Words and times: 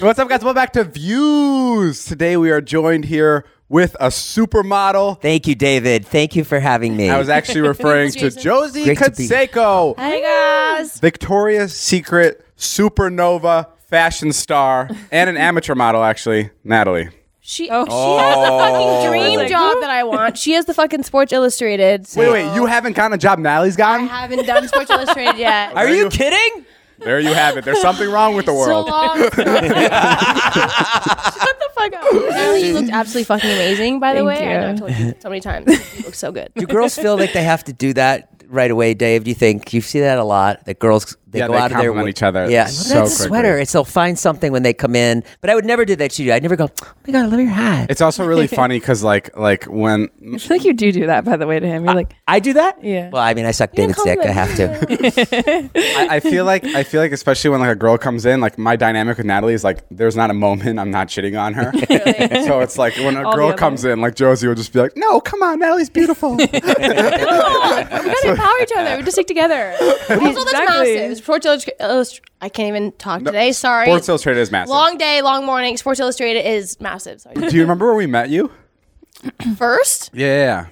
What's 0.00 0.18
up, 0.18 0.28
guys? 0.28 0.42
Welcome 0.42 0.54
back 0.54 0.72
to 0.74 0.84
Views. 0.84 2.04
Today 2.04 2.36
we 2.36 2.50
are 2.50 2.60
joined 2.60 3.04
here 3.04 3.44
with 3.68 3.94
a 4.00 4.08
supermodel. 4.08 5.20
Thank 5.20 5.46
you, 5.46 5.54
David. 5.54 6.06
Thank 6.06 6.34
you 6.36 6.44
for 6.44 6.60
having 6.60 6.96
me. 6.96 7.10
I 7.10 7.18
was 7.18 7.28
actually 7.28 7.62
referring 7.62 8.12
to 8.12 8.30
Josie 8.30 8.84
Great 8.84 8.98
to 8.98 9.10
be- 9.10 9.28
Canseco, 9.28 9.96
Hi 9.98 10.20
guys. 10.20 10.98
Victoria's 11.00 11.74
Secret 11.74 12.44
supernova 12.56 13.68
fashion 13.88 14.32
star, 14.32 14.88
and 15.10 15.30
an 15.30 15.36
amateur 15.36 15.74
model, 15.74 16.04
actually, 16.04 16.50
Natalie. 16.62 17.08
She 17.40 17.70
oh. 17.70 17.86
she 17.86 17.90
has 17.90 18.34
the 18.36 18.52
oh. 18.52 18.58
fucking 18.58 19.10
dream 19.10 19.48
job 19.48 19.80
that 19.80 19.88
I 19.90 20.04
want. 20.04 20.36
She 20.36 20.52
has 20.52 20.66
the 20.66 20.74
fucking 20.74 21.02
Sports 21.02 21.32
Illustrated. 21.32 22.06
Wait, 22.14 22.30
wait, 22.30 22.54
you 22.54 22.66
haven't 22.66 22.94
gotten 22.94 23.14
a 23.14 23.18
job 23.18 23.38
Natalie's 23.38 23.76
I 23.76 23.78
gotten? 23.78 24.06
haven't 24.06 24.46
done 24.46 24.68
Sports 24.68 24.90
Illustrated 24.90 25.38
yet. 25.38 25.74
Are 25.74 25.88
you 25.88 26.10
kidding? 26.10 26.66
There 26.98 27.20
you 27.20 27.32
have 27.32 27.56
it. 27.56 27.64
There's 27.64 27.80
something 27.80 28.10
wrong 28.10 28.34
with 28.34 28.46
the 28.46 28.52
so 28.52 28.58
world. 28.58 28.88
long. 28.88 29.18
Shut 29.18 29.32
the 29.34 29.44
fuck 31.74 31.92
up. 31.94 32.12
Natalie, 32.12 32.66
you 32.68 32.74
looked 32.74 32.90
absolutely 32.90 33.24
fucking 33.24 33.50
amazing, 33.50 34.00
by 34.00 34.12
the 34.14 34.24
Thank 34.24 34.28
way. 34.28 34.56
I 34.56 34.60
know 34.60 34.66
I 34.66 34.70
you. 34.72 34.78
told 34.78 34.90
you 34.92 35.14
so 35.20 35.28
many 35.28 35.40
times. 35.40 35.66
You 35.96 36.04
look 36.04 36.14
so 36.14 36.32
good. 36.32 36.50
Do 36.56 36.66
girls 36.66 36.96
feel 36.96 37.16
like 37.16 37.32
they 37.32 37.44
have 37.44 37.64
to 37.64 37.72
do 37.72 37.92
that 37.94 38.28
right 38.48 38.70
away, 38.70 38.94
Dave? 38.94 39.24
Do 39.24 39.30
you 39.30 39.34
think 39.34 39.72
you 39.72 39.80
see 39.80 40.00
that 40.00 40.18
a 40.18 40.24
lot? 40.24 40.64
That 40.64 40.78
girls 40.78 41.16
they 41.30 41.40
Yeah, 41.40 41.46
go 41.48 41.52
they 41.52 41.58
out 41.58 41.64
of 41.66 41.70
their 41.72 41.78
compliment 41.88 42.04
way- 42.04 42.10
each 42.10 42.22
other 42.22 42.50
Yeah, 42.50 42.66
so 42.66 42.94
well, 42.94 43.04
that's 43.04 43.14
a 43.14 43.16
quickly. 43.24 43.28
sweater. 43.28 43.58
It's 43.58 43.72
they'll 43.72 43.84
find 43.84 44.18
something 44.18 44.50
when 44.50 44.62
they 44.62 44.72
come 44.72 44.96
in. 44.96 45.22
But 45.42 45.50
I 45.50 45.54
would 45.54 45.66
never 45.66 45.84
do 45.84 45.94
that 45.96 46.12
to 46.12 46.22
you. 46.24 46.32
I'd 46.32 46.42
never 46.42 46.56
go. 46.56 46.68
Oh 46.82 46.86
my 47.06 47.12
god, 47.12 47.24
I 47.24 47.26
love 47.26 47.40
your 47.40 47.48
hat. 47.50 47.90
It's 47.90 48.00
also 48.00 48.24
really 48.26 48.46
funny 48.60 48.78
because, 48.80 49.02
like, 49.02 49.36
like 49.36 49.64
when 49.64 50.08
I 50.34 50.38
feel 50.38 50.56
like 50.56 50.64
you 50.64 50.72
do 50.72 50.90
do 50.90 51.06
that, 51.06 51.24
by 51.26 51.36
the 51.36 51.46
way, 51.46 51.60
to 51.60 51.66
him. 51.66 51.84
You're 51.84 51.94
like, 51.94 52.14
I 52.26 52.40
do 52.40 52.54
that. 52.54 52.82
Yeah. 52.82 53.10
Well, 53.10 53.22
I 53.22 53.34
mean, 53.34 53.44
I 53.44 53.50
suck 53.50 53.72
David's 53.72 54.02
dick. 54.04 54.18
I 54.22 54.28
have 54.28 54.54
to. 54.56 55.70
I, 55.76 56.16
I 56.16 56.20
feel 56.20 56.44
like 56.46 56.64
I 56.64 56.82
feel 56.82 57.00
like 57.02 57.12
especially 57.12 57.50
when 57.50 57.60
like 57.60 57.70
a 57.70 57.76
girl 57.76 57.98
comes 57.98 58.24
in, 58.24 58.40
like 58.40 58.56
my 58.58 58.76
dynamic 58.76 59.18
with 59.18 59.26
Natalie 59.26 59.54
is 59.54 59.64
like 59.64 59.84
there's 59.90 60.16
not 60.16 60.30
a 60.30 60.34
moment 60.34 60.78
I'm 60.78 60.90
not 60.90 61.08
shitting 61.08 61.38
on 61.38 61.52
her. 61.54 61.72
so 62.46 62.60
it's 62.60 62.78
like 62.78 62.96
when 62.96 63.16
a 63.16 63.24
All 63.28 63.34
girl 63.36 63.52
comes 63.52 63.84
in, 63.84 64.00
like 64.00 64.14
Josie 64.14 64.46
will 64.48 64.54
just 64.54 64.72
be 64.72 64.78
like, 64.80 64.92
"No, 64.96 65.20
come 65.20 65.42
on, 65.42 65.58
Natalie's 65.58 65.90
beautiful." 65.90 66.36
we 66.36 66.46
gotta 66.46 68.28
empower 68.30 68.60
each 68.62 68.72
other. 68.76 68.96
We 68.96 69.02
just 69.02 69.12
stick 69.12 69.26
together. 69.26 69.74
Also, 69.80 70.04
that's 70.08 70.38
Exactly. 70.38 70.94
massive. 70.96 71.17
Sports 71.18 71.46
Illustrated. 71.46 72.20
I 72.40 72.48
can't 72.48 72.68
even 72.68 72.92
talk 72.92 73.22
today. 73.24 73.52
Sorry. 73.52 73.86
Sports 73.86 74.08
Illustrated 74.08 74.40
is 74.40 74.50
massive. 74.50 74.70
Long 74.70 74.96
day, 74.98 75.22
long 75.22 75.44
morning. 75.44 75.76
Sports 75.76 76.00
Illustrated 76.00 76.46
is 76.48 76.80
massive. 76.80 77.20
Sorry. 77.20 77.34
Do 77.34 77.54
you 77.54 77.62
remember 77.62 77.86
where 77.86 77.94
we 77.96 78.06
met 78.06 78.30
you? 78.30 78.50
First? 79.56 80.10
Yeah, 80.12 80.26
yeah, 80.26 80.42
yeah. 80.44 80.66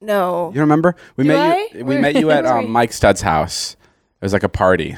No. 0.00 0.52
You 0.54 0.60
remember 0.60 0.94
we 1.16 1.24
Do 1.24 1.28
met 1.28 1.38
I? 1.56 1.56
you? 1.56 1.68
We 1.74 1.82
Where- 1.94 2.00
met 2.00 2.14
you 2.20 2.30
at 2.30 2.46
um, 2.46 2.70
Mike 2.70 2.92
Stud's 2.92 3.22
house. 3.22 3.72
It 4.20 4.24
was 4.24 4.32
like 4.32 4.42
a 4.42 4.48
party, 4.48 4.96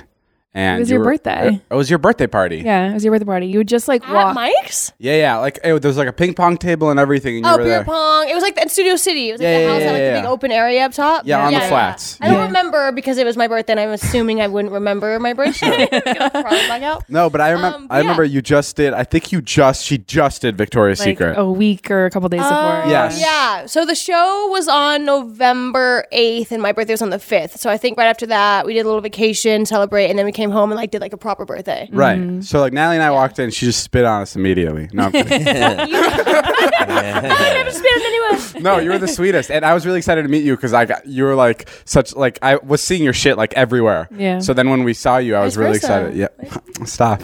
and 0.52 0.78
It 0.78 0.80
was 0.80 0.90
you 0.90 0.94
your 0.94 1.04
were- 1.04 1.12
birthday. 1.12 1.60
It 1.70 1.74
was 1.74 1.88
your 1.88 1.98
birthday 2.00 2.26
party. 2.26 2.58
yeah, 2.58 2.90
it 2.90 2.94
was 2.94 3.04
your 3.04 3.12
birthday 3.12 3.24
party. 3.26 3.46
You 3.46 3.58
would 3.58 3.68
just 3.68 3.86
like 3.88 4.02
At 4.08 4.12
walk. 4.12 4.34
Mike's? 4.34 4.92
yeah, 4.98 5.16
yeah. 5.16 5.36
Like 5.36 5.58
it, 5.62 5.80
there 5.82 5.88
was 5.88 5.96
like 5.96 6.08
a 6.08 6.12
ping 6.12 6.34
pong 6.34 6.56
table 6.56 6.90
and 6.90 6.98
everything, 6.98 7.36
and 7.36 7.44
you 7.46 7.50
Oh, 7.52 7.56
were 7.56 7.62
beer 7.64 7.68
there. 7.68 7.84
pong. 7.84 8.28
It 8.28 8.34
was 8.34 8.42
like 8.42 8.60
at 8.60 8.70
Studio 8.70 8.96
City. 8.96 9.28
It 9.28 9.32
was 9.32 9.40
like 9.40 9.46
Yeah, 9.46 9.58
the 9.58 9.64
yeah, 9.64 9.70
house 9.72 9.80
yeah, 9.80 9.86
had 9.86 9.92
like 9.92 10.00
yeah, 10.00 10.10
the 10.10 10.16
big 10.18 10.24
yeah. 10.24 10.30
open 10.30 10.50
area 10.52 10.84
up 10.86 10.92
top. 10.92 11.22
Yeah, 11.26 11.46
on 11.46 11.52
the 11.52 11.60
flats. 11.60 12.18
I 12.20 12.26
don't 12.26 12.34
Yeah. 12.36 12.46
remember 12.46 12.92
because 12.92 13.18
it 13.18 13.24
was 13.24 13.36
my 13.36 13.46
birthday, 13.48 13.72
and 13.74 13.80
I'm 13.80 13.90
assuming 13.90 14.40
I 14.40 14.48
wouldn't 14.48 14.72
remember 14.74 15.18
my 15.20 15.32
birthday. 15.32 15.86
Probably 16.04 16.66
black 16.66 16.82
out. 16.82 17.04
No, 17.08 17.30
but 17.30 17.40
I 17.40 17.50
remember. 17.50 17.78
Um, 17.78 17.86
I 17.90 17.98
remember 17.98 18.24
you 18.24 18.42
just 18.42 18.74
did. 18.76 18.92
I 18.92 19.04
think 19.04 19.32
you 19.32 19.40
just. 19.42 19.84
She 19.84 19.98
just 19.98 20.42
did 20.42 20.56
Victoria's 20.58 20.98
like 21.00 21.10
Secret. 21.10 21.34
a 21.38 21.44
week 21.46 21.90
or 21.90 22.06
a 22.06 22.10
couple 22.10 22.28
days 22.28 22.42
before. 22.42 22.82
Yes. 22.88 23.20
Yeah. 23.20 23.66
So 23.66 23.84
the 23.84 23.94
show 23.94 24.48
was 24.50 24.66
on 24.68 25.04
November 25.04 26.04
8th, 26.12 26.50
and 26.52 26.60
my 26.62 26.72
birthday 26.72 26.92
was 26.92 27.02
on 27.02 27.10
the 27.10 27.18
5th. 27.18 27.58
So 27.58 27.70
I 27.70 27.76
think 27.76 27.96
right 27.98 28.06
after 28.06 28.26
that, 28.26 28.66
we 28.66 28.74
did 28.74 28.80
a 28.80 28.84
little 28.86 29.00
vacation, 29.00 29.64
celebrate, 29.66 30.08
and 30.10 30.18
then 30.18 30.26
we 30.26 30.32
came 30.40 30.50
home 30.50 30.70
and 30.70 30.78
like 30.78 30.90
did 30.90 31.02
like 31.02 31.12
a 31.12 31.18
proper 31.18 31.44
birthday. 31.44 31.86
Right. 31.92 32.18
Mm-hmm. 32.18 32.40
So 32.40 32.60
like 32.60 32.72
Natalie 32.72 32.96
and 32.96 33.02
I 33.02 33.10
walked 33.10 33.38
in, 33.38 33.50
she 33.50 33.66
just 33.66 33.84
spit 33.84 34.06
on 34.06 34.22
us 34.22 34.36
immediately. 34.36 34.88
No, 34.92 35.04
I'm 35.04 35.12
kidding. 35.12 35.46
I 36.80 36.84
never 37.54 37.70
spit 37.70 37.92
on 37.92 38.02
anyone. 38.02 38.30
no, 38.62 38.78
you 38.78 38.90
were 38.90 38.98
the 38.98 39.08
sweetest, 39.08 39.50
and 39.50 39.64
I 39.64 39.74
was 39.74 39.84
really 39.84 39.98
excited 39.98 40.22
to 40.22 40.28
meet 40.28 40.44
you 40.44 40.56
because 40.56 40.72
I 40.72 40.86
got 40.86 41.06
you 41.06 41.24
were 41.24 41.34
like 41.34 41.68
such 41.84 42.14
like 42.14 42.38
I 42.42 42.56
was 42.56 42.82
seeing 42.82 43.02
your 43.02 43.12
shit 43.12 43.36
like 43.36 43.52
everywhere. 43.54 44.08
Yeah. 44.10 44.38
So 44.38 44.54
then 44.54 44.70
when 44.70 44.84
we 44.84 44.94
saw 44.94 45.18
you, 45.18 45.36
I 45.36 45.44
was 45.44 45.56
Vice 45.56 45.58
really 45.58 45.78
versa. 45.78 46.08
excited. 46.08 46.16
Yeah. 46.16 46.84
Stop. 46.86 47.20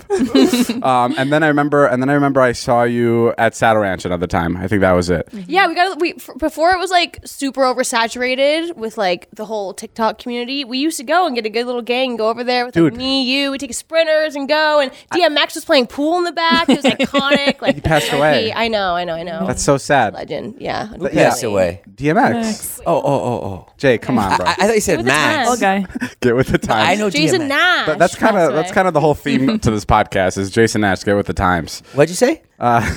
um, 0.84 1.14
and 1.16 1.32
then 1.32 1.42
I 1.42 1.48
remember, 1.48 1.86
and 1.86 2.02
then 2.02 2.10
I 2.10 2.14
remember 2.14 2.40
I 2.40 2.52
saw 2.52 2.82
you 2.82 3.32
at 3.38 3.54
Saddle 3.54 3.82
Ranch 3.82 4.04
another 4.04 4.26
time. 4.26 4.56
I 4.56 4.68
think 4.68 4.82
that 4.82 4.92
was 4.92 5.08
it. 5.08 5.28
Yeah, 5.32 5.66
we 5.68 5.74
got 5.74 5.98
we 6.00 6.14
f- 6.14 6.30
before 6.38 6.72
it 6.72 6.78
was 6.78 6.90
like 6.90 7.20
super 7.24 7.62
oversaturated 7.62 8.76
with 8.76 8.98
like 8.98 9.28
the 9.32 9.46
whole 9.46 9.72
TikTok 9.72 10.18
community. 10.18 10.64
We 10.64 10.78
used 10.78 10.98
to 10.98 11.04
go 11.04 11.26
and 11.26 11.34
get 11.34 11.46
a 11.46 11.50
good 11.50 11.66
little 11.66 11.82
gang 11.82 12.16
go 12.16 12.28
over 12.28 12.44
there 12.44 12.66
with 12.66 12.76
like, 12.76 12.92
Dude. 12.92 12.96
Me, 13.06 13.22
you. 13.22 13.50
We 13.52 13.58
take 13.58 13.72
sprinters 13.74 14.34
and 14.34 14.48
go. 14.48 14.80
And 14.80 14.90
DMX 15.12 15.54
was 15.54 15.64
playing 15.64 15.86
pool 15.86 16.18
in 16.18 16.24
the 16.24 16.32
back. 16.32 16.68
It 16.68 16.82
was 16.82 16.84
iconic. 16.84 17.60
Like 17.66 17.76
he 17.76 17.80
passed 17.80 18.12
away. 18.12 18.52
I 18.52 18.68
know, 18.68 18.94
I 18.94 19.04
know, 19.04 19.14
I 19.14 19.22
know. 19.22 19.46
That's 19.46 19.62
so 19.62 19.76
sad. 19.78 20.14
legend. 20.14 20.56
Yeah, 20.60 20.92
Yeah. 21.00 21.28
Passed 21.30 21.42
away. 21.44 21.82
DMX. 21.94 22.80
Oh, 22.86 22.96
oh, 22.96 23.02
oh, 23.04 23.44
oh. 23.46 23.72
Jay, 23.78 23.98
come 23.98 24.18
on, 24.18 24.36
bro. 24.36 24.46
I, 24.46 24.50
I 24.52 24.54
thought 24.66 24.74
you 24.74 24.80
said 24.80 24.98
With 24.98 25.06
the 25.06 25.12
Max. 25.12 25.60
time. 25.60 25.82
guy. 25.82 26.08
Get 26.20 26.36
with 26.36 26.48
the 26.48 26.58
times. 26.58 26.88
I 26.88 26.94
know 26.96 27.08
Jason 27.10 27.42
DMX. 27.42 27.48
Nash. 27.48 27.86
But 27.86 27.98
that's 27.98 28.14
kind 28.14 28.36
of 28.36 28.52
that's 28.52 28.72
kind 28.72 28.86
of 28.88 28.94
the 28.94 29.00
whole 29.00 29.14
theme 29.14 29.58
to 29.60 29.70
this 29.70 29.84
podcast 29.84 30.38
is 30.38 30.50
Jason 30.50 30.80
Nash. 30.82 31.04
Get 31.04 31.14
with 31.16 31.26
the 31.26 31.34
times. 31.34 31.82
What'd 31.94 32.10
you 32.10 32.16
say? 32.16 32.42
Can 32.58 32.96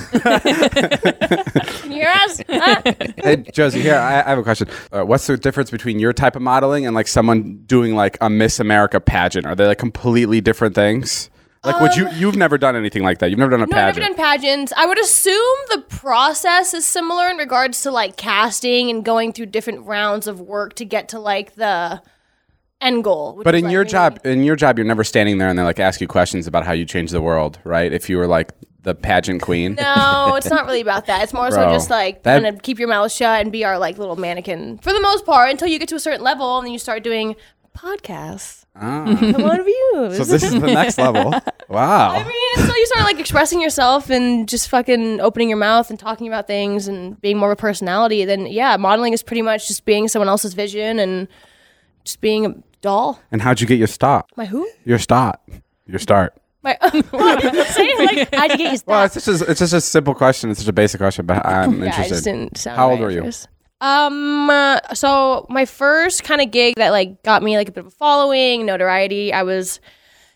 you 1.92 1.98
hear 1.98 2.08
us? 2.10 2.40
Huh? 2.48 2.82
Hey, 3.22 3.36
Josie, 3.36 3.80
here 3.82 3.96
I, 3.96 4.20
I 4.20 4.28
have 4.30 4.38
a 4.38 4.42
question. 4.42 4.68
Uh, 4.92 5.04
what's 5.04 5.26
the 5.26 5.36
difference 5.36 5.70
between 5.70 5.98
your 5.98 6.12
type 6.12 6.34
of 6.36 6.42
modeling 6.42 6.86
and 6.86 6.94
like 6.94 7.06
someone 7.06 7.62
doing 7.66 7.94
like 7.94 8.16
a 8.20 8.30
Miss 8.30 8.58
America 8.60 9.00
pageant? 9.00 9.46
Are 9.46 9.54
they 9.54 9.66
like 9.66 9.78
completely 9.78 10.40
different 10.40 10.74
things? 10.74 11.28
Like, 11.62 11.78
would 11.82 11.94
you? 11.94 12.08
You've 12.12 12.36
never 12.36 12.56
done 12.56 12.74
anything 12.74 13.02
like 13.02 13.18
that. 13.18 13.28
You've 13.28 13.38
never 13.38 13.50
done 13.50 13.60
a 13.60 13.64
Um, 13.64 13.68
No, 13.70 13.76
I've 13.76 13.94
pageant. 13.94 14.02
never 14.02 14.14
done 14.16 14.24
pageants. 14.40 14.72
I 14.78 14.86
would 14.86 14.98
assume 14.98 15.56
the 15.70 15.82
process 15.90 16.72
is 16.72 16.86
similar 16.86 17.28
in 17.28 17.36
regards 17.36 17.82
to 17.82 17.90
like 17.90 18.16
casting 18.16 18.88
and 18.88 19.04
going 19.04 19.34
through 19.34 19.46
different 19.46 19.84
rounds 19.86 20.26
of 20.26 20.40
work 20.40 20.72
to 20.76 20.86
get 20.86 21.10
to 21.10 21.18
like 21.18 21.56
the 21.56 22.00
end 22.80 23.04
goal. 23.04 23.36
which 23.36 23.44
but 23.44 23.54
is, 23.54 23.58
in 23.58 23.64
like, 23.66 23.72
your 23.72 23.80
really- 23.82 23.90
job, 23.90 24.20
in 24.24 24.42
your 24.42 24.56
job, 24.56 24.78
you're 24.78 24.86
never 24.86 25.04
standing 25.04 25.36
there 25.36 25.50
and 25.50 25.58
they 25.58 25.62
like 25.62 25.78
ask 25.78 26.00
you 26.00 26.08
questions 26.08 26.46
about 26.46 26.64
how 26.64 26.72
you 26.72 26.86
change 26.86 27.10
the 27.10 27.20
world, 27.20 27.58
right? 27.64 27.92
If 27.92 28.08
you 28.08 28.16
were 28.16 28.26
like 28.26 28.52
the 28.82 28.94
pageant 28.94 29.42
queen. 29.42 29.74
No, 29.74 30.34
it's 30.36 30.48
not 30.50 30.64
really 30.66 30.80
about 30.80 31.06
that. 31.06 31.22
It's 31.22 31.32
more 31.34 31.50
so 31.50 31.64
just 31.72 31.90
like 31.90 32.22
that- 32.22 32.42
kind 32.42 32.54
of 32.54 32.62
keep 32.62 32.78
your 32.78 32.88
mouth 32.88 33.12
shut 33.12 33.40
and 33.42 33.52
be 33.52 33.64
our 33.64 33.78
like 33.78 33.98
little 33.98 34.16
mannequin 34.16 34.78
for 34.78 34.92
the 34.92 35.00
most 35.00 35.26
part 35.26 35.50
until 35.50 35.68
you 35.68 35.78
get 35.78 35.88
to 35.90 35.94
a 35.96 36.00
certain 36.00 36.22
level 36.22 36.58
and 36.58 36.66
then 36.66 36.72
you 36.72 36.78
start 36.78 37.02
doing 37.04 37.36
podcasts. 37.76 38.64
Ah. 38.76 39.04
Come 39.18 39.44
on 39.44 39.64
views. 39.64 40.16
so 40.16 40.24
this 40.24 40.42
is 40.42 40.52
the 40.52 40.66
next 40.66 40.98
level. 40.98 41.32
Wow. 41.70 42.10
I 42.10 42.24
mean, 42.24 42.34
until 42.56 42.76
you 42.76 42.86
start 42.86 43.04
like 43.04 43.20
expressing 43.20 43.60
yourself 43.62 44.10
and 44.10 44.48
just 44.48 44.68
fucking 44.70 45.20
opening 45.20 45.48
your 45.48 45.56
mouth 45.58 45.88
and 45.88 45.96
talking 45.96 46.26
about 46.26 46.48
things 46.48 46.88
and 46.88 47.20
being 47.20 47.38
more 47.38 47.52
of 47.52 47.56
a 47.56 47.60
personality, 47.60 48.24
then 48.24 48.46
yeah, 48.46 48.76
modeling 48.76 49.12
is 49.12 49.22
pretty 49.22 49.42
much 49.42 49.68
just 49.68 49.84
being 49.84 50.08
someone 50.08 50.28
else's 50.28 50.52
vision 50.52 50.98
and 50.98 51.28
just 52.02 52.20
being 52.20 52.44
a 52.44 52.54
doll. 52.80 53.20
and 53.30 53.40
how'd 53.42 53.60
you 53.60 53.68
get 53.68 53.78
your 53.78 53.86
start? 53.86 54.26
My 54.34 54.46
who? 54.46 54.68
Your 54.84 54.98
start. 54.98 55.38
Your 55.86 56.00
start. 56.00 56.34
My 56.62 56.76
saying 56.80 57.96
like 58.06 58.34
how'd 58.34 58.50
you 58.52 58.58
get 58.58 58.70
his 58.72 58.84
Well, 58.86 59.04
it's 59.04 59.14
just 59.14 59.28
a, 59.42 59.50
it's 59.50 59.60
just 59.60 59.72
a 59.72 59.80
simple 59.80 60.14
question. 60.14 60.50
It's 60.50 60.60
just 60.60 60.68
a 60.68 60.72
basic 60.74 60.98
question, 60.98 61.24
but 61.26 61.44
I'm 61.46 61.78
yeah, 61.78 61.84
I 61.84 61.86
interested. 61.86 62.08
just 62.14 62.24
didn't 62.24 62.58
sound 62.58 62.76
How 62.76 62.90
old 62.90 63.00
right 63.00 63.04
were 63.04 63.10
at 63.10 63.14
you? 63.14 63.22
first. 63.24 63.48
Um. 63.80 64.50
uh, 64.50 64.78
so 64.92 65.46
my 65.48 65.64
first 65.64 66.22
kind 66.24 66.42
of 66.42 66.50
gig 66.50 66.74
that 66.76 66.90
like 66.90 67.22
got 67.22 67.42
me 67.42 67.56
like 67.56 67.68
a 67.68 67.72
bit 67.72 67.80
of 67.80 67.86
a 67.86 67.90
following, 67.90 68.66
notoriety. 68.66 69.32
I 69.32 69.42
was 69.42 69.80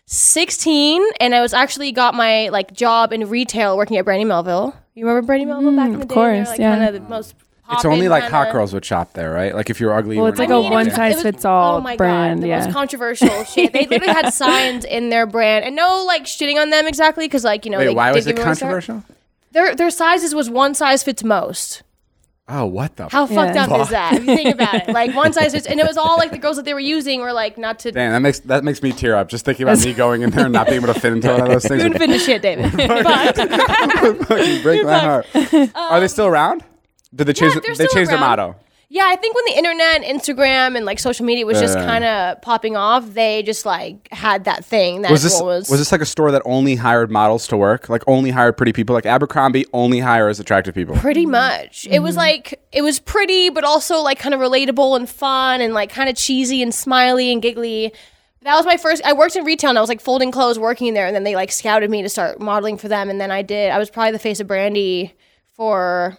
16, 0.07 1.03
and 1.19 1.35
I 1.35 1.41
was 1.41 1.53
actually 1.53 1.91
got 1.91 2.13
my 2.15 2.49
like 2.49 2.73
job 2.73 3.11
in 3.13 3.29
retail 3.29 3.77
working 3.77 3.97
at 3.97 4.05
Brandy 4.05 4.25
Melville. 4.25 4.75
You 4.95 5.05
remember 5.05 5.25
Brandy 5.27 5.45
Melville 5.45 5.75
back 5.75 5.87
in 5.87 5.93
the 5.93 6.01
of 6.03 6.07
day? 6.07 6.13
course, 6.15 6.35
They're, 6.37 6.45
like, 6.45 6.59
yeah. 6.59 6.75
Kind 6.77 6.95
of 6.95 7.03
the 7.03 7.09
most. 7.09 7.35
It's 7.71 7.83
only 7.83 7.97
poppin' 8.07 8.09
like 8.11 8.23
kinda- 8.23 8.37
hot 8.37 8.51
girls 8.51 8.73
would 8.73 8.85
shop 8.85 9.13
there, 9.13 9.31
right? 9.31 9.55
Like 9.55 9.69
if 9.71 9.79
you're 9.79 9.93
ugly. 9.93 10.17
Well, 10.17 10.27
it's 10.27 10.37
like 10.39 10.49
a 10.49 10.61
walk 10.61 10.71
it 10.71 10.75
was- 10.75 10.87
in. 10.87 10.91
one 10.93 10.95
size 10.95 11.21
fits 11.23 11.45
all 11.45 11.77
oh 11.77 11.81
my 11.81 11.95
brand, 11.95 12.39
God, 12.39 12.43
the 12.43 12.47
yeah. 12.49 12.63
most 12.65 12.73
controversial 12.73 13.43
shit. 13.45 13.73
They 13.73 13.87
literally 13.87 14.13
had 14.13 14.29
signs 14.33 14.85
in 14.85 15.09
their 15.09 15.25
brand, 15.25 15.65
and 15.65 15.75
no 15.75 16.03
like 16.05 16.25
shitting 16.25 16.61
on 16.61 16.69
them 16.69 16.85
exactly 16.87 17.25
because 17.25 17.43
like 17.43 17.65
you 17.65 17.71
know 17.71 17.79
Wait, 17.79 17.85
they 17.87 17.93
why 17.93 18.11
was 18.11 18.27
it 18.27 18.35
give 18.35 18.43
start. 18.43 18.59
controversial? 18.59 19.03
Their 19.51 19.75
their 19.75 19.89
sizes 19.89 20.35
was 20.35 20.49
one 20.49 20.75
size 20.75 21.01
fits 21.03 21.23
most. 21.23 21.81
Oh, 22.47 22.65
what 22.67 22.95
the? 22.95 23.09
How 23.09 23.25
fucked 23.25 23.55
Yeah. 23.55 23.65
up 23.65 23.81
is 23.81 23.89
that? 23.89 24.13
If 24.13 24.19
you 24.19 24.35
think 24.35 24.53
about 24.53 24.75
it, 24.75 24.89
like 24.89 25.15
one 25.15 25.33
size 25.33 25.53
fits, 25.53 25.65
and 25.65 25.79
it 25.79 25.87
was 25.87 25.97
all 25.97 26.17
like 26.17 26.29
the 26.29 26.37
girls 26.37 26.57
that 26.57 26.65
they 26.65 26.75
were 26.75 26.79
using 26.79 27.21
were 27.21 27.33
like 27.33 27.57
not 27.57 27.79
to. 27.79 27.91
Damn, 27.91 28.11
that 28.11 28.19
makes 28.19 28.39
that 28.41 28.63
makes 28.63 28.83
me 28.83 28.91
tear 28.91 29.15
up 29.15 29.29
just 29.29 29.45
thinking 29.45 29.63
about 29.63 29.83
me 29.83 29.93
going 29.95 30.21
in 30.21 30.29
there 30.29 30.43
and 30.45 30.53
not 30.53 30.67
being 30.67 30.83
able 30.83 30.93
to 30.93 30.99
fit 30.99 31.13
into 31.13 31.27
one 31.29 31.41
of 31.41 31.47
those 31.47 31.65
things. 31.65 31.81
You 31.81 31.89
wouldn't 31.89 31.99
fit 31.99 32.11
into 32.11 32.23
shit, 32.23 32.43
David. 32.43 32.71
but 34.27 34.61
break 34.61 34.83
my 34.85 34.99
heart. 34.99 35.25
Are 35.73 35.99
they 35.99 36.07
still 36.07 36.27
around? 36.27 36.63
Did 37.13 37.27
they 37.27 37.33
change? 37.33 37.55
Yeah, 37.55 37.61
they 37.77 37.87
still 37.87 38.05
their 38.05 38.17
motto. 38.17 38.55
yeah, 38.89 39.05
I 39.05 39.15
think 39.15 39.35
when 39.35 39.45
the 39.45 39.57
internet, 39.57 40.03
Instagram, 40.03 40.75
and 40.75 40.85
like 40.85 40.99
social 40.99 41.25
media 41.25 41.45
was 41.45 41.59
just 41.59 41.75
kind 41.75 42.03
of 42.03 42.41
popping 42.41 42.75
off, 42.75 43.13
they 43.13 43.43
just 43.43 43.65
like 43.65 44.07
had 44.11 44.45
that 44.45 44.63
thing 44.63 45.01
that 45.01 45.11
Was 45.11 45.23
this 45.23 45.33
everyone 45.35 45.55
was, 45.55 45.69
this 45.69 45.91
like 45.91 46.01
a 46.01 46.05
store 46.05 46.31
that 46.31 46.41
only 46.45 46.75
hired 46.75 47.11
models 47.11 47.47
to 47.47 47.57
work? 47.57 47.89
Like 47.89 48.03
only 48.07 48.29
hired 48.29 48.57
pretty 48.57 48.73
people? 48.73 48.93
Like 48.93 49.05
Abercrombie 49.05 49.65
only 49.73 49.99
hires 49.99 50.39
attractive 50.39 50.75
people. 50.75 50.95
Pretty 50.95 51.25
much. 51.25 51.87
It 51.89 51.99
was 51.99 52.11
mm-hmm. 52.11 52.19
like 52.19 52.61
it 52.71 52.81
was 52.81 52.99
pretty, 52.99 53.49
but 53.49 53.63
also 53.63 54.01
like 54.01 54.19
kind 54.19 54.33
of 54.33 54.39
relatable 54.39 54.95
and 54.95 55.09
fun 55.09 55.61
and 55.61 55.73
like 55.73 55.91
kind 55.91 56.09
of 56.09 56.15
cheesy 56.15 56.61
and 56.61 56.73
smiley 56.73 57.31
and 57.31 57.41
giggly. 57.41 57.93
That 58.41 58.55
was 58.55 58.65
my 58.67 58.77
first. 58.77 59.03
I 59.03 59.13
worked 59.13 59.35
in 59.35 59.43
retail 59.43 59.71
and 59.71 59.77
I 59.79 59.81
was 59.81 59.89
like 59.89 60.01
folding 60.01 60.31
clothes, 60.31 60.59
working 60.59 60.93
there, 60.93 61.07
and 61.07 61.15
then 61.15 61.23
they 61.23 61.35
like 61.35 61.51
scouted 61.51 61.89
me 61.89 62.03
to 62.03 62.09
start 62.09 62.39
modeling 62.39 62.77
for 62.77 62.87
them, 62.87 63.09
and 63.09 63.19
then 63.19 63.31
I 63.31 63.41
did. 63.41 63.71
I 63.71 63.79
was 63.79 63.89
probably 63.89 64.11
the 64.11 64.19
face 64.19 64.39
of 64.39 64.45
Brandy 64.45 65.15
for 65.53 66.15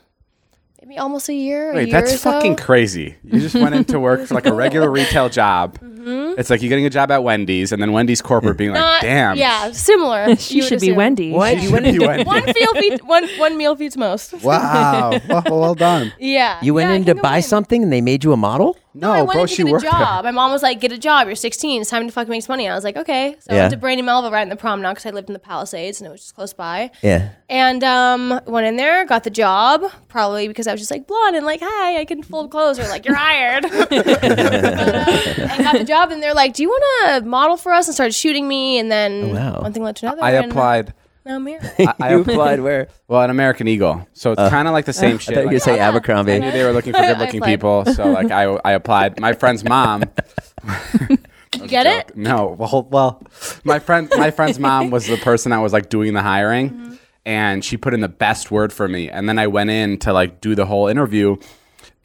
maybe 0.86 0.98
almost 0.98 1.28
a 1.28 1.34
year. 1.34 1.72
a 1.72 1.74
Wait, 1.74 1.88
year 1.88 2.00
that's 2.00 2.14
or 2.14 2.18
so. 2.18 2.32
fucking 2.32 2.56
crazy. 2.56 3.16
You 3.24 3.40
just 3.40 3.54
went 3.54 3.74
into 3.74 3.98
work 3.98 4.26
for 4.26 4.34
like 4.34 4.46
a 4.46 4.54
regular 4.54 4.90
retail 5.00 5.28
job. 5.28 5.78
Mm-hmm. 5.80 6.38
It's 6.38 6.50
like 6.50 6.62
you're 6.62 6.68
getting 6.68 6.86
a 6.86 6.90
job 6.90 7.10
at 7.10 7.24
Wendy's, 7.24 7.72
and 7.72 7.82
then 7.82 7.90
Wendy's 7.92 8.22
corporate 8.22 8.56
being 8.56 8.70
like, 8.70 8.78
Not- 8.80 9.02
"Damn, 9.02 9.36
Yeah, 9.36 9.72
similar. 9.72 10.36
She 10.36 10.56
you 10.56 10.62
would 10.62 10.68
should 10.68 10.80
be 10.80 10.88
assume. 10.88 10.96
Wendy. 10.98 11.32
What? 11.32 11.60
You 11.60 11.72
went 11.72 11.86
You 11.86 12.08
into 12.08 12.24
One 12.24 12.44
meal 12.44 12.74
feeds 12.80 13.02
one 13.02 13.28
one 13.38 13.56
meal 13.56 13.74
feeds 13.74 13.96
most. 13.96 14.34
wow, 14.42 15.18
well, 15.28 15.42
well 15.50 15.74
done." 15.74 16.12
Yeah. 16.18 16.60
you 16.62 16.74
went 16.74 16.90
Yeah, 16.90 16.96
in 16.96 17.04
to 17.06 17.14
buy 17.16 17.20
complain. 17.20 17.42
something 17.42 17.82
and 17.82 17.92
they 17.92 18.00
made 18.00 18.22
you 18.22 18.32
a 18.32 18.36
model? 18.36 18.76
No, 18.98 19.12
I 19.12 19.22
wanted 19.22 19.32
bro, 19.38 19.46
to 19.46 19.54
she 19.54 19.62
get 19.64 19.72
worked 19.72 19.84
a 19.84 19.90
there. 19.90 19.98
job. 20.00 20.24
My 20.24 20.30
mom 20.30 20.50
was 20.52 20.62
like, 20.62 20.80
"Get 20.80 20.90
a 20.92 20.98
job. 20.98 21.26
You're 21.26 21.36
16. 21.36 21.80
It's 21.82 21.90
time 21.90 22.06
to 22.06 22.12
fucking 22.12 22.30
make 22.30 22.42
some 22.42 22.54
money." 22.54 22.68
I 22.68 22.74
was 22.74 22.82
like, 22.84 22.96
"Okay." 22.96 23.36
So 23.40 23.52
I 23.52 23.54
Yeah. 23.54 23.60
went 23.62 23.70
to 23.72 23.76
Brandy 23.76 24.02
Melville 24.02 24.30
right 24.30 24.42
in 24.42 24.48
the 24.48 24.56
Promenade 24.56 24.90
because 24.92 25.06
I 25.06 25.10
lived 25.10 25.28
in 25.28 25.32
the 25.34 25.38
Palisades 25.38 26.00
and 26.00 26.08
it 26.08 26.10
was 26.10 26.20
just 26.22 26.34
close 26.34 26.52
by. 26.52 26.90
Yeah. 27.02 27.28
And 27.48 27.84
um, 27.84 28.40
went 28.46 28.66
in 28.66 28.76
there, 28.76 29.04
got 29.04 29.24
the 29.24 29.30
job, 29.30 29.82
probably 30.08 30.48
because 30.48 30.66
I 30.66 30.72
was 30.72 30.80
just 30.80 30.90
like 30.90 31.06
blonde 31.06 31.36
and 31.36 31.44
like, 31.46 31.60
"Hi, 31.62 31.98
I 32.00 32.04
can 32.04 32.22
fold 32.22 32.50
clothes," 32.50 32.78
or 32.78 32.84
like, 32.88 33.04
"You're 33.04 33.14
hired." 33.14 33.64
But, 33.88 33.92
uh, 33.92 35.48
and 35.50 35.62
got 35.64 35.78
the 35.78 35.84
job, 35.84 36.10
and 36.10 36.22
they're 36.22 36.34
like, 36.34 36.54
"Do 36.54 36.62
you 36.62 36.68
want 36.68 37.22
to 37.24 37.28
model 37.28 37.56
for 37.56 37.72
us?" 37.72 37.86
And 37.88 37.94
started 37.94 38.14
shooting 38.14 38.48
me, 38.48 38.78
and 38.78 38.90
then 38.90 39.34
wow. 39.34 39.60
one 39.60 39.72
thing 39.72 39.82
led 39.82 39.96
to 39.96 40.06
another. 40.06 40.22
I 40.24 40.32
and 40.32 40.50
applied. 40.50 40.92
Now 41.26 41.34
I'm 41.34 41.46
here. 41.46 41.58
I, 41.80 41.82
I 41.82 42.08
applied. 42.12 42.20
applied 42.20 42.60
where? 42.60 42.88
Well, 43.08 43.20
an 43.20 43.30
American 43.30 43.66
Eagle, 43.66 44.06
so 44.12 44.30
it's 44.30 44.40
uh, 44.40 44.48
kind 44.48 44.68
of 44.68 44.72
like 44.72 44.84
the 44.84 44.92
same 45.04 45.16
I 45.16 45.18
shit. 45.18 45.34
thought 45.34 45.40
you 45.40 45.46
were 45.48 45.52
like, 45.54 45.64
gonna 45.64 45.76
say 45.76 45.80
I 45.80 45.88
Abercrombie. 45.88 46.38
they 46.38 46.64
were 46.64 46.70
looking 46.72 46.92
for 46.92 46.98
I 47.02 47.08
good-looking 47.08 47.40
applied. 47.42 47.50
people, 47.50 47.84
so 47.86 48.12
like 48.12 48.30
I 48.30 48.44
I 48.44 48.72
applied. 48.72 49.18
My 49.18 49.32
friend's 49.32 49.64
mom. 49.64 50.04
You 51.08 51.66
get 51.66 51.86
it? 51.86 52.16
No, 52.16 52.54
well, 52.58 52.86
well, 52.90 53.22
my 53.64 53.80
friend, 53.80 54.08
my 54.16 54.30
friend's 54.30 54.60
mom 54.60 54.90
was 54.90 55.08
the 55.08 55.16
person 55.16 55.50
that 55.50 55.58
was 55.58 55.72
like 55.72 55.88
doing 55.88 56.14
the 56.14 56.22
hiring, 56.22 56.70
mm-hmm. 56.70 56.94
and 57.24 57.64
she 57.64 57.76
put 57.76 57.92
in 57.92 58.02
the 58.02 58.08
best 58.08 58.52
word 58.52 58.72
for 58.72 58.86
me. 58.86 59.10
And 59.10 59.28
then 59.28 59.36
I 59.36 59.48
went 59.48 59.70
in 59.70 59.98
to 60.00 60.12
like 60.12 60.40
do 60.40 60.54
the 60.54 60.66
whole 60.66 60.86
interview, 60.86 61.38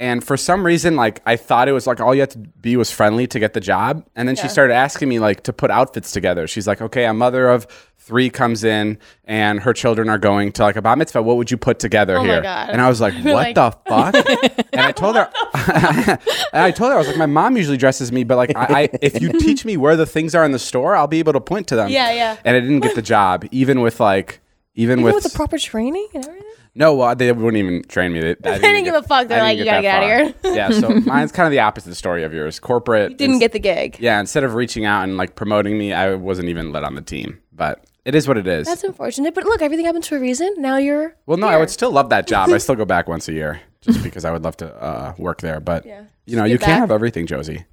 and 0.01 0.23
for 0.23 0.35
some 0.35 0.65
reason, 0.65 0.95
like 0.95 1.21
I 1.27 1.35
thought 1.35 1.67
it 1.67 1.73
was 1.73 1.85
like 1.85 2.01
all 2.01 2.15
you 2.15 2.21
had 2.21 2.31
to 2.31 2.39
be 2.39 2.75
was 2.75 2.89
friendly 2.89 3.27
to 3.27 3.37
get 3.37 3.53
the 3.53 3.59
job. 3.59 4.03
And 4.15 4.27
then 4.27 4.35
she 4.35 4.47
started 4.47 4.73
asking 4.73 5.07
me 5.07 5.19
like 5.19 5.43
to 5.43 5.53
put 5.53 5.69
outfits 5.69 6.11
together. 6.11 6.47
She's 6.47 6.65
like, 6.65 6.81
"Okay, 6.81 7.05
a 7.05 7.13
mother 7.13 7.47
of 7.47 7.67
three 7.99 8.31
comes 8.31 8.63
in, 8.63 8.97
and 9.25 9.59
her 9.59 9.73
children 9.73 10.09
are 10.09 10.17
going 10.17 10.53
to 10.53 10.63
like 10.63 10.75
a 10.75 10.81
bat 10.81 10.97
mitzvah. 10.97 11.21
What 11.21 11.37
would 11.37 11.51
you 11.51 11.57
put 11.57 11.77
together 11.77 12.17
Oh 12.17 12.23
here?" 12.23 12.41
And 12.43 12.81
I 12.81 12.89
was 12.89 12.99
like, 12.99 13.13
"What 13.23 13.55
like- 13.55 13.55
the 13.55 13.71
fuck?" 13.87 14.15
and 14.73 14.81
I 14.81 14.91
told 14.91 15.17
her, 15.17 15.29
and 16.51 16.63
I 16.63 16.71
told 16.71 16.89
her 16.89 16.95
I 16.95 16.97
was 16.97 17.07
like, 17.07 17.17
"My 17.17 17.27
mom 17.27 17.55
usually 17.55 17.77
dresses 17.77 18.11
me, 18.11 18.23
but 18.23 18.37
like, 18.37 18.57
I, 18.57 18.65
I 18.65 18.89
if 19.03 19.21
you 19.21 19.31
teach 19.39 19.65
me 19.65 19.77
where 19.77 19.95
the 19.95 20.07
things 20.07 20.33
are 20.33 20.43
in 20.43 20.51
the 20.51 20.57
store, 20.59 20.95
I'll 20.95 21.05
be 21.05 21.19
able 21.19 21.33
to 21.33 21.39
point 21.39 21.67
to 21.67 21.75
them." 21.75 21.91
Yeah, 21.91 22.11
yeah. 22.11 22.37
And 22.43 22.57
I 22.57 22.59
didn't 22.59 22.79
get 22.79 22.95
the 22.95 23.03
job, 23.03 23.45
even 23.51 23.81
with 23.81 23.99
like, 23.99 24.41
even, 24.73 24.93
Even 24.99 25.05
with, 25.05 25.13
with 25.13 25.23
the 25.25 25.37
proper 25.37 25.59
training 25.59 26.07
and 26.15 26.25
everything. 26.25 26.50
No, 26.73 26.95
well, 26.95 27.15
they 27.15 27.31
wouldn't 27.31 27.57
even 27.57 27.83
train 27.83 28.13
me. 28.13 28.21
They, 28.21 28.35
I 28.49 28.57
didn't 28.57 28.83
give 28.85 28.95
a 28.95 29.03
fuck. 29.03 29.27
They're 29.27 29.41
like, 29.43 29.57
"You 29.57 29.65
gotta 29.65 29.81
get 29.81 30.01
get 30.01 30.27
of 30.29 30.43
here. 30.43 30.55
yeah, 30.55 30.69
so 30.71 30.89
mine's 31.05 31.31
kind 31.31 31.45
of 31.47 31.51
the 31.51 31.59
opposite 31.59 31.95
story 31.95 32.23
of 32.23 32.33
yours. 32.33 32.59
Corporate 32.59 33.17
Didn't 33.17 33.33
ins- 33.35 33.39
get 33.41 33.51
the 33.51 33.59
gig. 33.59 33.97
Yeah, 33.99 34.19
instead 34.19 34.43
of 34.43 34.53
reaching 34.55 34.85
out 34.85 35.03
and 35.03 35.17
like 35.17 35.35
promoting 35.35 35.77
me, 35.77 35.91
I 35.93 36.15
wasn't 36.15 36.49
even 36.49 36.71
let 36.71 36.83
on 36.83 36.95
the 36.95 37.01
team. 37.01 37.39
But 37.51 37.83
it 38.05 38.15
is 38.15 38.27
what 38.27 38.37
it 38.37 38.47
is. 38.47 38.67
That's 38.67 38.83
unfortunate, 38.83 39.35
but 39.35 39.43
look, 39.43 39.61
everything 39.61 39.85
happens 39.85 40.07
for 40.07 40.15
a 40.17 40.19
reason. 40.19 40.53
Now 40.57 40.77
you're 40.77 41.15
well, 41.25 41.37
no, 41.37 41.47
I 41.47 41.57
would 41.57 41.69
still 41.69 41.91
love 41.91 42.09
that 42.09 42.25
job. 42.27 42.49
I 42.49 42.57
still 42.59 42.75
go 42.75 42.85
back 42.85 43.07
once 43.07 43.27
a 43.27 43.33
year 43.33 43.61
just 43.81 44.01
because 44.03 44.25
I 44.25 44.31
would 44.31 44.43
love 44.43 44.57
to 44.57 44.73
uh, 44.73 45.13
work 45.17 45.41
there. 45.41 45.59
But 45.59 45.85
Yeah. 45.85 46.03
you 46.25 46.35
know, 46.37 46.45
you 46.45 46.57
get 46.57 46.65
can't 46.67 46.79
have 46.79 46.91
everything, 46.91 47.27
Josie. 47.27 47.65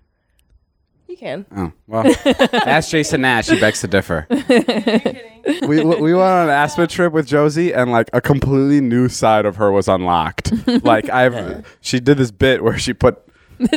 Can. 1.19 1.47
Oh 1.57 1.73
well, 1.89 2.07
ask 2.53 2.91
Jason 2.91 3.23
Nash. 3.23 3.49
He 3.49 3.59
begs 3.59 3.81
to 3.81 3.89
differ. 3.89 4.25
we 4.31 5.83
we 5.85 6.15
went 6.15 6.31
on 6.31 6.45
an 6.45 6.51
Aspen 6.51 6.87
trip 6.87 7.13
with 7.13 7.27
Josie, 7.27 7.75
and 7.75 7.91
like 7.91 8.09
a 8.13 8.21
completely 8.21 8.81
new 8.81 9.09
side 9.09 9.45
of 9.45 9.57
her 9.57 9.73
was 9.73 9.89
unlocked. 9.89 10.53
like 10.85 11.11
I've, 11.11 11.67
she 11.81 11.99
did 11.99 12.19
this 12.19 12.31
bit 12.31 12.63
where 12.63 12.79
she 12.79 12.93
put 12.95 13.21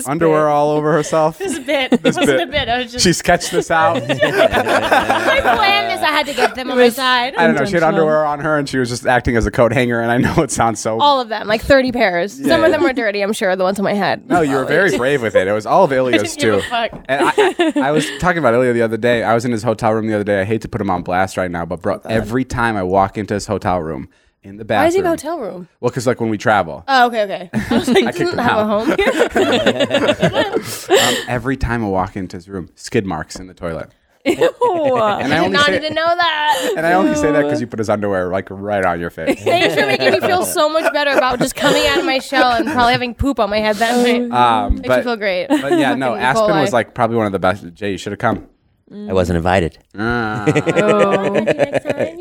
underwear 0.06 0.48
all 0.50 0.72
over 0.72 0.92
herself. 0.92 1.38
This 1.38 1.60
bit. 1.60 1.92
This 2.04 2.16
wasn't 2.16 2.38
bit. 2.38 2.48
a 2.48 2.51
bit. 2.51 2.69
I 2.69 2.78
was 2.80 2.92
just 2.92 3.04
She 3.04 3.13
sketched 3.13 3.51
this 3.51 3.72
out. 3.72 3.95
my 4.07 5.39
plan 5.42 5.98
is 5.98 6.04
I 6.04 6.12
had 6.12 6.25
to 6.28 6.33
get 6.33 6.56
them 6.56 6.72
on 6.72 6.78
my 6.78 6.89
side. 6.89 7.36
I 7.36 7.48
don't 7.48 7.56
know. 7.56 7.66
She 7.66 7.74
had 7.74 7.83
underwear 7.83 8.25
on 8.25 8.39
her, 8.39 8.57
and 8.57 8.68
she 8.68 8.78
was 8.78 8.89
just 8.89 9.06
acting 9.06 9.36
as 9.38 9.45
a 9.45 9.51
coat 9.51 9.74
hanger. 9.74 10.01
And 10.01 10.12
I 10.12 10.18
know 10.18 10.44
it 10.44 10.51
sounds 10.51 10.80
so. 10.80 11.00
All 11.00 11.19
of 11.19 11.30
them, 11.30 11.48
like 11.48 11.62
30 11.62 11.92
pairs. 11.92 12.33
Some 12.33 12.45
yeah. 12.45 12.66
of 12.66 12.72
them 12.72 12.83
were 12.83 12.94
dirty, 12.94 13.22
I'm 13.22 13.33
sure, 13.33 13.56
the 13.56 13.63
ones 13.63 13.80
on 13.80 13.83
my 13.83 13.94
head. 13.94 14.28
no, 14.30 14.42
you 14.42 14.56
were 14.56 14.66
very 14.66 14.95
brave 14.98 15.22
with 15.22 15.36
it. 15.36 15.48
It 15.48 15.54
was 15.54 15.66
all 15.66 15.83
of 15.86 15.92
Ilya's 15.94 16.36
didn't 16.36 16.39
give 16.39 16.54
a 16.56 16.62
too. 16.62 16.69
fuck. 16.69 17.06
And 17.07 17.25
I, 17.25 17.81
I, 17.81 17.88
I 17.88 17.92
was 17.92 18.10
talking 18.19 18.39
about 18.39 18.54
Ilya 18.54 18.74
the 18.74 18.81
other 18.81 18.98
day. 18.98 19.24
I 19.24 19.33
was 19.33 19.45
in 19.45 19.51
his 19.51 19.63
hotel 19.63 19.94
room 19.94 20.07
the 20.07 20.16
other 20.16 20.23
day. 20.23 20.42
I 20.42 20.45
hate 20.45 20.61
to 20.61 20.69
put 20.69 20.81
him 20.81 20.90
on 20.90 21.04
blast 21.04 21.38
right 21.38 21.52
now, 21.52 21.66
but 21.66 21.81
bro, 21.81 21.95
oh, 21.95 22.09
every 22.09 22.45
time 22.45 22.76
I 22.76 22.83
walk 22.83 23.18
into 23.18 23.33
his 23.33 23.47
hotel 23.47 23.80
room 23.80 24.09
in 24.44 24.57
the 24.57 24.66
bathroom, 24.66 24.81
Why 24.81 24.86
does 24.88 24.94
he 24.95 24.98
have 25.00 25.06
a 25.06 25.10
hotel 25.10 25.40
room? 25.40 25.68
Well, 25.80 25.90
because 25.92 26.07
like 26.07 26.19
when 26.19 26.30
we 26.30 26.38
travel, 26.38 26.83
Oh, 26.88 27.07
okay, 27.07 27.24
okay. 27.24 27.50
I 27.69 27.78
was 27.78 27.88
like, 27.88 28.16
kicked 28.16 28.18
doesn't 28.19 28.40
him 28.40 28.44
have 28.44 28.57
a 28.57 28.62
out. 28.62 28.88
home 28.88 28.95
here. 30.90 30.98
um, 31.00 31.16
every 31.28 31.57
time 31.57 31.83
I 31.83 31.88
walk 31.88 32.16
into 32.16 32.38
his 32.38 32.50
room, 32.50 32.69
skid 32.76 33.06
marks 33.06 33.36
in 33.38 33.48
the 33.48 33.54
toilet. 33.54 33.90
And 34.24 34.40
I 34.40 34.44
I 34.44 35.28
did 35.28 35.33
only 35.38 35.50
not 35.50 35.66
say, 35.66 35.80
need 35.80 35.88
to 35.88 35.94
know 35.95 36.06
that. 36.06 36.74
and 36.78 36.86
I 36.86 36.94
only 36.94 37.16
say 37.16 37.31
that 37.31 37.42
because 37.42 37.60
you 37.60 37.66
put 37.66 37.80
his 37.80 37.90
underwear 37.90 38.30
like 38.30 38.48
right 38.52 38.86
on 38.86 39.00
your 39.00 39.10
face. 39.10 39.42
Thanks 39.44 39.74
for 39.74 39.86
making 39.88 40.12
me 40.12 40.19
feel 40.19 40.45
so 40.45 40.69
much 40.69 40.92
better 40.94 41.10
about 41.12 41.40
just 41.40 41.56
coming 41.56 41.88
out 41.88 41.98
of 41.98 42.06
my 42.06 42.19
shell 42.19 42.52
and 42.52 42.68
probably 42.68 42.92
having 42.94 43.16
poop 43.16 43.40
on 43.40 43.50
my 43.50 43.57
head 43.57 43.78
that 43.78 43.98
night. 43.98 44.31
Um, 44.31 44.76
Makes 44.76 44.88
but 44.88 44.98
me 45.00 45.04
feel 45.04 45.16
great. 45.18 45.48
but 45.48 45.78
yeah, 45.80 45.95
no, 45.95 46.10
Fucking 46.12 46.24
Aspen 46.24 46.48
Nicole. 46.50 46.62
was 46.62 46.71
like 46.74 46.94
probably 46.94 47.18
one 47.18 47.26
of 47.26 47.31
the 47.31 47.40
best. 47.40 47.66
Jay, 47.74 47.92
you 47.94 47.98
should 47.98 48.12
have 48.12 48.19
come. 48.19 48.48
I 48.94 49.14
wasn't 49.14 49.38
invited. 49.38 49.78
Ah. 49.98 50.45
Oh. 50.76 51.45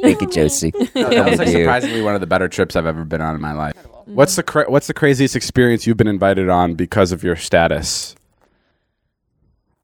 Thank 0.02 0.20
you, 0.20 0.30
Josie. 0.30 0.70
that 0.94 1.26
was 1.30 1.38
like 1.38 1.48
surprisingly 1.48 2.02
one 2.02 2.14
of 2.14 2.20
the 2.20 2.26
better 2.26 2.48
trips 2.48 2.76
I've 2.76 2.86
ever 2.86 3.04
been 3.04 3.20
on 3.20 3.34
in 3.34 3.40
my 3.40 3.52
life. 3.52 3.74
What's 4.06 4.36
the 4.36 4.42
cra- 4.42 4.70
what's 4.70 4.86
the 4.86 4.94
craziest 4.94 5.36
experience 5.36 5.86
you've 5.86 5.96
been 5.96 6.06
invited 6.08 6.48
on 6.48 6.74
because 6.74 7.12
of 7.12 7.22
your 7.22 7.36
status? 7.36 8.14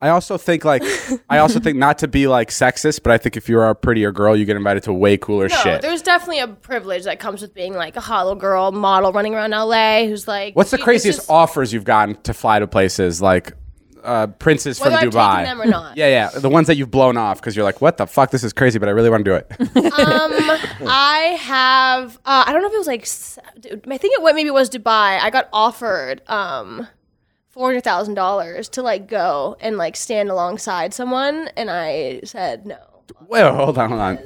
I 0.00 0.08
also 0.10 0.36
think 0.36 0.64
like 0.64 0.82
I 1.30 1.38
also 1.38 1.58
think 1.60 1.76
not 1.78 1.98
to 1.98 2.08
be 2.08 2.26
like 2.28 2.50
sexist, 2.50 3.02
but 3.02 3.12
I 3.12 3.18
think 3.18 3.36
if 3.36 3.48
you're 3.48 3.66
a 3.68 3.74
prettier 3.74 4.12
girl, 4.12 4.36
you 4.36 4.44
get 4.44 4.56
invited 4.56 4.82
to 4.84 4.92
way 4.92 5.16
cooler 5.16 5.48
No, 5.48 5.56
shit. 5.56 5.82
there's 5.82 6.02
definitely 6.02 6.40
a 6.40 6.48
privilege 6.48 7.04
that 7.04 7.18
comes 7.18 7.40
with 7.42 7.54
being 7.54 7.74
like 7.74 7.96
a 7.96 8.00
hollow 8.00 8.34
girl 8.34 8.72
model 8.72 9.12
running 9.12 9.34
around 9.34 9.50
LA 9.50 10.04
who's 10.06 10.28
like. 10.28 10.54
What's 10.54 10.70
the 10.70 10.76
it's 10.76 10.84
craziest 10.84 11.18
just- 11.20 11.30
offers 11.30 11.72
you've 11.72 11.84
gotten 11.84 12.14
to 12.22 12.34
fly 12.34 12.58
to 12.58 12.66
places 12.66 13.20
like 13.22 13.52
uh, 14.06 14.26
princes 14.28 14.78
from 14.78 14.94
I've 14.94 15.10
Dubai? 15.10 15.38
taken 15.38 15.58
them 15.58 15.60
or 15.62 15.66
not. 15.66 15.96
Yeah, 15.96 16.06
yeah, 16.08 16.28
the 16.30 16.48
ones 16.48 16.66
that 16.68 16.76
you've 16.76 16.90
blown 16.90 17.16
off 17.16 17.40
because 17.40 17.54
you're 17.56 17.64
like, 17.64 17.80
what 17.80 17.96
the 17.98 18.06
fuck, 18.06 18.30
this 18.30 18.42
is 18.44 18.52
crazy, 18.52 18.78
but 18.78 18.88
I 18.88 18.92
really 18.92 19.10
want 19.10 19.24
to 19.24 19.30
do 19.30 19.34
it. 19.34 19.46
Um, 19.96 20.32
I 20.88 21.36
have. 21.40 22.16
Uh, 22.24 22.44
I 22.46 22.52
don't 22.52 22.62
know 22.62 22.68
if 22.68 22.74
it 22.74 22.78
was 22.78 22.86
like. 22.86 23.02
s- 23.02 23.38
I 23.56 23.98
think 23.98 24.14
it 24.16 24.22
went. 24.22 24.36
Maybe 24.36 24.48
it 24.48 24.54
was 24.54 24.70
Dubai. 24.70 25.18
I 25.20 25.30
got 25.30 25.48
offered 25.52 26.22
um, 26.28 26.86
four 27.48 27.68
hundred 27.68 27.84
thousand 27.84 28.14
dollars 28.14 28.68
to 28.70 28.82
like 28.82 29.08
go 29.08 29.56
and 29.60 29.76
like 29.78 29.96
stand 29.96 30.30
alongside 30.30 30.94
someone, 30.94 31.48
and 31.56 31.70
I 31.70 32.20
said 32.24 32.66
no. 32.66 32.78
Wait, 33.28 33.42
hold 33.42 33.78
on, 33.78 33.88
hold 33.90 34.00
on. 34.00 34.18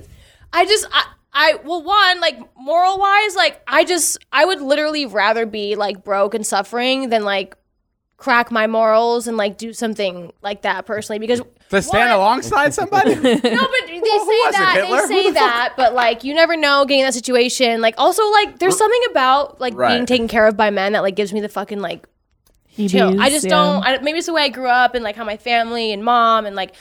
I 0.52 0.64
just. 0.66 0.86
I, 0.92 1.04
I 1.32 1.54
well, 1.64 1.82
one 1.84 2.20
like 2.20 2.38
moral 2.58 2.98
wise, 2.98 3.36
like 3.36 3.62
I 3.68 3.84
just 3.84 4.18
I 4.32 4.44
would 4.44 4.60
literally 4.60 5.06
rather 5.06 5.46
be 5.46 5.76
like 5.76 6.02
broke 6.02 6.34
and 6.34 6.44
suffering 6.44 7.08
than 7.10 7.22
like 7.24 7.56
crack 8.20 8.50
my 8.52 8.66
morals 8.68 9.26
and 9.26 9.36
like 9.36 9.58
do 9.58 9.72
something 9.72 10.32
like 10.42 10.62
that 10.62 10.86
personally 10.86 11.18
because 11.18 11.40
To 11.70 11.82
stand 11.82 12.10
one- 12.10 12.18
alongside 12.18 12.72
somebody? 12.74 13.14
no, 13.16 13.20
but 13.22 13.32
they 13.40 13.40
say 13.42 13.60
was 13.90 14.54
that 14.54 14.72
Hitler? 14.76 15.00
they 15.02 15.06
say 15.08 15.26
the 15.28 15.32
that, 15.34 15.72
but 15.76 15.94
like 15.94 16.22
you 16.22 16.32
never 16.34 16.56
know 16.56 16.84
getting 16.84 17.00
in 17.00 17.06
that 17.06 17.14
situation. 17.14 17.80
Like 17.80 17.94
also 17.98 18.22
like 18.30 18.58
there's 18.60 18.76
something 18.78 19.02
about 19.10 19.60
like 19.60 19.74
Right. 19.74 19.94
being 19.96 20.06
taken 20.06 20.28
care 20.28 20.46
of 20.46 20.56
by 20.56 20.70
men 20.70 20.92
that 20.92 21.00
like 21.02 21.16
gives 21.16 21.32
me 21.32 21.40
the 21.40 21.48
fucking 21.48 21.80
like 21.80 22.06
chill. 22.76 23.20
I 23.20 23.30
just 23.30 23.44
yeah. 23.44 23.50
don't. 23.50 23.84
I, 23.84 23.98
maybe 23.98 24.18
it's 24.18 24.26
the 24.26 24.32
way 24.32 24.42
I 24.42 24.48
grew 24.48 24.68
up 24.68 24.94
and 24.94 25.02
like 25.02 25.16
how 25.16 25.24
my 25.24 25.36
family 25.36 25.92
and 25.92 26.04
mom 26.04 26.46
and 26.46 26.54
like 26.56 26.74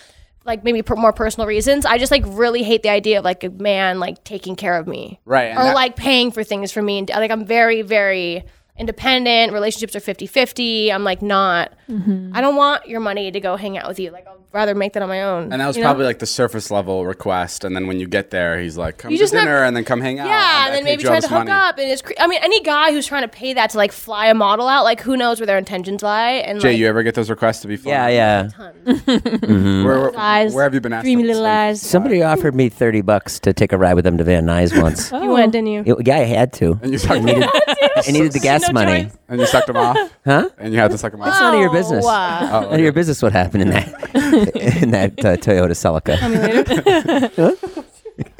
like 0.45 0.63
maybe 0.63 0.81
per, 0.81 0.95
more 0.95 1.13
personal 1.13 1.47
reasons. 1.47 1.85
I 1.85 1.97
just 1.97 2.11
like 2.11 2.23
really 2.25 2.63
hate 2.63 2.83
the 2.83 2.89
idea 2.89 3.19
of 3.19 3.25
like 3.25 3.43
a 3.43 3.49
man 3.49 3.99
like 3.99 4.23
taking 4.23 4.55
care 4.55 4.77
of 4.77 4.87
me, 4.87 5.19
Right, 5.25 5.51
Or 5.51 5.63
that- 5.63 5.75
like 5.75 5.95
paying 5.95 6.31
for 6.31 6.43
things 6.43 6.71
for 6.71 6.81
me. 6.81 6.99
And 6.99 7.09
like 7.09 7.31
I'm 7.31 7.45
very 7.45 7.81
very 7.81 8.45
independent. 8.79 9.53
Relationships 9.53 9.95
are 9.95 9.99
50-50. 9.99 10.91
I'm 10.91 11.03
like 11.03 11.21
not. 11.21 11.73
Mm-hmm. 11.89 12.31
I 12.33 12.41
don't 12.41 12.55
want 12.55 12.87
your 12.87 12.99
money 12.99 13.31
to 13.31 13.39
go 13.39 13.55
hang 13.55 13.77
out 13.77 13.87
with 13.87 13.99
you. 13.99 14.11
Like 14.11 14.25
I'll 14.27 14.37
rather 14.51 14.73
make 14.73 14.93
that 14.93 15.03
on 15.03 15.09
my 15.09 15.21
own. 15.21 15.51
And 15.51 15.61
that 15.61 15.67
was 15.67 15.75
you 15.77 15.83
know? 15.83 15.89
probably 15.89 16.05
like 16.05 16.19
the 16.19 16.25
surface 16.25 16.71
level 16.71 17.05
request. 17.05 17.63
And 17.63 17.75
then 17.75 17.85
when 17.87 17.99
you 17.99 18.07
get 18.07 18.31
there, 18.31 18.59
he's 18.59 18.77
like, 18.77 18.97
come 18.97 19.11
You 19.11 19.17
to 19.17 19.23
just 19.23 19.33
dinner 19.33 19.45
never- 19.45 19.63
and 19.65 19.75
then 19.75 19.83
come 19.85 20.01
hang 20.01 20.19
out. 20.19 20.27
Yeah, 20.27 20.33
I 20.35 20.67
and 20.67 20.75
then 20.75 20.83
maybe 20.85 21.03
you 21.03 21.09
try 21.09 21.19
to 21.19 21.27
hook 21.27 21.39
money. 21.47 21.51
up, 21.51 21.77
and 21.77 21.89
it's. 21.91 22.01
Cre- 22.01 22.13
I 22.19 22.27
mean, 22.27 22.39
any 22.43 22.61
guy 22.61 22.91
who's 22.91 23.05
trying 23.05 23.21
to 23.23 23.27
pay 23.27 23.53
that 23.53 23.71
to 23.71 23.77
like 23.77 23.91
fly 23.91 24.27
a 24.27 24.33
model 24.33 24.67
out, 24.67 24.83
like 24.83 25.01
who 25.01 25.15
knows 25.17 25.39
where 25.39 25.47
their 25.47 25.57
intentions 25.57 26.01
lie? 26.01 26.31
And 26.31 26.59
Jay, 26.59 26.69
like, 26.69 26.77
you 26.79 26.87
ever 26.87 27.03
get 27.03 27.15
those 27.15 27.29
requests 27.29 27.61
to 27.61 27.67
be 27.67 27.77
fun? 27.77 27.91
Yeah, 27.91 28.07
yeah. 28.07 28.49
Where, 29.09 29.83
where, 29.83 30.17
Eyes, 30.17 30.53
where 30.53 30.63
have 30.63 30.73
you 30.73 30.81
been 30.81 30.93
asked? 30.93 31.03
dreamy 31.03 31.23
to- 31.23 31.27
little 31.29 31.45
eyes. 31.45 31.81
Somebody 31.81 32.21
offered 32.23 32.55
me 32.55 32.69
thirty 32.69 33.01
bucks 33.01 33.39
to 33.41 33.53
take 33.53 33.71
a 33.73 33.77
ride 33.77 33.93
with 33.95 34.03
them 34.05 34.17
to 34.17 34.23
Van 34.23 34.45
Nuys 34.45 34.79
once. 34.81 35.11
You 35.19 35.31
went, 35.31 35.51
didn't 35.51 35.67
you? 35.67 35.83
It- 35.85 36.07
yeah, 36.07 36.15
I 36.17 36.19
had 36.19 36.53
to. 36.53 36.79
And 36.81 36.91
you 36.91 36.97
sucked, 36.97 37.21
I 37.27 38.11
needed 38.11 38.31
the 38.31 38.39
gas 38.41 38.68
No 38.73 38.85
money. 38.85 39.03
choice. 39.03 39.17
and 39.27 39.39
you 39.39 39.45
sucked 39.47 39.67
them 39.67 39.77
off? 39.77 39.97
Huh? 40.25 40.49
And 40.57 40.73
you 40.73 40.79
had 40.79 40.91
to 40.91 40.97
suck 40.97 41.11
them 41.11 41.21
off? 41.21 41.27
It's 41.29 41.39
none 41.39 41.53
of 41.55 41.59
your 41.61 41.71
business. 41.71 42.05
Oh, 42.07 42.09
Oh, 42.09 42.61
None 42.61 42.73
of 42.75 42.79
your 42.79 42.91
business 42.93 43.21
what 43.21 43.31
happened 43.31 43.63
in 43.63 43.69
that 43.69 43.87
in 44.81 44.91
that 44.91 45.13
uh, 45.25 45.37
Toyota 45.37 45.75
Celica. 45.75 46.17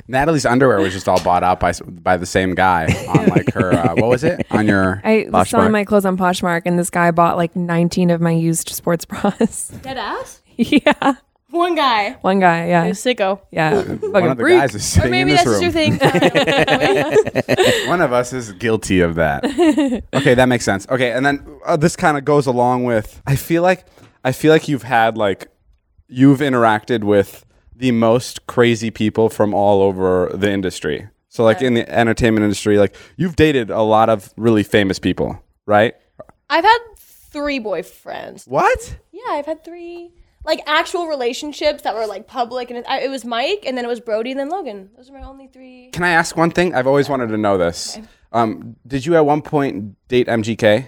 Natalie's 0.08 0.46
underwear 0.46 0.80
was 0.80 0.92
just 0.92 1.08
all 1.08 1.22
bought 1.24 1.44
out 1.44 1.60
by 1.60 1.70
s- 1.70 1.82
by 1.82 2.18
the 2.18 2.26
same 2.26 2.56
guy 2.56 2.86
on 3.08 3.28
like 3.28 3.54
her 3.54 3.72
uh, 3.74 3.94
what 3.96 4.10
was 4.10 4.24
it 4.24 4.46
on 4.50 4.68
your 4.68 5.02
I 5.04 5.28
was 5.30 5.32
Poshmark. 5.32 5.48
selling 5.50 5.72
my 5.72 5.86
clothes 5.86 6.06
on 6.06 6.18
Poshmark, 6.18 6.64
and 6.66 6.80
this 6.80 6.90
guy 6.90 7.12
bought 7.12 7.38
like 7.38 7.56
19 7.56 8.10
of 8.10 8.20
my 8.20 8.32
used 8.32 8.70
sports 8.70 9.06
bras. 9.06 9.68
dead 9.84 9.98
ass. 9.98 10.42
yeah, 10.58 11.14
One 11.52 11.74
guy. 11.76 12.12
one 12.22 12.40
guy. 12.40 12.68
Yeah, 12.68 12.86
A 12.86 12.92
sicko. 12.92 13.42
yeah. 13.52 13.76
one 13.76 14.00
Fucking 14.00 14.30
of 14.30 14.38
the 14.38 14.44
freak. 14.44 14.60
guys 14.60 14.76
is 14.76 14.82
Or 14.82 14.86
sitting 15.02 15.06
in 15.06 15.12
maybe 15.12 15.32
this 15.32 15.44
that's 15.44 15.60
just 15.62 15.76
room. 15.76 16.00
your 16.00 16.00
thing. 16.00 17.88
One 17.88 18.02
of 18.02 18.14
us 18.14 18.34
is 18.34 18.52
guilty 18.54 19.02
of 19.02 19.16
that. 19.16 19.44
okay, 20.14 20.34
that 20.36 20.46
makes 20.48 20.64
sense. 20.66 20.88
Okay, 20.90 21.12
and 21.12 21.26
then 21.26 21.60
uh, 21.66 21.76
this 21.76 21.96
kind 21.96 22.18
of 22.18 22.26
goes 22.26 22.46
along 22.46 22.84
with 22.84 23.22
I 23.26 23.36
feel 23.36 23.64
like 23.64 23.86
I 24.24 24.32
feel 24.32 24.52
like 24.54 24.68
you've 24.68 24.84
had 24.84 25.18
like 25.18 25.48
you've 26.08 26.40
interacted 26.40 27.04
with 27.04 27.46
the 27.76 27.92
most 27.94 28.46
crazy 28.48 28.92
people 28.92 29.30
from 29.30 29.54
all 29.54 29.82
over 29.82 30.32
the 30.34 30.52
industry. 30.52 31.08
So 31.30 31.44
like 31.44 31.62
in 31.62 31.74
the 31.76 31.90
entertainment 31.90 32.44
industry, 32.44 32.78
like 32.78 32.96
you've 33.18 33.36
dated 33.36 33.70
a 33.70 33.82
lot 33.82 34.10
of 34.10 34.34
really 34.38 34.64
famous 34.64 35.00
people, 35.00 35.42
right? 35.66 35.96
I've 36.50 36.64
had 36.66 36.80
three 36.98 37.60
boyfriends. 37.60 38.48
What? 38.48 38.98
Yeah, 39.12 39.22
I've 39.34 39.46
had 39.46 39.64
three 39.64 40.12
like 40.50 40.62
actual 40.66 41.06
relationships 41.08 41.84
that 41.84 41.94
were 41.94 42.08
like 42.08 42.26
public, 42.28 42.72
and 42.72 42.80
it, 42.80 42.86
I, 42.90 43.02
it 43.02 43.10
was 43.10 43.24
Mike, 43.24 43.64
and 43.68 43.78
then 43.78 43.86
it 43.86 43.88
was 43.88 44.00
Brody, 44.00 44.32
and 44.32 44.40
then 44.40 44.50
Logan. 44.50 44.90
Those 44.98 45.10
are 45.10 45.14
my 45.14 45.22
only 45.22 45.46
three. 45.48 45.90
Can 45.94 46.04
I 46.04 46.10
ask 46.10 46.36
one 46.36 46.50
thing? 46.50 46.74
I've 46.74 46.88
always 46.88 47.08
wanted 47.08 47.28
to 47.28 47.38
know 47.38 47.58
this. 47.60 48.00
Um, 48.32 48.76
did 48.88 49.06
you 49.06 49.16
at 49.16 49.26
one 49.26 49.44
point 49.44 49.96
date 50.08 50.28
MGK? 50.28 50.88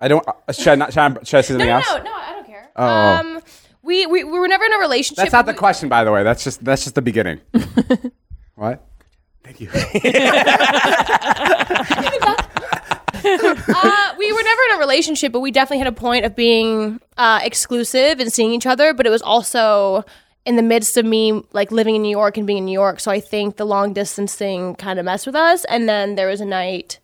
I 0.00 0.08
don't. 0.08 0.26
Uh, 0.26 0.52
should 0.52 0.68
I 0.68 0.74
not? 0.74 0.92
Should 0.94 1.00
I, 1.00 1.22
should 1.22 1.38
I 1.38 1.40
say 1.42 1.54
No, 1.54 1.58
something 1.58 1.68
no, 1.68 1.74
else? 1.76 1.86
no, 1.90 2.02
no, 2.02 2.12
I 2.14 2.32
don't 2.32 2.46
care. 2.46 2.70
Oh. 2.76 2.86
Um, 2.86 3.40
we, 3.82 4.06
we 4.06 4.24
we 4.24 4.38
were 4.38 4.48
never 4.48 4.64
in 4.64 4.72
a 4.72 4.78
relationship. 4.78 5.22
That's 5.24 5.32
not 5.32 5.44
the 5.44 5.52
We- 5.52 5.58
question, 5.58 5.90
by 5.90 6.02
the 6.04 6.10
way. 6.10 6.22
That's 6.24 6.42
just 6.44 6.64
that's 6.64 6.84
just 6.84 6.94
the 6.94 7.02
beginning. 7.02 7.40
what? 8.54 8.82
Thank 9.44 9.60
you. 9.60 9.68
uh, 13.74 14.14
we 14.18 14.32
were 14.32 14.42
never 14.42 14.60
in 14.70 14.76
a 14.76 14.78
relationship, 14.78 15.32
but 15.32 15.40
we 15.40 15.50
definitely 15.50 15.78
had 15.78 15.86
a 15.86 15.92
point 15.92 16.24
of 16.24 16.36
being 16.36 17.00
uh, 17.16 17.40
exclusive 17.42 18.20
and 18.20 18.32
seeing 18.32 18.52
each 18.52 18.66
other. 18.66 18.94
But 18.94 19.06
it 19.06 19.10
was 19.10 19.22
also 19.22 20.04
in 20.44 20.56
the 20.56 20.62
midst 20.62 20.96
of 20.96 21.06
me 21.06 21.42
like 21.52 21.72
living 21.72 21.96
in 21.96 22.02
New 22.02 22.10
York 22.10 22.36
and 22.36 22.46
being 22.46 22.58
in 22.58 22.64
New 22.66 22.72
York. 22.72 23.00
So 23.00 23.10
I 23.10 23.20
think 23.20 23.56
the 23.56 23.64
long 23.64 23.92
distance 23.92 24.34
thing 24.34 24.74
kind 24.74 24.98
of 24.98 25.04
messed 25.04 25.26
with 25.26 25.34
us. 25.34 25.64
And 25.66 25.88
then 25.88 26.16
there 26.16 26.28
was 26.28 26.40
a 26.40 26.44
night 26.44 26.98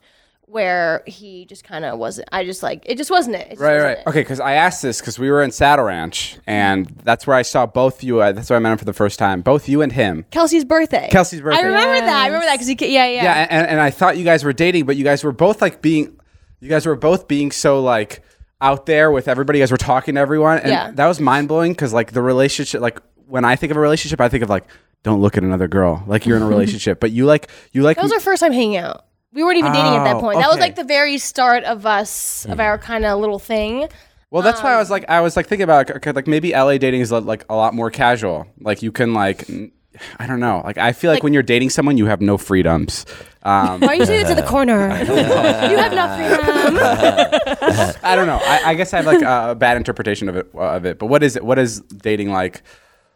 where 0.50 1.02
he 1.06 1.44
just 1.46 1.62
kind 1.64 1.84
of 1.84 1.98
wasn't. 1.98 2.28
I 2.32 2.44
just 2.44 2.62
like 2.62 2.82
it. 2.86 2.96
Just 2.98 3.10
wasn't 3.10 3.36
it. 3.36 3.46
it 3.46 3.50
just 3.50 3.60
Right, 3.60 3.74
wasn't 3.74 3.84
right. 3.84 3.98
it. 3.98 4.06
Okay, 4.08 4.20
because 4.20 4.40
I 4.40 4.54
asked 4.54 4.82
this 4.82 5.00
because 5.00 5.18
we 5.18 5.30
were 5.30 5.42
in 5.42 5.50
Saddle 5.52 5.84
Ranch, 5.86 6.38
and 6.46 6.86
that's 7.04 7.26
where 7.26 7.36
I 7.36 7.42
saw 7.42 7.66
both 7.66 8.02
you. 8.02 8.20
Uh, 8.20 8.32
that's 8.32 8.50
where 8.50 8.56
I 8.56 8.60
met 8.60 8.72
him 8.72 8.78
for 8.78 8.84
the 8.84 8.92
first 8.92 9.18
time. 9.18 9.42
Both 9.42 9.68
you 9.68 9.82
and 9.82 9.92
him. 9.92 10.24
Kelsey's 10.30 10.64
birthday. 10.64 11.08
Kelsey's 11.10 11.40
birthday. 11.40 11.60
I 11.60 11.66
remember 11.66 12.00
that. 12.06 12.16
I 12.22 12.26
remember 12.26 12.46
that 12.46 12.54
because 12.54 12.66
he. 12.66 12.74
Yeah, 12.80 13.06
yeah. 13.06 13.22
Yeah, 13.22 13.46
and, 13.50 13.66
and 13.68 13.80
I 13.80 13.90
thought 13.90 14.16
you 14.18 14.24
guys 14.24 14.42
were 14.44 14.52
dating, 14.52 14.86
but 14.86 14.96
you 14.96 15.04
guys 15.04 15.22
were 15.22 15.32
both 15.32 15.62
like 15.62 15.80
being, 15.82 16.18
you 16.60 16.68
guys 16.68 16.84
were 16.86 16.96
both 16.96 17.28
being 17.28 17.52
so 17.52 17.80
like 17.80 18.22
out 18.60 18.86
there 18.86 19.10
with 19.10 19.28
everybody. 19.28 19.58
You 19.58 19.62
guys 19.62 19.70
were 19.70 19.76
talking 19.76 20.16
to 20.16 20.20
everyone, 20.20 20.58
and 20.58 20.68
Yeah. 20.70 20.90
that 20.92 21.06
was 21.06 21.20
mind 21.20 21.48
blowing 21.48 21.72
because 21.72 21.92
like 21.92 22.12
the 22.12 22.22
relationship, 22.22 22.80
like 22.80 22.98
when 23.28 23.44
I 23.44 23.56
think 23.56 23.70
of 23.70 23.76
a 23.76 23.80
relationship, 23.80 24.20
I 24.20 24.28
think 24.28 24.42
of 24.42 24.50
like 24.50 24.64
don't 25.02 25.20
look 25.22 25.36
at 25.38 25.44
another 25.44 25.68
girl, 25.68 26.02
like 26.06 26.26
you're 26.26 26.36
in 26.36 26.42
a 26.42 26.48
relationship, 26.56 26.98
but 27.00 27.10
you 27.12 27.24
like 27.24 27.48
you 27.72 27.82
like 27.82 27.96
That 27.96 28.02
was 28.02 28.12
our 28.12 28.20
first 28.20 28.40
time 28.40 28.52
hanging 28.52 28.76
out. 28.76 29.04
We 29.32 29.44
weren't 29.44 29.58
even 29.58 29.72
dating 29.72 29.94
at 29.94 30.04
that 30.04 30.16
Oh, 30.16 30.20
point. 30.20 30.38
That 30.40 30.48
was 30.48 30.56
okay. 30.56 30.64
like 30.66 30.76
the 30.76 30.84
very 30.84 31.16
start 31.18 31.62
of 31.64 31.86
us 31.86 32.46
of 32.46 32.58
our 32.60 32.78
kind 32.78 33.04
of 33.04 33.20
little 33.20 33.38
thing. 33.38 33.88
Well, 34.30 34.42
that's 34.42 34.62
why 34.62 34.70
I 34.70 34.74
Um, 34.74 34.78
was 34.80 34.90
like, 34.90 35.04
I 35.08 35.20
was 35.20 35.36
like 35.36 35.46
thinking 35.46 35.64
about 35.64 35.90
okay, 35.90 36.12
like 36.12 36.26
maybe 36.26 36.50
LA 36.52 36.78
dating 36.78 37.00
is 37.00 37.10
like 37.12 37.44
a 37.48 37.54
lot 37.54 37.74
more 37.74 37.90
casual. 37.90 38.46
Like 38.60 38.82
you 38.82 38.90
can 38.92 39.14
like, 39.14 39.48
n- 39.50 39.72
I 40.18 40.26
don't 40.26 40.40
know. 40.40 40.62
Like 40.64 40.78
I 40.78 40.92
feel 40.92 41.10
like, 41.10 41.16
Like- 41.18 41.22
when 41.24 41.32
you're 41.32 41.42
dating 41.42 41.70
someone, 41.70 41.96
you 41.96 42.06
have 42.06 42.20
no 42.20 42.38
freedoms. 42.38 43.06
Um, 43.42 43.80
Why 43.80 43.88
are 43.88 43.94
you 43.94 44.06
saying 44.06 44.26
it 44.26 44.28
to 44.28 44.34
the 44.34 44.42
corner? 44.46 44.88
you 44.98 45.76
have 45.76 45.92
no 45.94 46.06
freedom. 46.16 46.78
I 48.04 48.14
don't 48.16 48.26
know. 48.26 48.40
I, 48.42 48.62
I 48.66 48.74
guess 48.74 48.92
I 48.92 48.98
have 48.98 49.06
like 49.06 49.22
a 49.22 49.54
bad 49.54 49.76
interpretation 49.76 50.28
of 50.28 50.36
it. 50.36 50.48
Of 50.54 50.84
it. 50.84 50.98
But 50.98 51.06
what 51.06 51.22
is 51.22 51.36
it? 51.36 51.44
What 51.44 51.58
is 51.58 51.80
dating 51.80 52.30
like? 52.30 52.62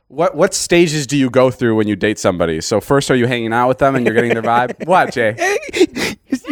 What 0.08 0.36
what 0.36 0.52
stages 0.54 1.06
do 1.06 1.16
you 1.16 1.30
go 1.30 1.50
through 1.50 1.76
when 1.76 1.88
you 1.88 1.96
date 1.96 2.18
somebody? 2.18 2.60
So 2.60 2.80
first, 2.80 3.10
are 3.10 3.16
you 3.16 3.26
hanging 3.26 3.52
out 3.52 3.68
with 3.68 3.78
them 3.78 3.94
and 3.96 4.04
you're 4.06 4.14
getting 4.14 4.32
their 4.34 4.42
vibe? 4.42 4.86
What, 4.86 5.12
Jay? 5.12 5.34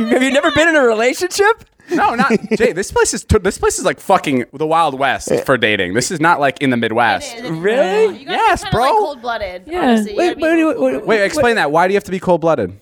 Have 0.11 0.23
you 0.23 0.31
never 0.33 0.51
been 0.51 0.69
in 0.69 0.77
a 0.77 0.83
relationship? 0.83 1.65
No, 1.91 2.15
not 2.15 2.33
Jay. 2.57 2.73
This 2.73 2.91
place 2.93 3.13
is 3.13 3.25
this 3.25 3.59
place 3.59 3.79
is 3.79 3.85
like 3.85 4.01
fucking 4.01 4.45
the 4.53 4.67
Wild 4.67 4.99
West 4.99 5.31
for 5.45 5.59
dating. 5.59 5.95
This 5.95 6.11
is 6.11 6.21
not 6.21 6.39
like 6.41 6.63
in 6.63 6.71
the 6.71 6.77
Midwest. 6.77 7.37
Really? 7.43 8.19
You 8.19 8.27
Yes, 8.31 8.63
kind 8.63 8.73
bro. 8.73 8.83
Of 8.85 8.91
like 8.91 8.99
cold 8.99 9.23
blooded. 9.23 9.63
Yeah. 9.67 9.83
Honestly. 9.83 10.13
You 10.13 10.19
Wait, 10.19 10.25
gotta 10.29 10.37
be 10.37 10.43
what 10.43 10.51
do 10.51 10.57
you- 10.59 10.65
cold-blooded. 10.75 10.99
what- 11.01 11.07
Wait, 11.09 11.25
explain 11.25 11.57
that. 11.57 11.71
Why 11.73 11.89
do 11.89 11.93
you 11.93 11.97
have 11.97 12.05
to 12.05 12.11
be 12.13 12.21
cold 12.21 12.41
blooded? 12.41 12.71
Um, 12.71 12.79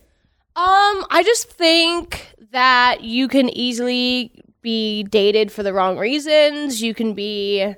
I 1.11 1.23
just 1.25 1.51
think 1.51 2.27
that 2.53 3.03
you 3.03 3.27
can 3.29 3.49
easily 3.57 4.43
be 4.63 5.05
dated 5.05 5.51
for 5.51 5.63
the 5.63 5.73
wrong 5.73 5.97
reasons. 5.99 6.83
You 6.83 6.93
can 6.95 7.15
be 7.15 7.63
a 7.63 7.77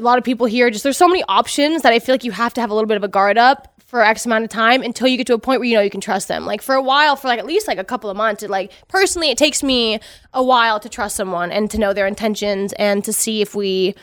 lot 0.00 0.18
of 0.18 0.24
people 0.24 0.46
here 0.46 0.68
just 0.70 0.82
there's 0.84 0.96
so 0.98 1.08
many 1.08 1.24
options 1.28 1.82
that 1.82 1.92
I 1.94 1.98
feel 1.98 2.12
like 2.12 2.24
you 2.24 2.32
have 2.32 2.52
to 2.54 2.60
have 2.60 2.70
a 2.70 2.74
little 2.74 2.88
bit 2.88 2.98
of 2.98 3.04
a 3.04 3.08
guard 3.08 3.38
up 3.38 3.75
for 3.86 4.02
X 4.02 4.26
amount 4.26 4.44
of 4.44 4.50
time 4.50 4.82
until 4.82 5.06
you 5.06 5.16
get 5.16 5.28
to 5.28 5.34
a 5.34 5.38
point 5.38 5.60
where 5.60 5.68
you 5.68 5.74
know 5.74 5.80
you 5.80 5.90
can 5.90 6.00
trust 6.00 6.28
them. 6.28 6.44
Like 6.44 6.60
for 6.60 6.74
a 6.74 6.82
while, 6.82 7.16
for 7.16 7.28
like 7.28 7.38
at 7.38 7.46
least 7.46 7.68
like 7.68 7.78
a 7.78 7.84
couple 7.84 8.10
of 8.10 8.16
months, 8.16 8.42
it 8.42 8.50
like 8.50 8.72
personally 8.88 9.30
it 9.30 9.38
takes 9.38 9.62
me 9.62 10.00
a 10.32 10.42
while 10.42 10.80
to 10.80 10.88
trust 10.88 11.16
someone 11.16 11.52
and 11.52 11.70
to 11.70 11.78
know 11.78 11.92
their 11.92 12.06
intentions 12.06 12.72
and 12.74 13.04
to 13.04 13.12
see 13.12 13.40
if 13.40 13.54
we 13.54 13.94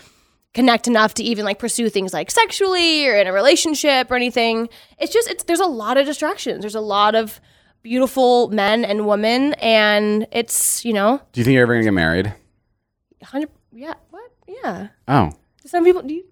connect 0.54 0.88
enough 0.88 1.14
to 1.16 1.24
even 1.24 1.44
like 1.44 1.60
pursue 1.60 1.90
things 1.90 2.14
like 2.14 2.32
sexually 2.32 3.08
or 3.08 3.16
in 3.16 3.28
a 3.28 3.34
relationship 3.34 4.10
or 4.10 4.16
anything. 4.16 4.70
It's 4.98 5.12
just 5.12 5.30
it's 5.30 5.44
there's 5.44 5.60
a 5.60 5.66
lot 5.66 5.98
of 5.98 6.06
distractions. 6.06 6.62
There's 6.62 6.76
a 6.76 6.82
lot 6.82 7.14
of 7.14 7.42
beautiful 7.82 8.48
men 8.50 8.86
and 8.86 9.06
women 9.06 9.54
and 9.56 10.26
it's, 10.32 10.86
you 10.86 10.94
know, 10.94 11.22
Do 11.34 11.42
you 11.42 11.46
think 11.46 11.56
you're 11.56 11.64
ever 11.64 11.74
gonna 11.74 11.84
get 11.84 11.94
married? 11.94 12.28
100 13.20 13.50
yeah, 13.74 13.96
what? 14.12 14.32
Yeah. 14.48 14.90
Oh, 15.08 15.32
Some 15.66 15.84
people 15.84 16.04
do 16.04 16.14
you? 16.14 16.24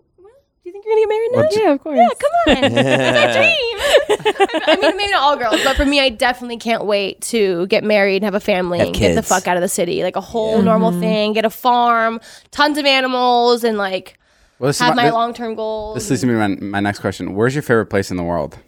Do 0.64 0.70
you 0.70 0.74
think 0.74 0.86
you're 0.86 0.94
going 0.94 1.08
to 1.08 1.08
get 1.08 1.10
married 1.10 1.60
now? 1.60 1.64
Yeah, 1.64 1.74
of 1.74 1.82
course. 1.82 1.98
Yeah, 1.98 2.10
come 2.20 2.66
on. 2.66 2.72
That's 2.84 3.36
my 3.36 3.42
dream. 3.42 4.62
I 4.68 4.78
mean, 4.80 4.96
maybe 4.96 5.12
not 5.12 5.24
all 5.24 5.36
girls, 5.36 5.60
but 5.64 5.76
for 5.76 5.86
me, 5.86 6.00
I 6.00 6.10
definitely 6.10 6.58
can't 6.58 6.86
wait 6.86 7.20
to 7.24 7.66
get 7.66 7.84
married 7.84 8.18
and 8.18 8.26
have 8.26 8.36
a 8.36 8.40
family 8.40 8.78
Have 8.78 8.88
and 8.88 8.96
get 8.96 9.16
the 9.16 9.22
kids. 9.22 9.28
fuck 9.28 9.48
out 9.48 9.58
of 9.58 9.62
the 9.62 9.68
city. 9.68 10.04
Like 10.04 10.16
a 10.16 10.22
whole 10.22 10.62
normal 10.62 10.92
mm-hmm. 10.92 11.00
thing, 11.00 11.34
get 11.34 11.46
a 11.46 11.50
farm, 11.50 12.20
tons 12.52 12.78
of 12.78 12.86
animals, 12.86 13.64
and 13.64 13.80
like 13.80 14.20
well, 14.60 14.68
this 14.68 14.78
have 14.78 14.92
is 14.92 14.98
my 14.98 15.06
this, 15.06 15.14
long 15.14 15.34
term 15.34 15.56
goals. 15.56 15.96
This 15.96 16.12
leads 16.12 16.24
me 16.24 16.34
to 16.34 16.38
my, 16.38 16.48
my 16.48 16.80
next 16.80 17.00
question. 17.00 17.34
Where's 17.34 17.56
your 17.56 17.64
favorite 17.64 17.88
place 17.88 18.12
in 18.12 18.18
the 18.18 18.24
world? 18.24 18.60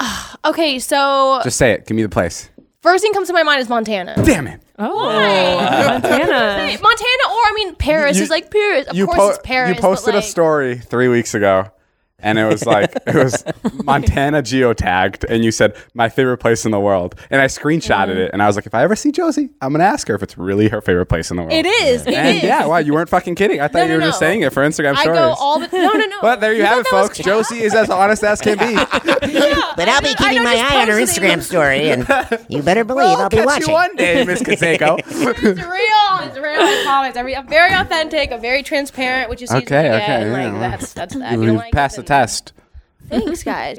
okay, 0.44 0.80
so 0.80 1.40
Just 1.44 1.58
say 1.58 1.70
it. 1.70 1.86
Give 1.86 1.96
me 1.96 2.02
the 2.02 2.08
place. 2.08 2.50
First 2.88 3.02
thing 3.02 3.12
comes 3.12 3.28
to 3.28 3.34
my 3.34 3.42
mind 3.42 3.60
is 3.60 3.68
Montana. 3.68 4.14
Damn 4.24 4.46
it. 4.46 4.60
Oh, 4.78 4.94
Why? 5.06 5.54
Montana. 5.86 6.78
Montana, 6.80 7.24
or 7.30 7.42
I 7.46 7.52
mean, 7.54 7.74
Paris 7.76 8.16
You- 8.16 8.22
is 8.24 8.30
like 8.30 8.50
Paris. 8.50 8.86
Of 8.86 8.96
you 8.96 9.06
course, 9.06 9.18
po- 9.18 9.28
it's 9.30 9.38
Paris. 9.44 9.76
You 9.76 9.80
posted 9.80 10.14
but, 10.14 10.22
a 10.24 10.26
story 10.26 10.78
three 10.78 11.08
weeks 11.08 11.34
ago, 11.34 11.70
and 12.20 12.38
it 12.38 12.44
was 12.46 12.66
like 12.66 12.92
it 13.06 13.14
was 13.14 13.44
Montana 13.84 14.42
geotagged, 14.42 15.24
and 15.28 15.44
you 15.44 15.50
said 15.52 15.76
my 15.94 16.08
favorite 16.08 16.38
place 16.38 16.64
in 16.64 16.70
the 16.72 16.80
world, 16.80 17.14
and 17.30 17.40
I 17.40 17.46
screenshotted 17.46 18.16
it, 18.16 18.30
and 18.32 18.42
I 18.42 18.46
was 18.46 18.56
like, 18.56 18.66
if 18.66 18.74
I 18.74 18.82
ever 18.82 18.96
see 18.96 19.12
Josie, 19.12 19.50
I'm 19.60 19.72
gonna 19.72 19.84
ask 19.84 20.08
her 20.08 20.14
if 20.14 20.22
it's 20.22 20.36
really 20.36 20.68
her 20.68 20.80
favorite 20.80 21.06
place 21.06 21.30
in 21.30 21.36
the 21.36 21.42
world. 21.44 21.52
It 21.52 21.66
is. 21.66 22.06
It 22.06 22.14
and 22.14 22.36
is. 22.38 22.42
yeah, 22.42 22.66
wow, 22.66 22.78
you 22.78 22.92
weren't 22.92 23.08
fucking 23.08 23.34
kidding. 23.36 23.60
I 23.60 23.68
thought 23.68 23.78
No, 23.78 23.82
you 23.84 23.88
no, 23.90 23.94
were 23.96 24.02
just 24.02 24.20
no. 24.20 24.26
saying 24.26 24.42
it 24.42 24.52
for 24.52 24.62
Instagram 24.66 24.96
I 24.96 25.02
stories. 25.02 25.18
go 25.20 25.34
all 25.38 25.60
the 25.60 25.68
no 25.72 25.92
no 25.92 26.06
no. 26.06 26.18
but 26.22 26.40
there 26.40 26.52
you, 26.54 26.64
have 26.64 26.78
it, 26.80 26.86
folks. 26.88 27.18
Josie 27.18 27.60
is 27.62 27.74
as 27.74 27.88
honest 27.98 28.24
as 28.24 28.40
can 28.40 28.58
be. 28.58 28.72
yeah, 28.72 29.72
But 29.76 29.88
I'll 29.88 30.02
be 30.02 30.08
I 30.10 30.14
keeping 30.18 30.42
my 30.44 30.56
eye 30.56 30.82
on 30.82 30.88
her 30.88 30.94
Instagram 30.94 31.42
story, 31.42 31.90
and 31.90 32.00
you 32.48 32.62
better 32.62 32.84
believe 32.84 33.04
Well, 33.06 33.16
I'll 33.22 33.28
be 33.28 33.36
catch 33.36 33.46
watching. 33.46 33.68
you 33.68 33.72
one 33.74 33.96
day, 33.96 34.24
Miss 34.24 34.42
Canseco. 34.42 34.98
It's 34.98 35.44
real. 35.44 36.28
It's 36.28 36.36
real. 36.36 36.60
I 36.60 36.82
promise. 36.84 37.16
I'm 37.16 37.46
very 37.48 37.72
authentic. 37.74 38.32
I'm 38.32 38.40
very 38.40 38.62
transparent, 38.62 39.30
which 39.30 39.42
is 39.42 39.50
easy 39.50 39.58
Okay, 39.58 39.82
to 39.82 40.02
okay, 40.02 40.30
like 40.30 40.52
yeah, 40.52 40.58
that's 40.70 40.92
that's 40.92 41.14
that. 41.14 41.32
You 41.32 41.38
We've 41.38 41.46
don't 41.48 41.56
like 41.58 41.68
it, 41.68 41.72
passed 41.72 41.96
the 41.96 42.02
then- 42.02 42.07
test. 42.08 42.52
Thanks, 43.08 43.42
guys. 43.44 43.78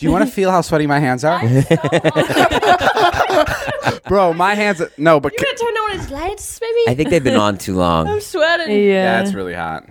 Do 0.00 0.06
you 0.06 0.12
want 0.12 0.24
to 0.26 0.30
feel 0.32 0.50
how 0.50 0.62
sweaty 0.62 0.86
my 0.86 0.98
hands 0.98 1.24
are? 1.24 1.40
Bro, 4.08 4.32
my 4.34 4.54
hands. 4.54 4.80
No, 4.96 5.20
but 5.20 5.32
You 5.32 5.38
gonna 5.38 5.56
turn 5.58 5.74
on 5.76 5.98
his 5.98 6.10
lights, 6.10 6.58
maybe? 6.60 6.80
I 6.88 6.94
think 6.94 7.10
they've 7.10 7.22
been 7.22 7.36
on 7.36 7.58
too 7.58 7.76
long. 7.76 8.08
I'm 8.08 8.20
sweating. 8.20 8.68
Yeah. 8.70 8.76
yeah, 8.82 9.22
it's 9.22 9.34
really 9.34 9.54
hot. 9.54 9.86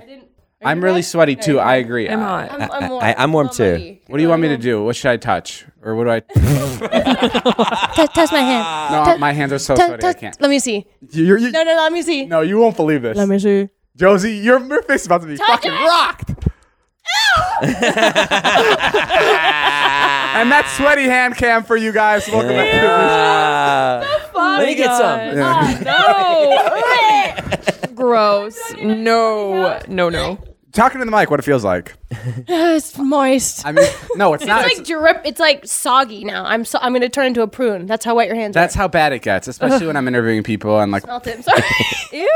I'm 0.62 0.84
really 0.84 1.04
sweaty 1.04 1.36
too. 1.38 1.58
I 1.60 1.75
agree. 1.75 2.10
I'm 2.10 2.20
hot. 2.20 2.51
I'm, 2.51 2.70
I'm 2.72 2.89
warm. 2.89 3.04
I- 3.04 3.16
I'm 3.18 3.32
warm 3.32 3.48
too. 3.50 3.63
already. 3.63 4.02
What 4.08 4.17
do 4.17 4.24
you 4.24 4.30
want 4.30 4.41
me 4.41 4.48
to 4.50 4.58
do? 4.58 4.84
What 4.84 4.95
should 4.98 5.10
I 5.12 5.15
touch? 5.17 5.65
Or 5.84 5.95
what 5.95 6.04
do 6.06 6.10
I? 6.10 6.19
touch 8.08 8.32
my 8.34 8.39
hand. 8.41 9.06
No, 9.08 9.17
my 9.19 9.32
hands 9.32 9.54
are 9.54 9.60
so 9.60 9.76
T- 9.76 9.86
sweaty. 9.86 10.04
I 10.06 10.12
touch- 10.12 10.19
can't. 10.19 10.41
Let 10.41 10.50
me 10.50 10.58
see. 10.60 10.86
You're, 11.12 11.38
you 11.38 11.52
No, 11.52 11.63
no, 11.63 11.76
let 11.76 11.93
me 11.93 12.02
see. 12.02 12.26
no, 12.26 12.41
you 12.41 12.58
won't 12.58 12.76
believe 12.76 13.04
this. 13.04 13.15
Let 13.15 13.30
me 13.30 13.38
see. 13.39 13.69
Josie, 13.95 14.36
your, 14.38 14.60
your 14.65 14.82
face 14.82 15.02
is 15.02 15.06
about 15.08 15.22
to 15.22 15.28
be 15.28 15.38
fucking 15.38 15.72
it. 15.72 15.76
rocked. 15.76 16.32
And 20.36 20.52
that's 20.52 20.72
sweaty 20.78 21.06
hand 21.06 21.36
cam 21.36 21.63
for 21.63 21.76
you 21.78 21.92
guys. 21.92 22.28
Welcome 22.30 22.50
back 22.50 22.72
to 22.72 22.88
Uh, 22.88 24.06
let 24.58 24.68
me 24.68 24.76
get 24.76 24.96
some. 24.96 25.36
No. 25.84 26.56
Gross. 27.96 28.58
No. 28.82 29.80
No, 29.88 30.10
no. 30.10 30.38
The 30.71 30.75
Talking 30.75 30.99
to 30.99 31.05
the 31.05 31.12
mic, 31.12 31.29
what 31.32 31.39
it 31.39 31.43
feels 31.43 31.63
like. 31.63 31.95
It's 32.47 32.97
moist. 32.97 33.65
I 33.65 33.71
mean, 33.71 33.86
no, 34.15 34.34
it's 34.34 34.43
It's 34.43 34.47
not. 34.47 34.63
like 34.63 34.71
it's- 34.73 34.88
drip. 34.88 35.21
It's 35.25 35.39
like 35.39 35.65
soggy 35.65 36.23
now. 36.25 36.43
I'm 36.45 36.65
so, 36.65 36.79
I'm 36.82 36.93
gonna 36.93 37.10
turn 37.10 37.27
into 37.27 37.41
a 37.41 37.47
prune. 37.47 37.86
That's 37.86 38.03
how 38.05 38.15
wet 38.15 38.27
your 38.27 38.36
hands 38.36 38.55
are. 38.55 38.60
that's 38.62 38.75
are. 38.75 38.79
how 38.79 38.88
bad 38.88 39.13
it 39.13 39.21
gets, 39.21 39.47
especially 39.47 39.88
when 39.88 39.95
I'm 39.97 40.08
interviewing 40.08 40.43
people 40.43 40.79
and 40.79 40.91
like, 40.91 41.03
Smelt 41.03 41.27
it. 41.27 41.36
I'm 41.38 41.43
sorry. 41.43 41.62
Ew. 42.12 42.29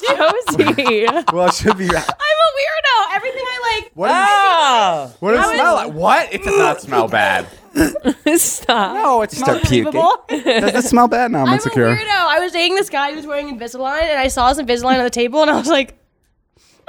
Josie. 0.00 1.06
well, 1.32 1.46
it 1.48 1.54
should 1.54 1.76
be. 1.78 1.84
I'm 1.88 1.94
a 1.96 2.50
weirdo. 2.58 3.14
Everything 3.14 3.42
I 3.44 3.80
like. 3.80 3.90
What, 3.94 4.08
is, 4.10 4.16
Ah! 4.16 5.10
what 5.20 5.32
does 5.32 5.50
it 5.50 5.54
smell 5.54 5.74
like? 5.74 5.92
What? 5.92 6.32
It 6.34 6.42
does 6.42 6.58
not 6.58 6.80
smell 6.80 7.08
bad. 7.08 7.46
Stop. 8.36 8.94
No, 8.94 9.22
it 9.22 9.30
smells. 9.32 9.58
Start 9.60 9.62
puking. 9.64 9.92
Does 9.92 10.84
it 10.84 10.88
smell 10.88 11.08
bad? 11.08 11.30
No, 11.30 11.38
I'm, 11.40 11.46
I'm 11.46 11.50
a 11.52 11.54
insecure. 11.54 11.86
weirdo. 11.94 12.08
I 12.08 12.40
was 12.40 12.52
dating 12.52 12.74
this 12.76 12.90
guy 12.90 13.10
who 13.10 13.16
was 13.16 13.26
wearing 13.26 13.56
Invisalign, 13.58 14.02
and 14.02 14.18
I 14.18 14.28
saw 14.28 14.52
some 14.52 14.66
Invisalign 14.66 14.98
on 14.98 15.04
the 15.04 15.10
table, 15.10 15.42
and 15.42 15.50
I 15.50 15.56
was 15.56 15.68
like, 15.68 15.94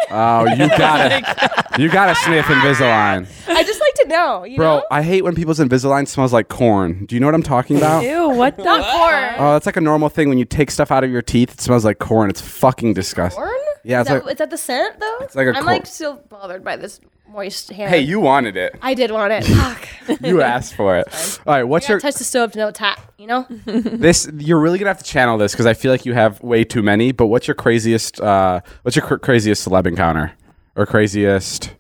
Oh, 0.10 0.46
you 0.46 0.68
gotta, 0.78 1.82
you 1.82 1.90
gotta 1.90 2.16
sniff 2.16 2.46
Invisalign, 2.46 3.28
I 3.48 3.64
just 3.64 3.80
like 3.80 3.94
to 3.96 4.08
know, 4.08 4.44
you 4.44 4.58
bro. 4.58 4.78
know? 4.78 4.86
I 4.92 5.02
hate 5.04 5.24
when 5.24 5.36
people's 5.36 5.60
Invisalign 5.60 6.08
smells 6.08 6.34
like 6.34 6.50
corn. 6.50 7.06
Do 7.06 7.16
you 7.16 7.20
know 7.20 7.28
what 7.28 7.36
I'm 7.36 7.44
talking 7.44 7.78
about? 7.78 8.04
Ew. 8.04 8.30
What 8.30 8.58
the? 8.58 8.64
Not 8.64 8.82
corn. 8.92 9.34
Oh, 9.38 9.54
that's 9.54 9.66
like 9.66 9.78
a 9.78 9.82
normal 9.82 10.10
thing 10.10 10.30
when 10.30 10.38
you 10.38 10.46
take 10.46 10.72
stuff 10.72 10.92
out 10.92 11.04
of 11.04 11.12
your 11.12 11.22
teeth. 11.22 11.54
It 11.54 11.62
smells 11.62 11.86
like 11.86 12.00
corn. 12.00 12.30
It's 12.30 12.42
fucking 12.42 12.94
disgusting. 12.94 13.44
corn? 13.44 13.54
Yeah, 13.84 14.02
Is 14.02 14.08
it's 14.08 14.10
that, 14.10 14.26
like- 14.26 14.32
is 14.34 14.38
that 14.40 14.50
the 14.50 14.58
scent 14.58 15.00
though? 15.00 15.18
It's 15.22 15.36
like 15.36 15.48
a 15.48 15.50
I'm 15.50 15.56
cor- 15.56 15.64
like 15.66 15.86
still 15.86 16.16
bothered 16.30 16.64
by 16.64 16.76
this 16.78 17.00
moist 17.32 17.72
hand. 17.72 17.90
Hey, 17.90 18.02
you 18.02 18.20
wanted 18.20 18.58
it. 18.58 18.78
I 18.82 18.94
did 18.94 19.12
want 19.12 19.32
it. 19.34 19.44
Fuck. 19.46 19.88
You 20.22 20.42
asked 20.42 20.74
for 20.76 20.98
it. 20.98 21.40
All 21.48 21.54
right, 21.54 21.64
what's 21.64 21.90
I 21.90 21.94
your 21.94 22.00
touch 22.02 22.16
the 22.16 22.24
stove 22.26 22.52
to 22.54 22.60
know 22.60 22.68
it's 22.68 22.80
hot. 22.80 23.00
You 23.18 23.28
know? 23.28 23.46
this? 23.66 24.30
You're 24.38 24.60
really 24.60 24.78
gonna 24.78 24.90
have 24.90 24.98
to 24.98 25.04
channel 25.06 25.38
this 25.38 25.54
because 25.54 25.66
I 25.66 25.74
feel 25.74 25.92
like 25.92 26.06
you 26.06 26.14
have 26.14 26.42
way 26.44 26.64
too 26.66 26.82
many. 26.82 27.12
But 27.14 27.28
what's 27.28 27.48
your 27.48 27.56
craziest? 27.56 28.20
Uh, 28.20 28.60
what's 28.82 28.96
your 28.98 29.06
cr- 29.06 29.16
craziest 29.16 29.66
celeb 29.68 29.88
encounter 29.88 30.34
or 30.76 30.86
craziest 30.86 31.74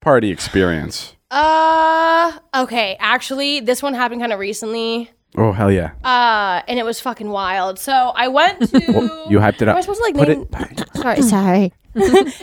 party 0.00 0.30
experience? 0.30 1.16
Uh, 1.30 2.32
okay. 2.54 2.96
Actually, 2.98 3.60
this 3.60 3.82
one 3.82 3.92
happened 3.94 4.20
kind 4.20 4.32
of 4.32 4.38
recently. 4.38 5.10
Oh 5.36 5.52
hell 5.52 5.70
yeah! 5.70 5.90
Uh, 6.04 6.62
and 6.68 6.78
it 6.78 6.84
was 6.84 7.00
fucking 7.00 7.28
wild. 7.28 7.78
So 7.78 7.92
I 7.92 8.28
went 8.28 8.60
to. 8.70 9.26
You 9.28 9.38
hyped 9.38 9.60
it 9.60 9.68
up. 9.68 9.74
Am 9.74 9.76
I 9.76 9.80
supposed 9.80 10.00
to 10.00 10.04
like 10.04 10.14
Put 10.14 10.28
name? 10.28 10.46
it. 10.78 10.96
Sorry, 10.96 11.22
sorry. 11.22 11.72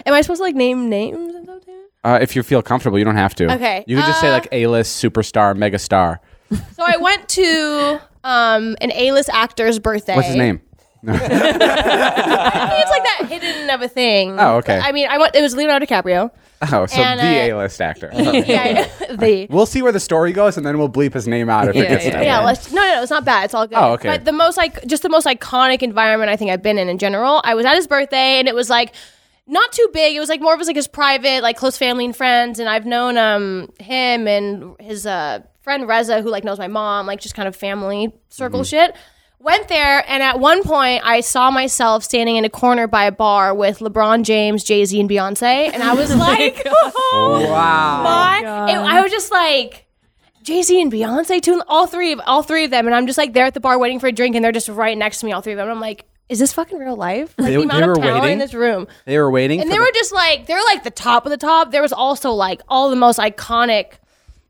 Am 0.05 0.13
I 0.13 0.21
supposed 0.21 0.39
to 0.39 0.43
like 0.43 0.55
name 0.55 0.89
names 0.89 1.33
and 1.33 1.45
stuff 1.45 1.65
too? 1.65 1.85
Uh, 2.03 2.17
if 2.21 2.35
you 2.35 2.43
feel 2.43 2.61
comfortable, 2.61 2.97
you 2.97 3.05
don't 3.05 3.15
have 3.15 3.35
to. 3.35 3.51
Okay, 3.53 3.83
You 3.87 3.97
can 3.97 4.05
just 4.05 4.21
say 4.21 4.29
uh, 4.29 4.33
like 4.33 4.47
A-list, 4.51 5.03
superstar, 5.03 5.55
megastar. 5.55 6.17
So 6.73 6.83
I 6.85 6.97
went 6.97 7.29
to 7.29 8.01
um 8.23 8.75
an 8.81 8.91
A-list 8.93 9.29
actor's 9.31 9.79
birthday. 9.79 10.15
What's 10.15 10.27
his 10.29 10.37
name? 10.37 10.61
I 11.07 11.17
think 11.17 11.31
it's 12.81 12.91
like 12.91 13.03
that 13.03 13.25
hidden 13.27 13.69
of 13.71 13.81
a 13.81 13.87
thing. 13.87 14.39
Oh, 14.39 14.57
okay. 14.57 14.79
I 14.79 14.91
mean, 14.91 15.07
I 15.09 15.17
went. 15.17 15.35
It 15.35 15.41
was 15.41 15.55
Leonardo 15.55 15.85
DiCaprio. 15.85 16.29
Oh, 16.71 16.85
so 16.85 17.01
And, 17.01 17.19
the 17.19 17.51
uh, 17.51 17.55
A-list 17.57 17.81
actor. 17.81 18.11
yeah, 18.13 18.87
the. 19.09 19.47
We'll 19.49 19.65
see 19.65 19.81
where 19.81 19.91
the 19.91 19.99
story 19.99 20.31
goes, 20.31 20.57
and 20.57 20.65
then 20.65 20.77
we'll 20.77 20.89
bleep 20.89 21.13
his 21.13 21.27
name 21.27 21.49
out 21.49 21.67
if 21.69 21.75
it 21.75 21.79
Yeah, 21.83 21.89
gets 21.89 22.05
yeah. 22.05 22.21
Yeah, 22.21 22.39
let's, 22.41 22.71
no, 22.71 22.81
no, 22.81 22.95
no, 22.95 23.01
it's 23.01 23.09
not 23.09 23.25
bad. 23.25 23.45
It's 23.45 23.55
all 23.55 23.65
good. 23.65 23.79
Oh, 23.79 23.93
okay. 23.93 24.09
But 24.09 24.25
the 24.25 24.31
most 24.31 24.57
like, 24.57 24.85
just 24.85 25.01
the 25.01 25.09
most 25.09 25.25
iconic 25.25 25.81
environment 25.81 26.29
I 26.29 26.35
think 26.35 26.51
I've 26.51 26.61
been 26.61 26.77
in 26.77 26.87
in 26.87 26.99
general. 26.99 27.41
I 27.43 27.55
was 27.55 27.65
at 27.65 27.75
his 27.75 27.87
birthday, 27.87 28.37
and 28.39 28.47
it 28.47 28.53
was 28.53 28.69
like 28.69 28.93
not 29.51 29.71
too 29.71 29.87
big. 29.93 30.15
It 30.15 30.19
was 30.19 30.29
like 30.29 30.41
more 30.41 30.55
of 30.55 30.65
like 30.65 30.75
his 30.75 30.87
private, 30.87 31.43
like 31.43 31.57
close 31.57 31.77
family 31.77 32.05
and 32.05 32.15
friends. 32.15 32.59
And 32.59 32.67
I've 32.67 32.85
known 32.87 33.17
um 33.17 33.71
him 33.79 34.27
and 34.27 34.75
his 34.79 35.05
uh 35.05 35.41
friend 35.61 35.87
Reza, 35.87 36.21
who 36.23 36.29
like 36.29 36.43
knows 36.43 36.57
my 36.57 36.67
mom, 36.67 37.05
like 37.05 37.19
just 37.21 37.35
kind 37.35 37.47
of 37.47 37.55
family 37.55 38.11
circle 38.29 38.61
Mm-hmm. 38.61 38.65
shit. 38.65 38.95
Went 39.43 39.69
there, 39.69 40.03
and 40.07 40.21
at 40.21 40.39
one 40.39 40.61
point, 40.61 41.01
I 41.03 41.21
saw 41.21 41.49
myself 41.49 42.03
standing 42.03 42.35
in 42.35 42.45
a 42.45 42.49
corner 42.49 42.85
by 42.85 43.05
a 43.05 43.11
bar 43.11 43.55
with 43.55 43.79
LeBron 43.79 44.21
James, 44.23 44.63
Jay 44.63 44.85
Z, 44.85 44.99
and 44.99 45.09
Beyonce, 45.09 45.73
and 45.73 45.81
I 45.81 45.93
was 45.95 46.15
like, 46.27 46.63
Wow. 47.13 48.03
my, 48.03 48.71
it- 48.71 48.75
I 48.77 49.01
was 49.01 49.11
just 49.11 49.31
like 49.31 49.87
Jay 50.43 50.61
Z 50.61 50.79
and 50.79 50.91
Beyonce 50.91 51.41
too, 51.41 51.61
all 51.67 51.87
three 51.87 52.11
of 52.11 52.21
all 52.27 52.43
three 52.43 52.65
of 52.65 52.71
them, 52.71 52.85
and 52.85 52.95
I'm 52.95 53.07
just 53.07 53.17
like 53.17 53.33
there 53.33 53.45
at 53.45 53.53
the 53.55 53.59
bar 53.59 53.79
waiting 53.79 53.99
for 53.99 54.07
a 54.07 54.11
drink, 54.11 54.35
and 54.35 54.45
they're 54.45 54.51
just 54.51 54.69
right 54.69 54.97
next 54.97 55.19
to 55.21 55.25
me, 55.25 55.31
all 55.31 55.41
three 55.41 55.53
of 55.53 55.57
them. 55.57 55.67
And 55.67 55.73
I'm 55.75 55.81
like, 55.81 56.05
is 56.31 56.39
this 56.39 56.53
fucking 56.53 56.77
real 56.79 56.95
life? 56.95 57.35
Like 57.37 57.47
They- 57.49 57.55
the 57.57 57.61
amount 57.63 57.79
they 57.79 57.83
of 57.83 57.87
were 57.89 57.95
talent 57.95 58.21
waiting? 58.23 58.33
in 58.33 58.39
this 58.39 58.53
room. 58.53 58.87
They 59.05 59.17
were 59.19 59.29
waiting. 59.29 59.61
And 59.61 59.69
they 59.69 59.75
the- 59.75 59.81
were 59.81 59.91
just 59.93 60.13
like 60.13 60.47
they're 60.47 60.63
like 60.73 60.83
the 60.83 60.89
top 60.91 61.25
of 61.25 61.29
the 61.29 61.37
top. 61.37 61.71
There 61.71 61.81
was 61.81 61.93
also 61.93 62.31
like 62.31 62.61
all 62.67 62.89
the 62.89 62.95
most 62.95 63.19
iconic 63.19 63.93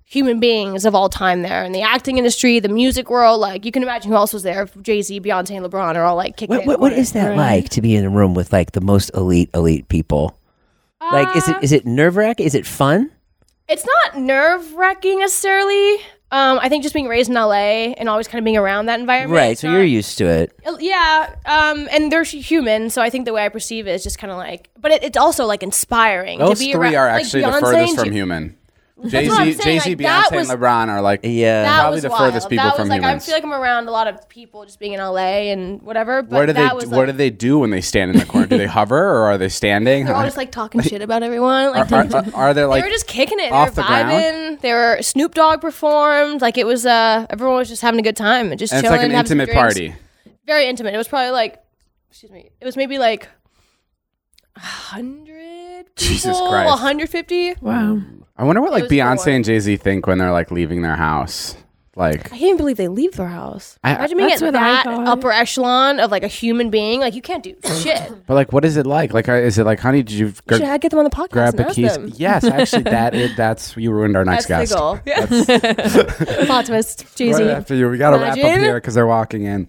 human 0.06 0.40
beings 0.42 0.84
of 0.86 0.94
all 0.94 1.08
time 1.08 1.42
there, 1.42 1.64
in 1.64 1.72
the 1.72 1.82
acting 1.82 2.18
industry, 2.18 2.60
the 2.60 2.68
music 2.70 3.10
world. 3.10 3.40
Like 3.40 3.66
you 3.66 3.72
can 3.72 3.82
imagine 3.84 4.12
who 4.12 4.18
else 4.18 4.34
was 4.34 4.44
there. 4.44 4.68
Jay 4.82 5.02
Z, 5.02 5.20
Beyonce, 5.22 5.52
and 5.58 5.66
LeBron 5.66 5.96
are 5.96 6.04
all 6.04 6.16
like 6.18 6.38
kicking. 6.38 6.56
What, 6.56 6.66
what, 6.68 6.80
what 6.80 6.92
on 6.94 6.98
it. 7.00 7.02
is 7.02 7.14
that 7.14 7.36
like 7.36 7.70
to 7.70 7.82
be 7.82 7.96
in 7.96 8.06
a 8.06 8.10
room 8.10 8.34
with 8.34 8.52
like 8.54 8.72
the 8.74 8.82
most 8.82 9.10
elite 9.16 9.50
elite 9.54 9.88
people? 9.88 10.38
Like, 11.00 11.36
is 11.36 11.48
it 11.50 11.56
uh, 11.56 11.60
is 11.62 11.72
it 11.72 11.86
nerve 11.86 12.16
wracking? 12.16 12.46
Is 12.46 12.54
it 12.56 12.66
fun? 12.66 13.10
It's 13.68 13.86
not 13.86 14.20
nerve 14.22 14.74
wracking 14.74 15.20
necessarily. 15.20 15.98
Um, 16.32 16.60
I 16.62 16.70
think 16.70 16.84
just 16.84 16.94
being 16.94 17.08
raised 17.08 17.30
in 17.30 17.36
LA 17.36 17.92
and 17.98 18.08
always 18.08 18.28
kind 18.28 18.40
of 18.40 18.46
being 18.46 18.56
around 18.56 18.86
that 18.86 19.00
environment. 19.02 19.36
Right. 19.38 19.58
So 19.58 19.68
not- 19.68 19.74
you're 19.76 19.84
used 19.84 20.18
to 20.20 20.26
it. 20.28 20.54
Yeah, 20.80 21.36
um, 21.46 21.90
and 21.92 22.12
they're 22.12 22.24
human, 22.24 22.90
so 22.90 23.02
I 23.02 23.10
think 23.10 23.26
the 23.26 23.34
way 23.34 23.44
I 23.44 23.50
perceive 23.50 23.86
it 23.88 23.92
is 23.92 24.04
just 24.04 24.18
kind 24.18 24.32
of 24.32 24.38
like, 24.38 24.70
but 24.80 24.92
it, 24.92 25.04
it's 25.04 25.18
also 25.18 25.46
like 25.46 25.62
inspiring. 25.62 26.40
Those 26.40 26.60
to 26.60 26.66
be 26.66 26.72
three 26.72 26.96
around, 26.96 26.96
are 26.96 27.12
like 27.12 27.26
actually 27.26 27.42
the 27.42 27.48
Beyonce 27.50 27.60
furthest 27.60 28.00
from 28.00 28.12
human. 28.12 28.58
Jay 29.10 29.28
what 29.28 29.38
Z, 29.46 29.54
saying, 29.54 29.80
Jay 29.80 29.80
Z, 29.80 29.90
like, 29.96 29.98
Beyonce, 30.00 30.36
was- 30.36 30.50
and 30.50 30.60
LeBron 30.62 30.88
are 30.90 31.02
like 31.02 31.22
Yeah. 31.24 31.64
That 31.64 31.80
probably 31.80 31.96
was 31.96 32.02
the 32.04 32.10
wild. 32.10 32.22
furthest 32.26 32.50
people 32.50 32.66
that 32.66 32.76
from 32.76 32.84
was 32.84 32.90
like 32.90 33.02
humans. 33.02 33.24
I 33.24 33.26
feel 33.26 33.36
like 33.36 33.44
I'm 33.44 33.54
around 33.54 33.88
a 33.88 33.92
lot 33.92 34.08
of 34.08 34.30
people 34.30 34.66
just 34.66 34.80
being 34.80 34.94
in 34.94 35.00
LA 35.00 35.52
and 35.52 35.82
whatever. 35.82 36.22
But 36.22 36.32
What 36.36 36.46
do 36.48 36.54
they 36.54 36.62
that 36.62 36.76
was 36.76 36.86
What 36.88 36.98
like, 36.98 37.06
do 37.08 37.12
they 37.14 37.30
do 37.30 37.60
when 37.60 37.70
they 37.72 37.82
stand 37.82 38.12
in 38.12 38.18
the 38.20 38.26
corner? 38.26 38.48
do 38.48 38.58
they 38.58 38.68
hover 38.78 38.98
or 38.98 39.24
are 39.32 39.38
they 39.38 39.50
standing? 39.50 40.06
They're 40.06 40.16
all 40.16 40.24
just 40.24 40.38
like 40.38 40.52
talking 40.62 40.82
shit 40.82 41.02
about 41.02 41.24
everyone. 41.24 41.72
Like 41.72 41.92
are, 41.92 42.16
are, 42.16 42.26
are 42.36 42.54
they 42.54 42.64
like 42.66 42.82
they 42.84 42.88
were 42.88 42.94
just 42.94 43.08
kicking 43.08 43.40
it. 43.40 43.52
off 43.52 43.70
they 43.70 43.76
the 43.76 43.82
were 43.82 43.88
ground? 43.88 44.12
vibing. 44.12 44.62
They 44.62 44.74
were 44.74 44.98
Snoop 45.02 45.34
Dogg 45.34 45.62
performed. 45.62 46.42
Like 46.42 46.58
it 46.58 46.66
was. 46.68 46.86
Uh, 46.86 47.26
everyone 47.30 47.56
was 47.58 47.70
just 47.70 47.82
having 47.82 48.00
a 48.00 48.04
good 48.04 48.16
time 48.18 48.52
and 48.52 48.60
just 48.60 48.74
and 48.74 48.84
it's 48.84 48.92
like 48.92 49.02
an 49.02 49.12
intimate 49.12 49.52
party? 49.52 49.96
Very 50.46 50.68
intimate. 50.68 50.94
It 50.94 50.98
was 50.98 51.08
probably 51.08 51.32
like, 51.32 51.62
excuse 52.10 52.32
me. 52.32 52.50
It 52.60 52.66
was 52.66 52.76
maybe 52.76 52.98
like 53.00 53.30
hundred. 54.58 55.86
Jesus 55.96 56.38
Christ. 56.40 56.80
hundred 56.80 57.10
fifty. 57.10 57.54
Wow. 57.62 58.00
I 58.42 58.44
wonder 58.44 58.62
what 58.62 58.72
like 58.72 58.86
Beyonce 58.86 59.18
boring. 59.26 59.36
and 59.38 59.46
Jay 59.46 59.60
Z 59.60 59.78
think 59.78 60.08
when 60.08 60.18
they're 60.18 60.32
like 60.32 60.50
leaving 60.50 60.82
their 60.82 60.96
house. 60.96 61.56
Like 61.96 62.32
I 62.34 62.38
can't 62.38 62.58
believe 62.58 62.78
they 62.78 62.88
leave 62.88 63.12
their 63.18 63.28
house. 63.28 63.78
I- 63.84 63.96
Imagine 63.96 64.18
being 64.18 64.30
That's 64.30 64.42
at 64.42 64.54
that 64.54 64.88
upper 64.88 65.30
echelon 65.32 66.00
of 66.00 66.10
like 66.10 66.24
a 66.24 66.28
human 66.28 66.70
being. 66.72 67.02
Like 67.02 67.14
you 67.14 67.22
can't 67.22 67.44
do 67.44 67.54
shit. 67.82 68.26
But 68.26 68.34
like, 68.34 68.52
what 68.54 68.66
is 68.66 68.78
it 68.78 68.88
like? 68.88 69.14
Like, 69.14 69.28
is 69.28 69.60
it 69.60 69.66
like, 69.66 69.80
honey, 69.80 70.02
did 70.02 70.14
you 70.14 70.28
You 70.28 70.34
gr- 70.48 70.56
should 70.56 70.64
have- 70.64 70.82
get 70.82 70.90
them 70.90 71.00
on 71.00 71.04
the 71.06 71.12
podcast 71.12 71.30
grab 71.30 71.60
and 71.60 71.70
the 71.70 71.74
keys? 71.74 71.94
them. 71.96 72.12
Yes, 72.16 72.44
actually, 72.46 72.84
that 72.98 73.14
is 73.14 73.36
that's 73.36 73.76
you 73.78 73.92
ruined 73.92 74.16
our 74.18 74.26
next 74.26 74.48
That's 74.48 74.72
guest. 74.74 75.06
the 75.06 76.36
goal. 76.38 76.46
Plot 76.48 76.66
twist. 76.66 77.16
Jay 77.16 77.34
Z. 77.34 77.44
Right 77.44 77.52
after 77.52 77.76
you, 77.76 77.90
we 77.90 77.98
gotta 77.98 78.18
wrap 78.18 78.32
up 78.32 78.38
here 78.38 78.76
because 78.76 78.96
they're 78.96 79.06
walking 79.06 79.44
in. 79.44 79.68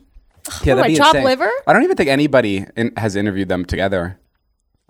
Yeah, 0.64 0.74
What, 0.74 0.82
that'd 0.82 0.92
be 0.92 0.96
chopped 0.96 1.18
liver? 1.18 1.50
I 1.66 1.72
don't 1.72 1.82
even 1.84 1.96
think 1.96 2.08
anybody 2.08 2.66
in, 2.76 2.92
has 2.96 3.16
interviewed 3.16 3.48
them 3.48 3.64
together. 3.64 4.18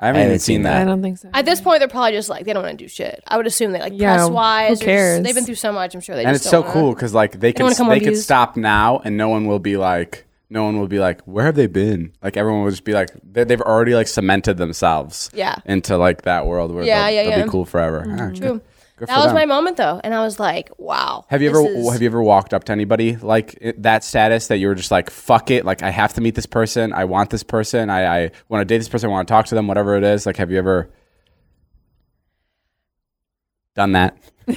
I 0.03 0.07
haven't 0.07 0.19
I 0.19 0.23
even 0.25 0.31
haven't 0.31 0.39
seen 0.41 0.55
seen 0.57 0.63
that. 0.65 0.83
I 0.83 0.85
don't 0.85 1.01
think 1.01 1.19
so. 1.19 1.31
At 1.33 1.45
this 1.45 1.61
point, 1.61 1.79
they're 1.79 1.89
probably 1.89 2.13
just 2.13 2.29
like 2.29 2.45
they 2.45 2.53
don't 2.53 2.63
want 2.65 2.77
to 2.79 2.85
do 2.85 2.89
shit. 2.89 3.23
I 3.27 3.37
would 3.37 3.47
assume 3.47 3.71
they 3.73 3.79
like 3.81 3.93
Yeah, 3.95 4.17
press 4.17 4.29
wise. 4.31 4.81
who 4.81 4.85
cares? 4.87 5.23
They've 5.23 5.35
been 5.35 5.45
through 5.45 5.55
so 5.55 5.73
much. 5.73 5.95
I'm 5.95 6.01
sure 6.01 6.17
they. 6.17 6.25
and 6.25 6.35
just 6.35 6.45
it's 6.45 6.51
so 6.51 6.63
don't 6.63 6.73
cool 6.73 6.83
wanna- 6.83 6.95
because 6.97 7.15
like 7.15 7.39
they 7.39 7.53
can 7.53 7.65
wanna 7.65 7.77
come 7.77 7.87
they 7.89 7.95
on 7.95 8.01
could 8.01 8.09
views. 8.09 8.25
stop 8.25 8.57
now 8.57 9.01
and 9.05 9.17
no 9.17 9.29
one 9.29 9.47
will 9.47 9.61
be 9.61 9.77
like 9.77 10.27
no 10.51 10.65
one 10.65 10.79
will 10.79 10.89
be 10.89 10.99
like 10.99 11.23
where 11.23 11.47
have 11.47 11.55
they 11.55 11.67
been 11.67 12.13
like 12.23 12.37
everyone 12.37 12.63
will 12.65 12.71
just 12.71 12.85
be 12.85 12.93
like 12.93 13.09
they, 13.23 13.45
they've 13.45 13.63
already 13.63 13.95
like 13.95 14.07
cemented 14.09 14.59
themselves 14.59 15.31
Yeah. 15.33 15.57
into 15.65 15.97
like 15.97 16.23
that 16.23 16.47
world 16.47 16.73
where 16.75 16.85
Yeah, 16.85 17.07
they'll, 17.07 17.15
yeah, 17.15 17.23
they'll 17.23 17.31
yeah. 17.31 17.37
Mm-hmm. 17.39 17.47
be 17.47 17.51
cool 17.51 17.65
forever 17.65 18.05
Ah, 18.07 18.27
good- 18.27 18.37
True. 18.37 18.61
Good 18.97 19.09
That 19.09 19.17
was 19.19 19.27
them. 19.27 19.35
my 19.35 19.47
moment 19.47 19.77
though, 19.77 20.01
and 20.05 20.15
I 20.15 20.23
was 20.23 20.39
like, 20.41 20.71
wow. 20.79 21.25
Have 21.29 21.43
you 21.43 21.51
ever 21.51 21.61
is- 21.67 21.91
have 21.93 22.03
you 22.03 22.09
ever 22.09 22.23
walked 22.23 22.53
up 22.55 22.65
to 22.65 22.73
anybody 22.73 23.17
like 23.17 23.59
i- 23.65 23.75
that 23.79 24.05
status 24.05 24.47
that 24.49 24.59
you 24.59 24.69
were 24.69 24.75
just 24.75 24.91
like 24.91 25.11
fuck 25.11 25.51
it 25.51 25.65
like 25.65 25.83
I 25.83 25.91
have 25.91 26.13
to 26.15 26.21
meet 26.21 26.35
this 26.35 26.47
person 26.47 26.93
I 26.93 27.05
want 27.05 27.31
this 27.31 27.43
person 27.43 27.91
I, 27.91 28.25
I 28.25 28.31
want 28.49 28.61
to 28.61 28.65
date 28.65 28.79
this 28.79 28.89
person 28.89 29.09
I 29.09 29.13
want 29.13 29.27
to 29.29 29.33
talk 29.33 29.47
to 29.47 29.55
them 29.55 29.67
whatever 29.67 29.97
it 29.97 30.05
is 30.05 30.27
like 30.27 30.37
have 30.37 30.51
you 30.51 30.59
ever 30.59 30.91
done 33.75 33.93
that 33.93 34.17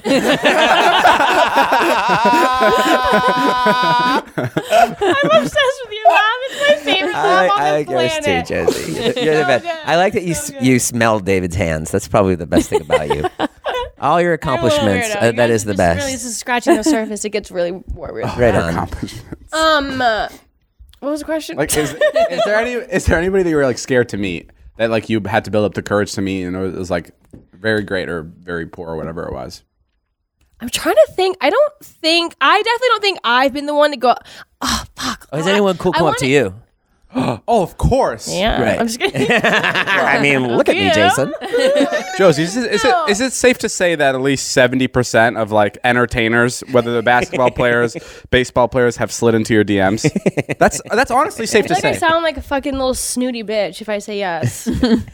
I'm 3.58 5.30
obsessed 5.32 5.82
with 5.84 5.94
your 5.94 6.10
laugh. 6.10 6.40
It's 6.48 6.86
my 6.86 6.92
favorite 6.94 7.14
laugh 7.14 7.52
on 7.52 7.60
I 7.62 7.70
the 7.70 7.78
like 7.78 7.90
yours 7.90 8.12
planet. 8.20 8.48
too, 8.48 8.54
Josie. 8.66 8.92
You're 9.22 9.36
the 9.36 9.42
So 9.42 9.48
best. 9.48 9.64
good. 9.64 9.74
I 9.86 9.96
like 9.98 10.14
that 10.14 10.24
you 10.24 10.34
So 10.34 10.54
good. 10.54 10.64
you 10.66 10.80
smell 10.80 11.20
David's 11.20 11.56
hands. 11.56 11.92
That's 11.92 12.08
probably 12.08 12.36
the 12.36 12.46
best 12.48 12.70
thing 12.70 12.82
about 12.82 13.08
you. 13.10 13.26
All 14.00 14.22
your 14.22 14.38
I'm 14.42 14.50
a 14.50 14.64
little 14.64 14.68
accomplishments. 14.78 15.08
weirdo. 15.10 15.22
Uh, 15.22 15.26
You 15.28 15.32
that 15.34 15.48
guys 15.48 15.50
is 15.52 15.64
are 15.64 15.68
the 15.68 15.74
just 15.74 15.78
best. 15.78 16.00
Really, 16.00 16.12
this 16.14 16.26
is 16.26 16.38
scratching 16.38 16.76
the 16.76 16.84
surface. 16.84 17.26
It 17.26 17.30
gets 17.30 17.52
really 17.52 17.72
more 17.94 18.12
weird. 18.14 18.26
right 18.38 18.54
on. 18.56 18.70
accomplishments 18.70 19.54
Um, 19.54 20.02
uh, 20.02 20.28
what 21.00 21.10
was 21.12 21.20
the 21.22 21.26
question? 21.26 21.58
Like, 21.58 21.76
is, 21.78 21.94
is 21.94 22.42
there 22.46 22.56
any 22.56 22.72
is 22.74 23.06
there 23.06 23.18
anybody 23.18 23.44
that 23.44 23.50
you 23.50 23.56
were 23.56 23.66
like 23.66 23.78
scared 23.78 24.10
to 24.10 24.18
meet 24.18 24.52
that 24.78 24.90
like 24.90 25.08
you 25.10 25.22
had 25.26 25.46
to 25.46 25.52
build 25.52 25.66
up 25.66 25.74
the 25.76 25.82
courage 25.84 26.12
to 26.14 26.22
meet 26.22 26.44
and 26.44 26.56
it 26.56 26.74
was, 26.78 26.90
like 26.90 27.12
very 27.54 27.84
great 27.84 28.10
or 28.10 28.24
very 28.24 28.66
poor 28.66 28.90
or 28.90 28.96
whatever 28.98 29.24
it 29.28 29.34
was? 29.34 29.64
I'm 30.62 30.70
trying 30.70 30.96
to 30.96 31.08
think. 31.14 31.38
I 31.42 31.50
don't 31.50 31.74
think. 31.84 32.36
I 32.42 32.58
definitely 32.62 32.88
don't 32.90 33.02
think 33.02 33.20
I've 33.24 33.54
been 33.54 33.66
the 33.66 33.76
one 33.76 33.92
to 33.92 33.98
go. 33.98 34.16
Oh 34.62 34.84
fuck. 34.96 35.28
Oh, 35.32 35.38
has 35.38 35.48
anyone 35.48 35.78
cool 35.78 35.92
I 35.96 36.00
come 36.00 36.08
up 36.08 36.18
to 36.18 36.26
wanna- 36.26 36.34
you? 36.34 36.62
Oh, 37.48 37.62
of 37.64 37.78
course. 37.78 38.34
Yeah. 38.34 38.62
Right. 38.62 38.80
I'm 38.80 38.88
just 38.88 39.00
kidding. 39.00 39.28
I 39.32 40.20
mean, 40.22 40.48
look 40.58 40.68
at 40.68 40.76
me, 40.76 40.88
You. 40.88 40.94
Jason. 40.94 41.34
Josie, 42.18 42.44
is 42.44 42.58
it, 42.58 42.72
is 42.72 42.84
it 42.84 42.96
is 43.10 43.22
it 43.22 43.34
safe 43.34 43.58
to 43.60 43.70
say 43.70 43.96
that 43.96 44.16
at 44.16 44.22
least 44.22 44.50
seventy 44.52 44.88
percent 44.88 45.38
of 45.38 45.52
like 45.52 45.78
entertainers, 45.84 46.62
whether 46.72 46.92
they're 46.92 47.02
basketball 47.02 47.52
players, 47.56 47.96
baseball 48.32 48.68
players, 48.68 48.98
have 48.98 49.12
slid 49.12 49.36
into 49.36 49.54
your 49.54 49.64
DMs? 49.64 50.04
That's 50.58 50.82
that's 50.92 51.12
honestly 51.12 51.46
safe 51.46 51.66
I 51.66 51.68
to 51.68 51.76
feel 51.76 51.84
like 51.84 51.86
I 51.86 51.94
say. 51.94 52.00
sound 52.00 52.24
like 52.24 52.38
a 52.38 52.42
fucking 52.42 52.74
little 52.74 52.94
snooty 52.94 53.44
bitch 53.44 53.80
if 53.82 53.88
I 53.90 54.00
say 54.00 54.18
yes. 54.18 54.68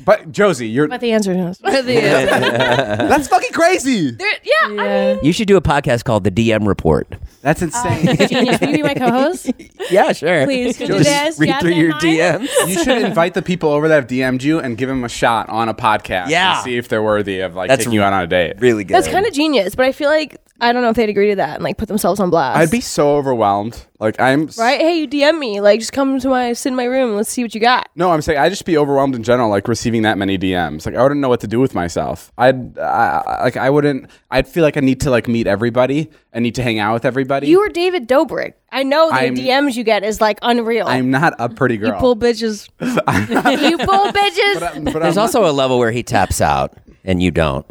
But 0.05 0.31
Josie, 0.31 0.69
you're 0.69 0.87
but 0.87 1.01
the 1.01 1.11
answer 1.11 1.31
is 1.33 1.37
no. 1.61 1.71
But 1.71 1.85
the 1.85 2.01
answer- 2.01 3.07
that's 3.07 3.27
fucking 3.27 3.51
crazy. 3.51 4.11
There- 4.11 4.31
yeah, 4.43 4.53
I 4.83 5.13
mean, 5.15 5.19
You 5.23 5.33
should 5.33 5.47
do 5.47 5.57
a 5.57 5.61
podcast 5.61 6.03
called 6.03 6.23
The 6.23 6.31
DM 6.31 6.65
Report. 6.67 7.07
That's 7.41 7.61
insane. 7.61 8.07
Oh, 8.09 8.27
genius. 8.27 8.59
Will 8.61 8.69
you 8.69 8.75
be 8.77 8.83
my 8.83 8.93
co-host? 8.93 9.51
Yeah, 9.89 10.11
sure. 10.13 10.45
Please, 10.45 10.77
could 10.77 10.89
you 10.89 10.95
Just 10.99 11.09
do 11.09 11.13
this? 11.25 11.39
read 11.39 11.47
Yes, 11.47 11.61
through 11.61 11.71
and 11.71 11.79
your 11.81 11.90
mine? 11.91 12.01
DMs. 12.01 12.67
you 12.67 12.83
should 12.83 13.01
invite 13.01 13.33
the 13.33 13.41
people 13.41 13.69
over 13.69 13.87
that 13.87 13.95
have 13.95 14.07
DM'd 14.07 14.43
you 14.43 14.59
and 14.59 14.77
give 14.77 14.89
them 14.89 15.03
a 15.03 15.09
shot 15.09 15.49
on 15.49 15.69
a 15.69 15.73
podcast. 15.73 16.29
Yeah. 16.29 16.55
and 16.55 16.63
see 16.63 16.77
if 16.77 16.87
they're 16.87 17.03
worthy 17.03 17.39
of 17.39 17.55
like 17.55 17.69
That's 17.69 17.79
taking 17.79 17.93
you 17.93 18.03
out 18.03 18.13
on 18.13 18.23
a 18.23 18.27
date. 18.27 18.59
Really 18.59 18.83
good. 18.83 18.95
That's 18.95 19.07
kind 19.07 19.25
of 19.25 19.33
genius, 19.33 19.75
but 19.75 19.85
I 19.85 19.91
feel 19.91 20.09
like 20.09 20.37
I 20.61 20.71
don't 20.73 20.83
know 20.83 20.89
if 20.89 20.95
they'd 20.95 21.09
agree 21.09 21.29
to 21.31 21.35
that 21.37 21.55
and 21.55 21.63
like 21.63 21.77
put 21.77 21.87
themselves 21.87 22.19
on 22.19 22.29
blast. 22.29 22.57
I'd 22.57 22.69
be 22.69 22.81
so 22.81 23.15
overwhelmed. 23.17 23.83
Like 23.99 24.19
I'm 24.21 24.47
right. 24.57 24.79
Hey, 24.79 24.99
you 24.99 25.07
DM 25.07 25.37
me. 25.39 25.59
Like, 25.59 25.79
just 25.79 25.91
come 25.91 26.19
to 26.19 26.29
my 26.29 26.53
sit 26.53 26.69
in 26.69 26.75
my 26.75 26.85
room. 26.85 27.15
Let's 27.15 27.29
see 27.29 27.43
what 27.43 27.53
you 27.55 27.61
got. 27.61 27.89
No, 27.95 28.11
I'm 28.11 28.21
saying 28.21 28.37
I'd 28.39 28.49
just 28.49 28.65
be 28.65 28.77
overwhelmed 28.77 29.15
in 29.15 29.23
general, 29.23 29.49
like 29.49 29.67
receiving 29.67 30.03
that 30.03 30.17
many 30.19 30.37
DMs. 30.37 30.85
Like 30.85 30.95
I 30.95 31.01
wouldn't 31.01 31.19
know 31.19 31.29
what 31.29 31.39
to 31.41 31.47
do 31.47 31.59
with 31.59 31.73
myself. 31.73 32.31
I'd 32.37 32.77
I, 32.77 32.83
I- 33.25 33.43
like 33.43 33.57
I 33.57 33.69
wouldn't. 33.71 34.09
I'd 34.29 34.47
feel 34.47 34.63
like 34.63 34.77
I 34.77 34.81
need 34.81 35.01
to 35.01 35.09
like 35.09 35.27
meet 35.27 35.47
everybody. 35.47 36.11
I 36.33 36.39
need 36.39 36.55
to 36.55 36.63
hang 36.63 36.77
out 36.79 36.93
with 36.93 37.05
everybody. 37.05 37.47
You 37.47 37.59
are 37.61 37.69
David 37.69 38.07
Dobrik. 38.07 38.53
I 38.71 38.83
know 38.83 39.09
the 39.09 39.15
I'm- 39.15 39.35
DMs 39.35 39.75
you 39.75 39.83
get 39.83 40.03
is 40.03 40.21
like 40.21 40.37
unreal. 40.43 40.87
I'm 40.87 41.09
not 41.11 41.33
a 41.39 41.49
pretty 41.49 41.77
girl. 41.77 41.89
you 41.93 41.95
pull 41.99 42.15
bitches. 42.15 42.69
you 42.79 43.77
pull 43.79 44.11
bitches. 44.11 44.83
but 44.93 44.99
There's 45.01 45.17
I'm 45.17 45.21
also 45.23 45.49
a 45.49 45.51
level 45.51 45.79
where 45.79 45.91
he 45.91 46.03
taps 46.03 46.39
out 46.39 46.73
and 47.03 47.21
you 47.21 47.31
don't. 47.31 47.65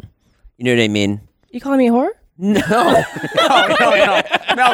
You 0.57 0.65
know 0.65 0.75
what 0.75 0.83
I 0.83 0.87
mean? 0.89 1.21
you 1.51 1.59
calling 1.59 1.79
me 1.79 1.87
a 1.87 1.91
whore? 1.91 2.09
No. 2.41 2.57
no, 2.57 2.65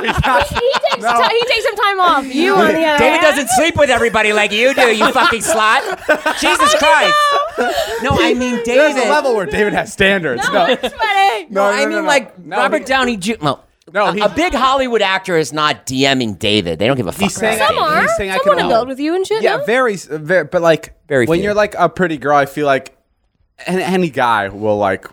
he's 0.02 0.26
not. 0.26 0.48
He 0.48 0.56
takes 0.56 1.04
ti- 1.04 1.30
he 1.30 1.46
takes 1.46 1.64
some 1.64 1.76
time 1.76 2.00
off. 2.00 2.34
You 2.34 2.56
on 2.56 2.74
the 2.74 2.86
other 2.86 3.00
David 3.00 3.00
hand- 3.00 3.22
doesn't 3.22 3.50
sleep 3.50 3.76
with 3.76 3.90
everybody 3.90 4.34
like 4.34 4.52
you 4.52 4.74
do, 4.74 4.96
you 4.96 5.12
fucking 5.12 5.40
slut. 5.42 6.40
Jesus 6.40 6.74
Christ. 6.76 7.16
No, 8.04 8.12
I 8.14 8.34
mean 8.38 8.56
David. 8.64 8.66
There's 8.66 8.96
a 8.96 9.10
level 9.10 9.36
where 9.36 9.46
David 9.46 9.74
has 9.74 9.92
standards. 9.92 10.44
No, 10.52 10.66
It's 10.66 10.94
funny. 10.94 11.48
no, 11.50 11.64
I 11.64 11.84
no, 11.84 11.88
mean, 11.88 11.90
no, 11.90 12.02
no. 12.02 12.08
like 12.08 12.40
No, 12.40 12.58
Robert 12.58 12.80
he- 12.80 12.86
Downey 12.86 13.18
Jr. 13.18 13.34
No, 13.42 13.60
No, 13.94 14.06
a, 14.08 14.14
he- 14.14 14.22
a 14.22 14.30
big 14.30 14.54
Hollywood 14.54 15.02
actor 15.02 15.38
is 15.38 15.52
not 15.52 15.86
DMing 15.86 16.40
David. 16.40 16.80
They 16.80 16.88
don't 16.88 16.98
give 16.98 17.08
a 17.08 17.12
fuck. 17.12 17.22
He's 17.24 17.36
saying 17.36 17.58
about 17.58 17.70
Some 17.70 17.80
I- 17.84 17.88
are. 17.98 18.02
he's 18.04 18.16
saying 18.16 18.32
I 18.32 18.36
Some 18.36 18.44
can 18.44 18.50
want 18.52 18.60
to 18.60 18.64
help. 18.64 18.72
build 18.74 18.88
with 18.90 19.00
you 19.00 19.16
and 19.16 19.28
shit. 19.28 19.44
Yeah, 19.44 19.58
no? 19.58 19.66
very, 19.66 19.96
very, 19.98 20.46
but 20.46 20.62
like 20.62 20.96
Very 21.08 21.26
when 21.26 21.38
few. 21.40 21.46
you're 21.46 21.54
like 21.54 21.76
a 21.78 21.90
pretty 21.90 22.18
girl, 22.18 22.38
I 22.38 22.46
feel 22.46 22.66
like 22.66 22.98
any, 23.66 23.84
any 23.84 24.10
guy 24.10 24.50
will 24.50 24.78
like 24.78 25.06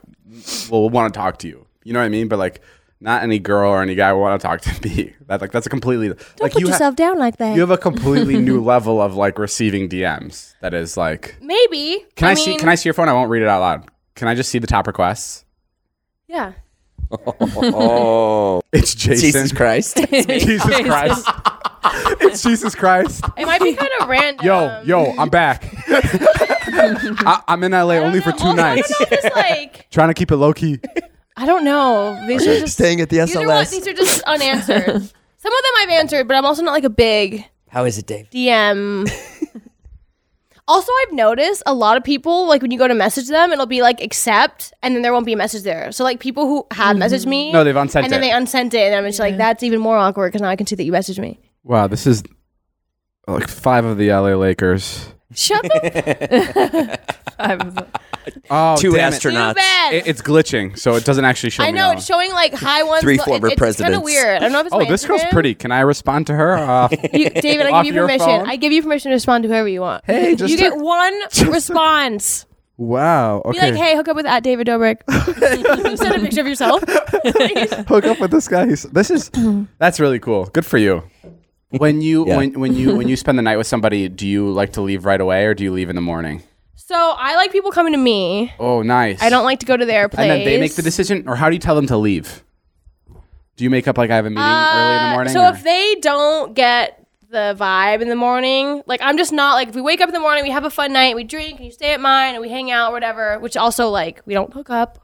will 0.71 0.89
want 0.91 1.13
to 1.13 1.19
talk 1.19 1.39
to 1.39 1.49
you. 1.49 1.64
You 1.85 1.93
know 1.93 2.01
what 2.01 2.07
I 2.07 2.09
mean? 2.09 2.29
But 2.29 2.39
like 2.39 2.61
not 3.01 3.23
any 3.23 3.39
girl 3.39 3.71
or 3.71 3.83
any 3.83 3.95
guy 3.95 4.13
will 4.13 4.21
want 4.23 4.41
to 4.41 4.47
talk 4.47 4.61
to 4.63 4.89
me. 4.89 5.13
That 5.27 5.41
like 5.41 5.53
that's 5.53 5.67
a 5.67 5.71
completely 5.71 6.09
Don't 6.09 6.41
like 6.41 6.53
put 6.53 6.61
you 6.61 6.67
ha- 6.67 6.73
yourself 6.73 6.97
down 6.97 7.19
like 7.19 7.37
that. 7.39 7.55
you 7.55 7.61
have 7.61 7.71
a 7.71 7.79
completely 7.79 8.37
new 8.41 8.63
level 8.63 9.01
of 9.01 9.15
like 9.15 9.39
receiving 9.39 9.89
DMs. 9.89 10.55
That 10.61 10.75
is 10.75 10.97
like, 10.97 11.37
Maybe. 11.41 12.05
can 12.17 12.29
I, 12.29 12.35
mean, 12.35 12.45
see? 12.45 12.57
Can 12.57 12.69
I 12.69 12.75
see 12.75 12.89
your 12.89 12.95
phone? 12.95 13.09
I 13.09 13.13
won't 13.15 13.31
read 13.31 13.43
it 13.43 13.49
out 13.49 13.61
loud. 13.61 13.91
Can 14.15 14.29
I 14.29 14.35
just 14.35 14.51
see 14.51 14.59
the 14.59 14.67
top 14.67 14.87
requests? 14.87 15.45
Yeah. 16.29 16.53
Oh, 17.11 18.61
It's 18.73 18.95
Jason. 18.95 19.21
Jesus 19.21 19.53
Christ. 19.53 19.97
Jesus 20.11 20.65
Christ. 20.65 21.29
it's 22.21 22.43
Jesus 22.43 22.75
Christ. 22.75 23.25
It 23.37 23.47
might 23.47 23.61
be 23.63 23.75
kind 23.75 23.91
of 24.01 24.09
random. 24.09 24.45
Yo, 24.45 24.83
yo, 24.85 25.15
I'm 25.19 25.29
back. 25.31 25.65
I, 25.89 27.43
I'm 27.49 27.63
in 27.65 27.73
LA 27.73 27.95
only 27.95 28.21
for 28.21 28.33
two 28.33 28.45
Well, 28.45 28.57
nights. 28.57 28.93
I 29.01 29.05
don't 29.05 29.11
know, 29.11 29.17
just 29.23 29.37
like 29.37 29.91
Trying 29.91 30.09
to 30.09 30.15
keep 30.15 30.31
it 30.33 30.37
low 30.37 30.53
key. 30.53 30.81
I 31.37 31.47
don't 31.47 31.65
know. 31.65 32.25
These 32.27 32.47
are 32.47 32.61
just 32.61 32.75
Staying 32.75 33.01
at 33.01 33.09
the 33.09 33.19
these 33.19 33.35
are, 33.37 33.47
what, 33.47 33.67
SLS. 33.67 33.71
these 33.71 33.87
are 33.89 33.93
just 33.93 34.23
unanswered. 34.23 34.87
Some 35.37 35.53
of 35.53 35.63
them 35.63 35.73
I've 35.81 35.91
answered, 35.91 36.27
but 36.27 36.37
I'm 36.37 36.45
also 36.47 36.63
not 36.63 36.73
like 36.73 36.85
a 36.85 36.91
big 36.91 37.45
How 37.69 37.85
is 37.85 37.99
it, 37.99 38.07
Dave? 38.07 38.31
DM 38.31 39.11
Also, 40.67 40.91
I've 41.03 41.13
noticed 41.13 41.63
a 41.67 41.75
lot 41.75 41.99
of 41.99 42.05
people 42.05 42.47
like 42.47 42.63
when 42.63 42.71
you 42.71 42.79
go 42.79 42.89
to 42.89 42.95
message 42.95 43.29
them, 43.29 43.53
it'll 43.53 43.67
be 43.67 43.83
like 43.83 44.01
accept, 44.01 44.73
and 44.83 44.95
then 44.95 45.03
there 45.03 45.13
won't 45.13 45.27
be 45.27 45.35
a 45.35 45.37
message 45.37 45.63
there. 45.63 45.93
So 45.93 46.05
like 46.05 46.21
people 46.21 46.47
who 46.47 46.67
have 46.71 46.97
mm-hmm. 46.97 47.03
messaged 47.03 47.27
me, 47.27 47.53
No, 47.53 47.65
they've 47.65 47.77
unsent 47.77 48.05
it. 48.05 48.07
and 48.07 48.13
then 48.13 48.21
it. 48.21 48.27
they 48.29 48.33
unsent 48.33 48.73
it, 48.73 48.87
and 48.87 48.95
I'm 48.95 49.05
just 49.05 49.19
like, 49.19 49.37
that's 49.37 49.63
even 49.63 49.81
more 49.81 49.99
awkward 49.99 50.33
because 50.33 50.41
now 50.41 50.49
I 50.49 50.57
can 50.57 50.67
see 50.67 50.75
that 50.77 50.85
you 50.85 50.93
messaged 50.93 51.19
me. 51.19 51.39
Wow, 51.65 51.87
this 51.87 52.07
is 52.07 52.23
like 53.27 53.49
five 53.49 53.85
of 53.85 53.99
the 53.99 54.09
LA 54.09 54.35
Lakers. 54.37 55.13
Shut 55.35 55.63
the 55.65 56.99
I'm- 57.39 57.77
Oh, 58.51 58.77
Two 58.77 58.93
damn 58.93 59.13
it. 59.13 59.17
astronauts. 59.17 59.55
It- 59.93 60.07
it's 60.07 60.23
glitching, 60.23 60.79
so 60.79 60.95
it 60.95 61.05
doesn't 61.05 61.25
actually 61.25 61.51
show 61.51 61.63
I 61.65 61.73
me 61.73 61.79
know 61.79 61.87
all. 61.89 61.93
it's 61.93 62.07
showing 62.07 62.33
like 62.33 62.55
high 62.55 62.83
ones. 62.83 63.03
Three 63.03 63.15
it- 63.17 63.23
former 63.23 63.47
it's 63.49 63.53
kind 63.55 63.59
presidents. 63.59 63.97
of 63.99 64.03
weird. 64.03 64.37
I 64.37 64.39
don't 64.41 64.53
know 64.53 64.61
if 64.61 64.67
it's 64.67 64.75
Oh, 64.75 64.79
my 64.81 64.89
this 64.89 65.05
girl's 65.07 65.25
pretty. 65.31 65.55
Can 65.55 65.73
I 65.73 65.81
respond 65.81 66.27
to 66.29 66.35
her? 66.35 66.55
Uh, 66.59 66.89
You, 67.13 67.31
David, 67.31 67.67
I 67.67 67.83
give 67.83 67.95
you 67.95 68.01
permission. 68.03 68.27
phone? 68.27 68.49
I 68.49 68.57
give 68.57 68.73
you 68.73 68.83
permission 68.83 69.11
to 69.11 69.15
respond 69.15 69.43
to 69.45 69.49
whoever 69.49 69.69
you 69.69 69.81
want. 69.81 70.05
Hey, 70.07 70.35
just 70.35 70.51
you 70.51 70.59
get 70.59 70.77
one 70.77 71.15
response. 71.49 72.47
wow. 72.77 73.43
Okay. 73.45 73.59
Be 73.59 73.67
like, 73.73 73.75
hey, 73.75 73.95
hook 73.97 74.09
up 74.09 74.17
with 74.17 74.27
at 74.27 74.43
David 74.43 74.67
Dobrik. 74.67 74.99
Send 75.99 76.15
a 76.17 76.19
picture 76.21 76.41
of 76.41 76.47
yourself. 76.49 76.83
hook 77.89 78.05
up 78.05 78.21
with 78.21 78.31
this 78.31 78.49
guy. 78.49 78.67
This 78.67 79.11
is 79.11 79.31
that's 79.79 80.01
really 80.01 80.19
cool. 80.19 80.47
Good 80.47 80.67
for 80.67 80.79
you. 80.79 81.03
When 81.71 82.01
you 82.03 82.27
Yeah. 82.27 82.37
when 82.37 82.53
when 82.61 82.75
you 82.75 82.97
when 82.97 83.09
you 83.09 83.17
spend 83.17 83.37
the 83.39 83.43
night 83.43 83.57
with 83.57 83.67
somebody, 83.67 84.09
do 84.09 84.27
you 84.29 84.49
like 84.51 84.73
to 84.75 84.81
leave 84.81 85.05
right 85.05 85.21
away 85.21 85.45
or 85.45 85.55
do 85.55 85.65
you 85.65 85.73
leave 85.73 85.89
in 85.91 85.97
the 85.97 86.03
morning? 86.03 86.43
So 86.87 86.95
I 86.97 87.37
like 87.37 87.53
people 87.53 87.71
coming 87.71 87.93
to 87.93 87.99
me. 87.99 88.53
Oh, 88.59 88.83
nice. 88.83 89.23
I 89.23 89.31
don't 89.31 89.45
like 89.45 89.61
to 89.61 89.67
go 89.67 89.77
to 89.77 89.85
their 89.87 90.09
place. 90.09 90.23
And 90.23 90.31
then 90.31 90.45
they 90.45 90.59
make 90.61 90.75
the 90.75 90.83
decision, 90.83 91.25
or 91.29 91.37
how 91.37 91.49
do 91.49 91.55
you 91.55 91.61
tell 91.61 91.75
them 91.75 91.87
to 91.89 91.97
leave? 91.97 92.45
Do 93.57 93.63
you 93.65 93.71
make 93.71 93.87
up 93.87 93.97
like 93.99 94.11
I 94.11 94.17
have 94.17 94.27
a 94.27 94.31
meeting 94.31 94.43
early 94.43 94.95
in 94.97 95.03
the 95.03 95.09
Uh, 95.09 95.13
morning? 95.13 95.33
So 95.33 95.45
or- 95.45 95.51
if 95.51 95.63
they 95.63 95.97
don't 96.01 96.55
get 96.55 97.01
the 97.31 97.57
vibe 97.59 98.01
in 98.01 98.09
the 98.09 98.17
morning, 98.17 98.83
like 98.87 99.01
I'm 99.03 99.17
just 99.17 99.33
not 99.33 99.55
like 99.55 99.69
if 99.69 99.75
we 99.75 99.81
wake 99.81 100.01
up 100.01 100.09
in 100.09 100.15
the 100.15 100.21
morning, 100.21 100.45
we 100.45 100.51
have 100.51 100.65
a 100.65 100.71
fun 100.71 100.93
night, 100.93 101.15
we 101.17 101.25
drink, 101.25 101.57
and 101.57 101.65
you 101.67 101.73
stay 101.73 101.93
at 101.93 102.01
mine, 102.01 102.35
and 102.35 102.41
we 102.43 102.49
hang 102.49 102.71
out, 102.71 102.91
or 102.91 102.93
whatever. 102.93 103.39
Which 103.41 103.57
also 103.57 103.89
like 103.91 104.23
we 104.27 104.35
don't 104.35 104.53
hook 104.53 104.71
up. 104.71 104.99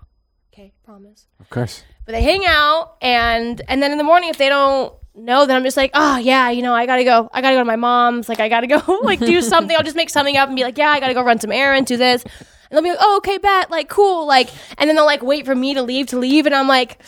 Okay, 0.52 0.72
promise. 0.84 1.26
of 1.40 1.48
course. 1.50 1.84
But 2.10 2.16
they 2.16 2.22
hang 2.24 2.44
out, 2.44 2.96
and 3.00 3.62
and 3.68 3.80
then 3.80 3.92
in 3.92 3.98
the 3.98 4.02
morning, 4.02 4.30
if 4.30 4.36
they 4.36 4.48
don't 4.48 4.92
know, 5.14 5.46
then 5.46 5.54
I'm 5.54 5.62
just 5.62 5.76
like, 5.76 5.92
oh 5.94 6.16
yeah, 6.18 6.50
you 6.50 6.60
know, 6.60 6.74
I 6.74 6.84
gotta 6.84 7.04
go. 7.04 7.30
I 7.32 7.40
gotta 7.40 7.54
go 7.54 7.60
to 7.60 7.64
my 7.64 7.76
mom's. 7.76 8.28
Like 8.28 8.40
I 8.40 8.48
gotta 8.48 8.66
go 8.66 8.80
like 9.04 9.20
do 9.20 9.40
something. 9.52 9.76
I'll 9.76 9.84
just 9.84 9.94
make 9.94 10.10
something 10.10 10.36
up 10.36 10.48
and 10.48 10.56
be 10.56 10.64
like, 10.64 10.76
yeah, 10.76 10.88
I 10.88 10.98
gotta 10.98 11.14
go 11.14 11.22
run 11.22 11.38
some 11.38 11.52
errands, 11.52 11.86
do 11.86 11.96
this. 11.96 12.24
And 12.24 12.32
they'll 12.72 12.82
be 12.82 12.88
like, 12.90 12.98
oh 13.00 13.18
okay, 13.18 13.38
bet, 13.38 13.70
like 13.70 13.88
cool, 13.88 14.26
like, 14.26 14.48
and 14.76 14.88
then 14.90 14.96
they'll 14.96 15.04
like 15.06 15.22
wait 15.22 15.46
for 15.46 15.54
me 15.54 15.72
to 15.74 15.82
leave 15.82 16.08
to 16.08 16.18
leave, 16.18 16.46
and 16.46 16.54
I'm 16.54 16.66
like. 16.66 17.00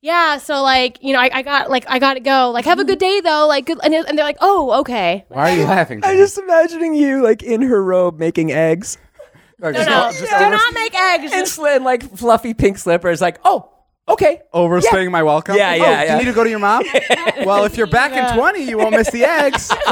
Yeah, 0.00 0.38
so 0.38 0.62
like 0.62 1.02
you 1.02 1.12
know, 1.12 1.18
I, 1.18 1.28
I 1.32 1.42
got 1.42 1.68
like 1.70 1.84
I 1.90 1.98
gotta 1.98 2.20
go. 2.20 2.52
Like 2.52 2.64
have 2.66 2.78
a 2.78 2.84
good 2.84 3.00
day 3.00 3.20
though. 3.20 3.48
Like 3.48 3.66
good, 3.66 3.80
and, 3.82 3.92
and 3.92 4.16
they're 4.16 4.24
like, 4.24 4.36
oh 4.40 4.78
okay. 4.80 5.24
Why 5.28 5.50
are 5.50 5.56
you 5.58 5.64
laughing? 5.64 6.00
I'm 6.04 6.16
just 6.16 6.38
imagining 6.38 6.94
you 6.94 7.20
like 7.20 7.42
in 7.42 7.62
her 7.62 7.82
robe 7.84 8.16
making 8.16 8.52
eggs. 8.52 8.96
No, 9.58 9.70
No, 9.70 9.72
just 9.72 9.88
no, 9.88 9.94
go- 10.04 10.10
just 10.12 10.38
do 10.38 10.50
not 10.50 10.72
make 10.74 10.94
eggs. 10.94 11.32
And, 11.32 11.44
sli- 11.46 11.74
and 11.74 11.84
like 11.84 12.16
fluffy 12.16 12.54
pink 12.54 12.78
slippers, 12.78 13.20
like, 13.20 13.40
oh, 13.44 13.72
okay. 14.08 14.42
overstaying 14.52 15.10
my 15.10 15.22
welcome. 15.22 15.56
Yeah, 15.56 15.70
Oh, 15.70 15.74
yeah, 15.74 16.00
do 16.00 16.06
yeah. 16.06 16.12
You 16.12 16.18
need 16.18 16.24
to 16.30 16.34
go 16.34 16.44
to 16.44 16.50
your 16.50 16.58
mom. 16.58 16.82
well, 17.44 17.64
if 17.64 17.76
you're 17.76 17.86
back 17.86 18.12
in 18.12 18.36
20, 18.36 18.62
you 18.64 18.78
won't 18.78 18.92
miss 18.92 19.10
the 19.10 19.24
eggs. 19.24 19.70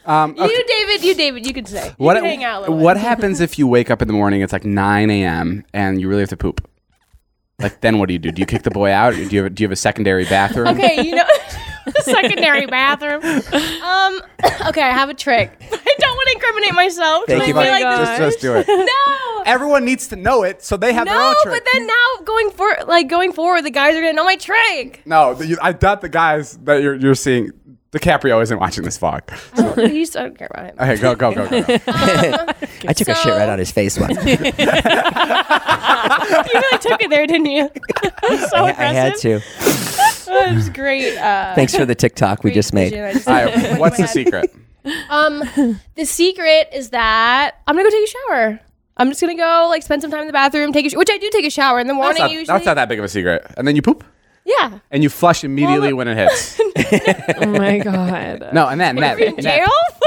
um, 0.06 0.32
okay. 0.38 0.44
You, 0.52 0.64
David, 0.66 1.04
you, 1.04 1.14
David, 1.14 1.46
you 1.46 1.52
can 1.54 1.66
say. 1.66 1.86
You 1.88 1.92
What 1.98 2.14
can 2.16 2.24
hang 2.24 2.44
out. 2.44 2.58
a 2.58 2.60
little 2.62 2.78
What 2.78 2.94
bit. 2.94 3.02
happens 3.02 3.40
if 3.40 3.58
you 3.58 3.66
wake 3.66 3.90
up 3.90 4.02
in 4.02 4.08
the 4.08 4.14
morning? 4.14 4.42
It's 4.42 4.52
like 4.52 4.64
9 4.64 5.10
a.m. 5.10 5.64
and 5.72 6.00
you 6.00 6.08
really 6.08 6.20
have 6.22 6.28
to 6.30 6.36
poop. 6.36 6.66
Like 7.60 7.80
then, 7.82 7.98
what 7.98 8.08
do 8.08 8.12
you 8.14 8.18
do? 8.18 8.32
Do 8.32 8.40
you 8.40 8.46
kick 8.46 8.62
the 8.64 8.70
boy 8.70 8.90
out? 8.90 9.12
Or 9.14 9.16
do 9.24 9.34
you 9.36 9.44
have, 9.44 9.54
do 9.54 9.62
you 9.62 9.66
have 9.68 9.72
a 9.72 9.76
secondary 9.76 10.24
bathroom? 10.24 10.68
Okay, 10.68 11.00
you 11.06 11.14
know, 11.14 11.24
secondary 12.02 12.66
bathroom. 12.66 13.22
Um, 13.24 14.20
okay, 14.68 14.82
I 14.82 14.90
have 14.90 15.08
a 15.08 15.14
trick. 15.14 15.50
I 15.72 15.94
don't 15.98 16.14
want 16.16 16.28
to 16.28 16.34
incriminate 16.34 16.74
myself. 16.74 17.24
Thank 17.26 17.46
you, 17.48 17.56
I 17.58 17.64
feel 17.64 17.72
like 17.88 17.98
Just, 18.06 18.18
just 18.18 18.40
do 18.40 18.54
it. 18.56 18.66
no. 18.68 19.42
Everyone 19.46 19.84
needs 19.84 20.08
to 20.08 20.16
know 20.16 20.42
it, 20.42 20.62
so 20.62 20.76
they 20.76 20.92
have 20.92 21.06
their 21.06 21.14
No, 21.18 21.28
own 21.28 21.34
trick. 21.42 21.62
but 21.62 21.70
then 21.72 21.86
now 21.86 21.94
going 22.24 22.50
for 22.50 22.76
like 22.86 23.08
going 23.08 23.32
forward, 23.32 23.62
the 23.62 23.70
guys 23.70 23.94
are 23.94 24.00
gonna 24.00 24.12
know 24.14 24.24
my 24.24 24.36
trick. 24.36 25.02
no, 25.06 25.40
you- 25.40 25.58
I 25.60 25.72
doubt 25.72 26.00
the 26.00 26.08
guys 26.08 26.56
that 26.64 26.82
you're, 26.82 26.94
you're 26.94 27.14
seeing. 27.14 27.50
DiCaprio 27.92 28.42
isn't 28.42 28.58
watching 28.58 28.82
this 28.82 28.98
vlog. 28.98 29.20
He's, 29.88 30.16
I 30.16 30.22
don't 30.24 30.36
care 30.36 30.48
about 30.52 30.66
him. 30.66 30.74
Okay, 30.80 30.96
go, 31.00 31.14
go, 31.14 31.32
go, 31.32 31.48
go. 31.48 31.62
go. 31.62 31.76
I 32.88 32.92
took 32.92 33.06
a 33.06 33.14
shit 33.14 33.32
right 33.32 33.48
on 33.48 33.60
his 33.60 33.70
face 33.70 33.96
once. 33.96 34.16
You 34.24 34.36
really 36.60 36.78
took 36.80 37.00
it 37.00 37.08
there, 37.10 37.24
didn't 37.28 37.46
you? 37.46 37.70
so 38.48 38.56
I, 38.64 38.70
I 38.76 38.92
had 38.92 39.14
to. 39.18 39.38
Oh, 40.30 40.50
it 40.50 40.54
was 40.54 40.68
great. 40.70 41.16
Uh, 41.16 41.54
Thanks 41.54 41.74
for 41.74 41.84
the 41.84 41.94
TikTok 41.94 42.42
we 42.44 42.50
just 42.52 42.72
made. 42.72 42.94
I 42.94 43.12
just- 43.12 43.28
All 43.28 43.34
right, 43.34 43.78
what's 43.78 43.96
the 43.98 44.06
secret? 44.06 44.54
Um, 45.08 45.42
the 45.94 46.04
secret 46.04 46.68
is 46.74 46.90
that 46.90 47.56
I'm 47.66 47.74
gonna 47.74 47.88
go 47.88 47.90
take 47.96 48.04
a 48.08 48.10
shower. 48.10 48.60
I'm 48.96 49.08
just 49.08 49.20
gonna 49.20 49.34
go 49.34 49.66
like 49.70 49.82
spend 49.82 50.02
some 50.02 50.10
time 50.10 50.20
in 50.20 50.26
the 50.26 50.32
bathroom, 50.32 50.72
take 50.72 50.86
a 50.86 50.90
sh- 50.90 50.96
which 50.96 51.08
I 51.10 51.18
do 51.18 51.30
take 51.32 51.44
a 51.46 51.50
shower 51.50 51.80
in 51.80 51.86
the 51.86 51.94
That's 51.94 52.02
morning. 52.02 52.22
not, 52.22 52.30
usually, 52.30 52.46
that's 52.46 52.66
not 52.66 52.74
that 52.74 52.88
big 52.88 52.98
of 52.98 53.04
a 53.04 53.08
secret. 53.08 53.44
And 53.56 53.66
then 53.66 53.76
you 53.76 53.82
poop, 53.82 54.04
yeah. 54.44 54.78
and 54.90 55.02
you 55.02 55.08
flush 55.08 55.44
immediately 55.44 55.92
when 55.92 56.08
it 56.08 56.16
hits. 56.16 56.60
oh 57.40 57.46
my 57.46 57.78
god. 57.84 58.50
No, 58.52 58.68
and 58.68 58.80
then 58.80 58.96
Matt, 58.96 59.18
in 59.20 59.40
jail? 59.40 59.66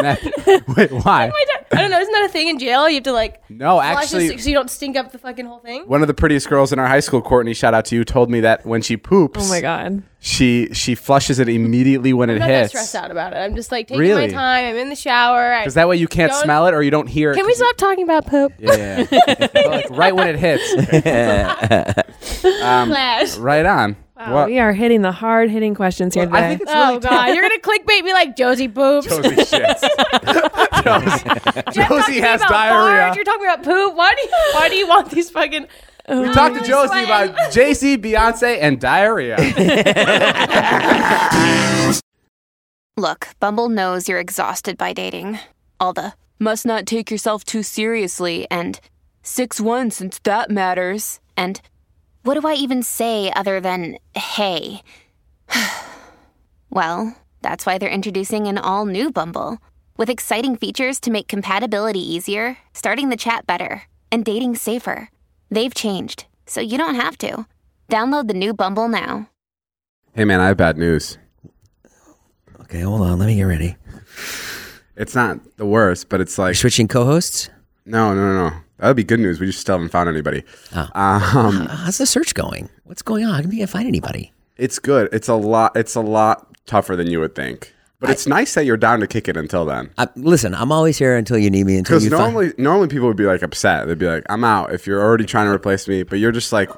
Wait, 0.75 0.91
why? 0.91 1.25
I 1.25 1.45
don't- 1.47 1.57
I 1.69 1.81
don't 1.81 1.91
know. 1.91 1.99
Isn't 1.99 2.13
that 2.13 2.23
a 2.25 2.29
thing 2.29 2.47
in 2.47 2.59
jail? 2.59 2.87
You 2.87 2.95
have 2.95 3.03
to 3.03 3.11
like 3.11 3.41
No, 3.49 3.75
flush 3.79 3.95
actually, 4.05 4.29
this 4.29 4.43
so 4.43 4.49
you 4.49 4.55
don't 4.55 4.69
stink 4.69 4.95
up 4.95 5.11
the 5.11 5.17
fucking 5.17 5.45
whole 5.45 5.59
thing. 5.59 5.83
one 5.85 6.01
of 6.01 6.07
the 6.07 6.13
prettiest 6.13 6.47
girls 6.47 6.71
in 6.71 6.79
our 6.79 6.87
high 6.87 7.01
school, 7.01 7.21
Courtney, 7.21 7.53
shout 7.53 7.73
out 7.73 7.83
to 7.85 7.95
you, 7.95 8.05
told 8.05 8.29
me 8.31 8.39
that 8.39 8.65
when 8.65 8.81
she 8.81 8.95
poops, 8.95 9.39
Oh 9.43 9.49
my 9.49 9.59
god. 9.59 10.01
she 10.19 10.69
she 10.73 10.95
flushes 10.95 11.39
it 11.39 11.49
immediately 11.49 12.13
when 12.13 12.29
it 12.29 12.35
hits. 12.35 12.43
I'm 12.43 12.47
not 12.49 12.53
that 12.53 12.59
hits. 12.61 12.69
stressed 12.71 12.95
out 12.95 13.11
about 13.11 13.33
it. 13.33 13.37
I'm 13.37 13.53
just 13.53 13.71
like 13.73 13.87
taking 13.89 13.99
Really? 13.99 14.27
my 14.27 14.33
time. 14.33 14.65
I'm 14.65 14.75
in 14.77 14.87
the 14.89 14.95
shower. 14.95 15.53
I- 15.53 15.63
Because 15.63 15.73
that 15.73 15.89
way 15.89 15.97
you 15.97 16.07
can't 16.07 16.31
Don't- 16.31 16.43
smell 16.43 16.67
it 16.67 16.73
or 16.73 16.81
you 16.81 16.89
don't 16.91 17.07
hear 17.07 17.31
it. 17.33 17.35
Can 17.35 17.45
we 17.45 17.51
'cause 17.51 17.59
you- 17.59 17.65
stop 17.65 17.77
talking 17.77 18.03
about 18.05 18.27
poop? 18.27 18.53
Yeah, 18.59 19.05
yeah, 19.11 19.47
yeah. 19.53 19.61
like 19.67 19.89
right 19.89 20.15
when 20.15 20.29
it 20.29 20.37
hits. 20.39 20.73
um, 22.61 22.87
Flash. 22.89 23.35
right 23.37 23.65
on. 23.65 23.97
Wow, 24.17 24.33
What? 24.33 24.47
we 24.47 24.57
are 24.57 24.73
hitting 24.73 25.03
the 25.03 25.11
hard 25.11 25.51
hitting 25.51 25.75
questions 25.75 26.15
here 26.15 26.25
Well, 26.27 26.35
I 26.35 26.39
today. 26.41 26.49
think 26.57 26.61
it's 26.63 26.71
Oh 26.73 26.87
really 26.87 26.99
god, 27.01 27.35
you're 27.35 27.43
gonna 27.43 27.59
clickbait 27.59 28.03
me 28.03 28.13
like 28.13 28.35
Josie 28.35 28.65
boobs. 28.67 29.05
Josie 29.07 29.29
shits. 29.29 29.81
Josie, 30.83 31.23
Jeff 31.71 31.89
Josie 31.89 31.89
talked 31.89 32.11
has 32.25 32.41
about 32.41 32.49
diarrhea. 32.49 33.01
farts, 33.11 33.15
You're 33.15 33.23
talking 33.25 33.45
about 33.45 33.63
poop. 33.63 33.95
Why 33.95 34.13
do 34.15 34.21
you? 34.21 34.29
Why 34.53 34.69
do 34.69 34.75
you 34.75 34.87
want 34.87 35.11
these 35.11 35.29
fucking? 35.29 35.63
We 36.09 36.15
oh, 36.15 36.33
talked 36.33 36.55
to 36.55 36.61
really 36.61 36.67
Josie 36.67 37.05
sweating. 37.05 37.33
about 37.33 37.51
Jay 37.51 37.73
Z, 37.73 37.97
Beyonce, 37.97 38.57
and 38.61 38.79
diarrhea. 38.79 39.35
Look, 42.97 43.27
Bumble 43.39 43.69
knows 43.69 44.09
you're 44.09 44.19
exhausted 44.19 44.77
by 44.77 44.93
dating. 44.93 45.39
All 45.79 45.93
the 45.93 46.13
must 46.39 46.65
not 46.65 46.85
take 46.85 47.11
yourself 47.11 47.43
too 47.43 47.61
seriously 47.61 48.47
and 48.49 48.79
6 49.21 49.61
1 49.61 49.91
since 49.91 50.19
that 50.19 50.49
matters. 50.49 51.19
And 51.35 51.61
what 52.27 52.39
do 52.39 52.45
I 52.45 52.55
even 52.55 52.83
say 52.83 53.31
other 53.33 53.61
than 53.61 53.97
hey? 54.13 54.81
well, 56.69 57.15
that's 57.41 57.65
why 57.65 57.77
they're 57.77 57.87
introducing 57.87 58.47
an 58.47 58.57
all 58.57 58.85
new 58.85 59.09
Bumble 59.11 59.59
with 59.95 60.09
exciting 60.09 60.57
features 60.57 60.99
to 60.99 61.11
make 61.11 61.29
compatibility 61.29 62.01
easier, 62.01 62.57
starting 62.73 63.07
the 63.07 63.15
chat 63.15 63.47
better, 63.47 63.83
and 64.11 64.25
dating 64.25 64.57
safer. 64.57 65.09
They've 65.49 65.73
changed, 65.73 66.25
so 66.45 66.59
you 66.59 66.77
don't 66.77 66.95
have 66.95 67.17
to. 67.19 67.45
Download 67.89 68.27
the 68.27 68.33
new 68.33 68.53
Bumble 68.53 68.89
now. 68.89 69.29
hey 70.13 70.25
man, 70.25 70.41
I 70.41 70.47
have 70.47 70.57
bad 70.57 70.77
news. 70.77 71.17
Okay, 72.59 72.81
hold 72.81 72.99
on. 72.99 73.19
Let 73.19 73.27
me 73.27 73.35
get 73.35 73.43
ready. 73.43 73.77
It's 74.97 75.15
not 75.15 75.39
the 75.55 75.65
worst, 75.65 76.09
but 76.09 76.19
it's 76.19 76.37
like 76.37 76.55
Switching 76.55 76.89
co-hosts. 76.89 77.49
no, 77.85 78.13
no, 78.13 78.33
no, 78.33 78.49
no. 78.49 78.55
That 78.79 78.87
would 78.87 78.95
be 78.97 79.03
good 79.03 79.19
news. 79.19 79.39
We 79.39 79.47
just 79.47 79.59
still 79.59 79.75
haven't 79.75 79.89
found 79.89 80.07
anybody. 80.09 80.43
Oh. 80.75 80.89
Um, 80.93 81.65
How's 81.67 81.97
the 81.97 82.05
search 82.05 82.33
going? 82.33 82.69
What's 82.83 83.01
going 83.01 83.25
on? 83.25 83.33
I 83.45 83.49
can't 83.49 83.69
find 83.69 83.87
anybody. 83.87 84.31
it's 84.57 84.79
good. 84.79 85.09
It's 85.11 85.27
a 85.27 85.35
lot. 85.35 85.75
It's 85.75 85.95
a 85.95 86.01
lot 86.01 86.55
tougher 86.65 86.95
than 86.95 87.07
you 87.07 87.19
would 87.19 87.33
think. 87.35 87.73
But 87.99 88.11
it's 88.11 88.27
nice 88.27 88.53
that 88.53 88.65
you're 88.65 88.77
down 88.77 88.99
to 88.99 89.07
kick 89.07 89.27
it 89.27 89.35
until 89.35 89.65
then. 89.65 89.89
I, 89.97 90.07
listen, 90.15 90.53
I'm 90.53 90.71
always 90.71 90.99
here 90.99 91.15
until 91.17 91.39
you 91.39 91.49
need 91.49 91.65
me. 91.65 91.77
Until 91.79 91.97
Because 91.99 92.09
find- 92.15 92.33
normally, 92.33 92.53
normally 92.59 92.87
people 92.89 93.07
would 93.07 93.17
be 93.17 93.25
like 93.25 93.41
upset. 93.41 93.87
They'd 93.87 93.97
be 93.97 94.05
like, 94.05 94.23
"I'm 94.29 94.43
out." 94.43 94.71
If 94.71 94.85
you're 94.85 95.01
already 95.01 95.25
trying 95.25 95.47
to 95.47 95.51
replace 95.51 95.87
me, 95.87 96.03
but 96.03 96.19
you're 96.19 96.31
just 96.31 96.53
like, 96.53 96.69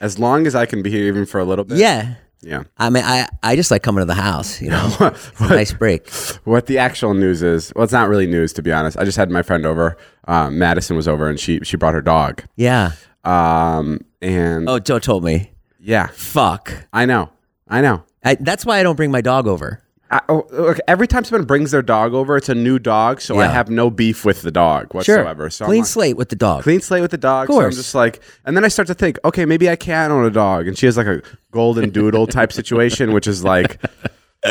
as 0.00 0.20
long 0.20 0.46
as 0.46 0.54
I 0.54 0.66
can 0.66 0.82
be 0.82 0.90
here 0.90 1.04
even 1.08 1.26
for 1.26 1.40
a 1.40 1.44
little 1.44 1.64
bit. 1.64 1.78
yeah. 1.78 2.14
yeah. 2.42 2.62
I 2.76 2.90
mean, 2.90 3.02
I, 3.04 3.26
I 3.42 3.56
just 3.56 3.72
like 3.72 3.82
coming 3.82 4.02
to 4.02 4.06
the 4.06 4.14
house. 4.14 4.62
You 4.62 4.70
know, 4.70 4.96
a 5.40 5.48
nice 5.48 5.72
break. 5.72 6.08
What 6.44 6.66
the 6.66 6.78
actual 6.78 7.12
news 7.12 7.42
is? 7.42 7.72
Well, 7.74 7.82
it's 7.82 7.92
not 7.92 8.08
really 8.08 8.28
news 8.28 8.52
to 8.52 8.62
be 8.62 8.70
honest. 8.70 8.96
I 8.96 9.04
just 9.04 9.16
had 9.18 9.30
my 9.32 9.42
friend 9.42 9.66
over. 9.66 9.96
Um, 10.28 10.58
Madison 10.58 10.94
was 10.94 11.08
over, 11.08 11.28
and 11.28 11.40
she 11.40 11.58
she 11.64 11.76
brought 11.76 11.94
her 11.94 12.02
dog. 12.02 12.44
Yeah. 12.54 12.92
Um, 13.24 14.00
and 14.22 14.68
Oh, 14.68 14.78
Joe 14.78 14.98
told 15.00 15.24
me. 15.24 15.50
yeah, 15.80 16.06
Fuck. 16.12 16.72
I 16.92 17.04
know, 17.06 17.30
I 17.68 17.80
know. 17.80 18.04
I, 18.24 18.34
that's 18.36 18.64
why 18.64 18.78
I 18.78 18.82
don't 18.82 18.96
bring 18.96 19.10
my 19.10 19.20
dog 19.20 19.46
over. 19.46 19.82
I, 20.10 20.20
oh, 20.30 20.46
look, 20.50 20.78
every 20.88 21.06
time 21.06 21.24
someone 21.24 21.46
brings 21.46 21.70
their 21.70 21.82
dog 21.82 22.14
over, 22.14 22.36
it's 22.36 22.48
a 22.48 22.54
new 22.54 22.78
dog, 22.78 23.20
so 23.20 23.38
I 23.38 23.44
Yeah. 23.44 23.52
have 23.52 23.68
no 23.68 23.90
beef 23.90 24.24
with 24.24 24.40
the 24.42 24.50
dog 24.50 24.94
whatsoever. 24.94 25.50
So 25.50 25.64
I'm 25.64 25.68
Clean 25.68 25.80
like- 25.80 25.86
slate 25.88 26.16
with 26.16 26.30
the 26.30 26.36
dog. 26.36 26.62
clean 26.62 26.80
slate 26.80 27.02
with 27.02 27.10
the 27.10 27.18
dog. 27.18 27.48
Of 27.50 27.54
So 27.54 27.58
I'm 27.60 27.64
course. 27.64 27.76
just 27.76 27.94
like, 27.94 28.20
and 28.46 28.56
then 28.56 28.64
I 28.64 28.68
start 28.68 28.86
to 28.88 28.94
think, 28.94 29.18
okay, 29.24 29.44
maybe 29.44 29.68
I 29.68 29.76
can 29.76 30.10
own 30.10 30.24
a 30.24 30.30
dog, 30.30 30.66
and 30.66 30.78
she 30.78 30.86
has 30.86 30.96
like 30.96 31.06
a 31.06 31.20
golden 31.52 31.90
doodle 31.90 32.26
type 32.26 32.52
situation, 32.52 33.12
which 33.12 33.26
is 33.26 33.44
like 33.44 33.80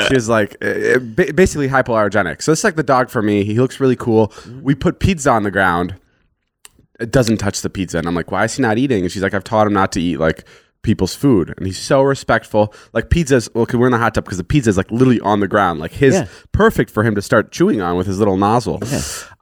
She 0.07 0.13
was 0.15 0.27
like 0.27 0.57
uh, 0.63 0.99
ba- 0.99 1.31
basically 1.33 1.69
hypoallergenic. 1.69 2.41
So 2.41 2.51
it's 2.51 2.63
like 2.63 2.75
the 2.75 2.83
dog 2.83 3.09
for 3.09 3.21
me. 3.21 3.43
He 3.45 3.55
looks 3.59 3.79
really 3.79 3.95
cool. 3.95 4.33
We 4.61 4.75
put 4.75 4.99
pizza 4.99 5.29
on 5.31 5.43
the 5.43 5.51
ground. 5.51 5.95
It 6.99 7.11
doesn't 7.11 7.37
touch 7.37 7.61
the 7.61 7.69
pizza, 7.69 7.97
and 7.99 8.07
I'm 8.07 8.15
like, 8.15 8.31
why 8.31 8.43
is 8.45 8.55
he 8.55 8.61
not 8.63 8.77
eating? 8.77 9.03
And 9.03 9.11
she's 9.11 9.21
like, 9.21 9.33
I've 9.33 9.43
taught 9.43 9.67
him 9.67 9.73
not 9.73 9.91
to 9.93 10.01
eat 10.01 10.17
like 10.19 10.45
people's 10.81 11.13
food, 11.15 11.53
and 11.55 11.65
he's 11.65 11.77
so 11.77 12.01
respectful. 12.01 12.73
Like 12.91 13.09
pizza's 13.09 13.49
well, 13.53 13.67
we're 13.71 13.85
in 13.85 13.91
the 13.91 13.97
hot 13.97 14.13
tub 14.15 14.25
because 14.25 14.39
the 14.39 14.43
pizza 14.43 14.69
is 14.71 14.77
like 14.77 14.89
literally 14.91 15.19
on 15.21 15.39
the 15.39 15.47
ground, 15.47 15.79
like 15.79 15.91
his 15.91 16.15
Yeah. 16.15 16.27
perfect 16.53 16.89
for 16.91 17.03
him 17.03 17.13
to 17.15 17.21
start 17.21 17.51
chewing 17.51 17.81
on 17.81 17.97
with 17.97 18.07
his 18.07 18.17
little 18.19 18.35
nozzle. 18.37 18.81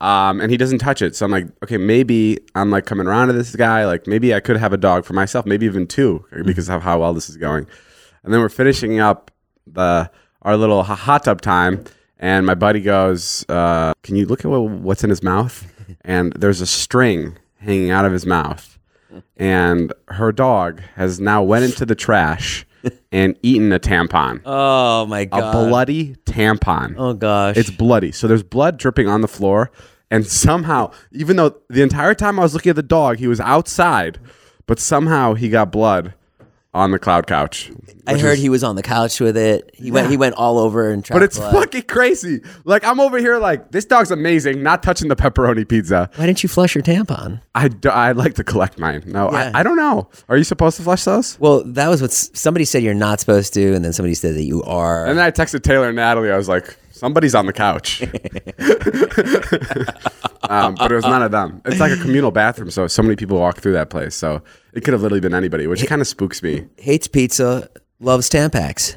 Um, 0.01 0.41
and 0.41 0.51
he 0.51 0.57
doesn't 0.57 0.79
touch 0.79 1.01
it. 1.01 1.15
So 1.15 1.25
I'm 1.25 1.31
like, 1.31 1.47
okay, 1.63 1.77
maybe 1.77 2.39
I'm 2.55 2.71
like 2.71 2.85
coming 2.85 3.07
around 3.07 3.27
to 3.27 3.33
this 3.33 3.55
guy. 3.55 3.85
Like 3.85 4.05
maybe 4.05 4.33
I 4.35 4.39
could 4.41 4.57
have 4.57 4.73
a 4.73 4.77
dog 4.77 5.05
for 5.05 5.13
myself, 5.13 5.45
maybe 5.45 5.65
even 5.65 5.87
two, 5.87 6.25
because 6.45 6.69
of 6.69 6.83
how 6.83 6.99
well 6.99 7.13
this 7.13 7.29
is 7.29 7.37
going. 7.37 7.65
And 8.23 8.33
then 8.33 8.41
we're 8.41 8.49
finishing 8.49 8.99
up 8.99 9.31
the 9.65 10.11
our 10.45 10.55
little 10.55 10.83
hot 10.83 11.25
tub 11.25 11.41
time, 11.41 11.83
and 12.19 12.45
my 12.45 12.53
buddy 12.55 12.79
goes, 12.79 13.43
uh, 13.49 13.93
"Can 14.03 14.15
you 14.15 14.25
look 14.25 14.45
at 14.45 14.47
what's 14.49 15.03
in 15.03 15.09
his 15.09 15.21
mouth?" 15.21 15.67
And 16.01 16.33
there's 16.33 16.61
a 16.61 16.65
string 16.65 17.37
hanging 17.59 17.91
out 17.91 18.05
of 18.05 18.11
his 18.11 18.25
mouth, 18.25 18.79
and 19.37 19.93
her 20.07 20.31
dog 20.31 20.81
has 20.95 21.19
now 21.19 21.43
went 21.43 21.63
into 21.65 21.85
the 21.85 21.93
trash 21.95 22.65
and 23.11 23.37
eaten 23.43 23.71
a 23.71 23.79
tampon, 23.79 24.41
Oh 24.45 25.05
my 25.05 25.25
god. 25.25 25.53
a 25.55 25.67
bloody 25.69 26.15
tampon. 26.25 26.95
Oh 26.97 27.13
gosh. 27.13 27.57
It's 27.57 27.69
bloody. 27.69 28.11
So 28.11 28.27
there's 28.27 28.43
blood 28.43 28.77
dripping 28.77 29.07
on 29.07 29.21
the 29.21 29.27
floor. 29.27 29.71
And 30.11 30.25
somehow, 30.25 30.91
even 31.11 31.35
though 31.35 31.55
the 31.69 31.81
entire 31.81 32.13
time 32.13 32.39
I 32.39 32.43
was 32.43 32.53
looking 32.53 32.69
at 32.69 32.75
the 32.75 32.83
dog, 32.83 33.17
he 33.17 33.27
was 33.27 33.39
outside, 33.39 34.19
but 34.67 34.79
somehow 34.79 35.33
he 35.33 35.49
got 35.49 35.71
blood 35.71 36.13
on 36.75 36.91
the 36.91 36.99
cloud 36.99 37.25
couch. 37.25 37.71
I 38.05 38.19
heard 38.19 38.33
is- 38.33 38.41
he 38.41 38.49
was 38.49 38.63
on 38.63 38.75
the 38.75 38.83
couch 38.83 39.19
with 39.19 39.35
it. 39.37 39.71
He 39.73 39.89
went. 39.89 40.11
He 40.11 40.17
went 40.17 40.35
all 40.35 40.59
over 40.59 40.91
and 40.91 41.03
tried. 41.03 41.15
But 41.15 41.23
it's 41.23 41.39
uh, 41.39 41.51
fucking 41.51 41.83
crazy. 41.83 42.41
Like 42.65 42.85
I'm 42.85 42.99
over 42.99 43.17
here, 43.17 43.39
like 43.39 43.71
this 43.71 43.85
dog's 43.85 44.11
amazing. 44.11 44.61
Not 44.61 44.83
touching 44.83 45.07
the 45.07 45.15
pepperoni 45.15 45.67
pizza. 45.67 46.11
Why 46.15 46.27
didn't 46.27 46.43
you 46.43 46.49
flush 46.49 46.75
your 46.75 46.83
tampon? 46.83 47.41
I 47.55 47.69
d- 47.69 47.89
I'd 47.89 48.17
like 48.17 48.35
to 48.35 48.43
collect 48.43 48.77
mine. 48.77 49.01
No, 49.07 49.31
Yeah. 49.31 49.51
I, 49.55 49.61
I 49.61 49.63
don't 49.63 49.77
know. 49.77 50.09
Are 50.29 50.37
you 50.37 50.43
supposed 50.43 50.77
to 50.77 50.83
flush 50.83 51.05
those? 51.05 51.39
Well, 51.39 51.63
that 51.65 51.87
was 51.87 52.01
what 52.01 52.11
somebody 52.11 52.65
said 52.65 52.83
you're 52.83 52.93
not 52.93 53.19
supposed 53.21 53.53
to, 53.55 53.73
and 53.73 53.83
then 53.83 53.93
somebody 53.93 54.13
said 54.13 54.35
that 54.35 54.43
you 54.43 54.61
are. 54.63 55.07
And 55.07 55.17
then 55.17 55.25
I 55.25 55.31
texted 55.31 55.63
Taylor 55.63 55.87
and 55.87 55.95
Natalie. 55.95 56.31
I 56.31 56.37
was 56.37 56.49
like, 56.49 56.77
somebody's 56.91 57.33
on 57.33 57.47
the 57.47 57.53
couch. 57.53 58.01
um, 60.49 60.75
but 60.75 60.91
it 60.91 60.95
was 60.95 61.03
none 61.05 61.21
of 61.23 61.31
them. 61.31 61.61
It's 61.65 61.79
like 61.79 61.91
a 61.91 61.97
communal 61.97 62.31
bathroom, 62.31 62.69
so 62.71 62.87
so 62.87 63.01
many 63.01 63.15
people 63.15 63.39
walk 63.39 63.57
through 63.59 63.73
that 63.73 63.89
place. 63.89 64.15
So 64.15 64.41
it 64.73 64.83
could 64.83 64.93
have 64.93 65.01
literally 65.01 65.21
been 65.21 65.33
anybody, 65.33 65.67
which 65.67 65.85
kind 65.87 66.01
of 66.01 66.07
spooks 66.07 66.41
me. 66.43 66.65
hates 66.77 67.07
pizza, 67.07 67.69
loves 67.99 68.29
Tampax. 68.29 68.95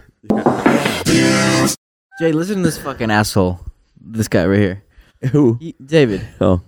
Jay, 2.21 2.33
listen 2.33 2.57
to 2.57 2.63
this 2.63 2.79
fucking 2.79 3.11
asshole. 3.11 3.61
This 4.01 4.27
guy 4.29 4.47
right 4.47 4.59
here. 4.59 4.83
Who? 5.33 5.57
He, 5.61 5.75
David. 5.85 6.27
Oh, 6.41 6.63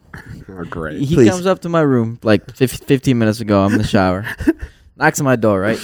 Oh, 0.49 0.65
great. 0.65 1.01
He 1.03 1.15
Please. 1.15 1.31
comes 1.31 1.47
up 1.47 1.61
to 1.61 1.69
my 1.69 1.81
room 1.81 2.19
like 2.23 2.55
fif- 2.57 2.73
15 2.85 3.17
minutes 3.19 3.41
ago. 3.41 3.63
I'm 3.63 3.73
in 3.73 3.79
the 3.79 3.85
shower. 3.87 4.27
Knocks 4.97 5.21
on 5.21 5.25
my 5.25 5.37
door, 5.37 5.61
right? 5.61 5.79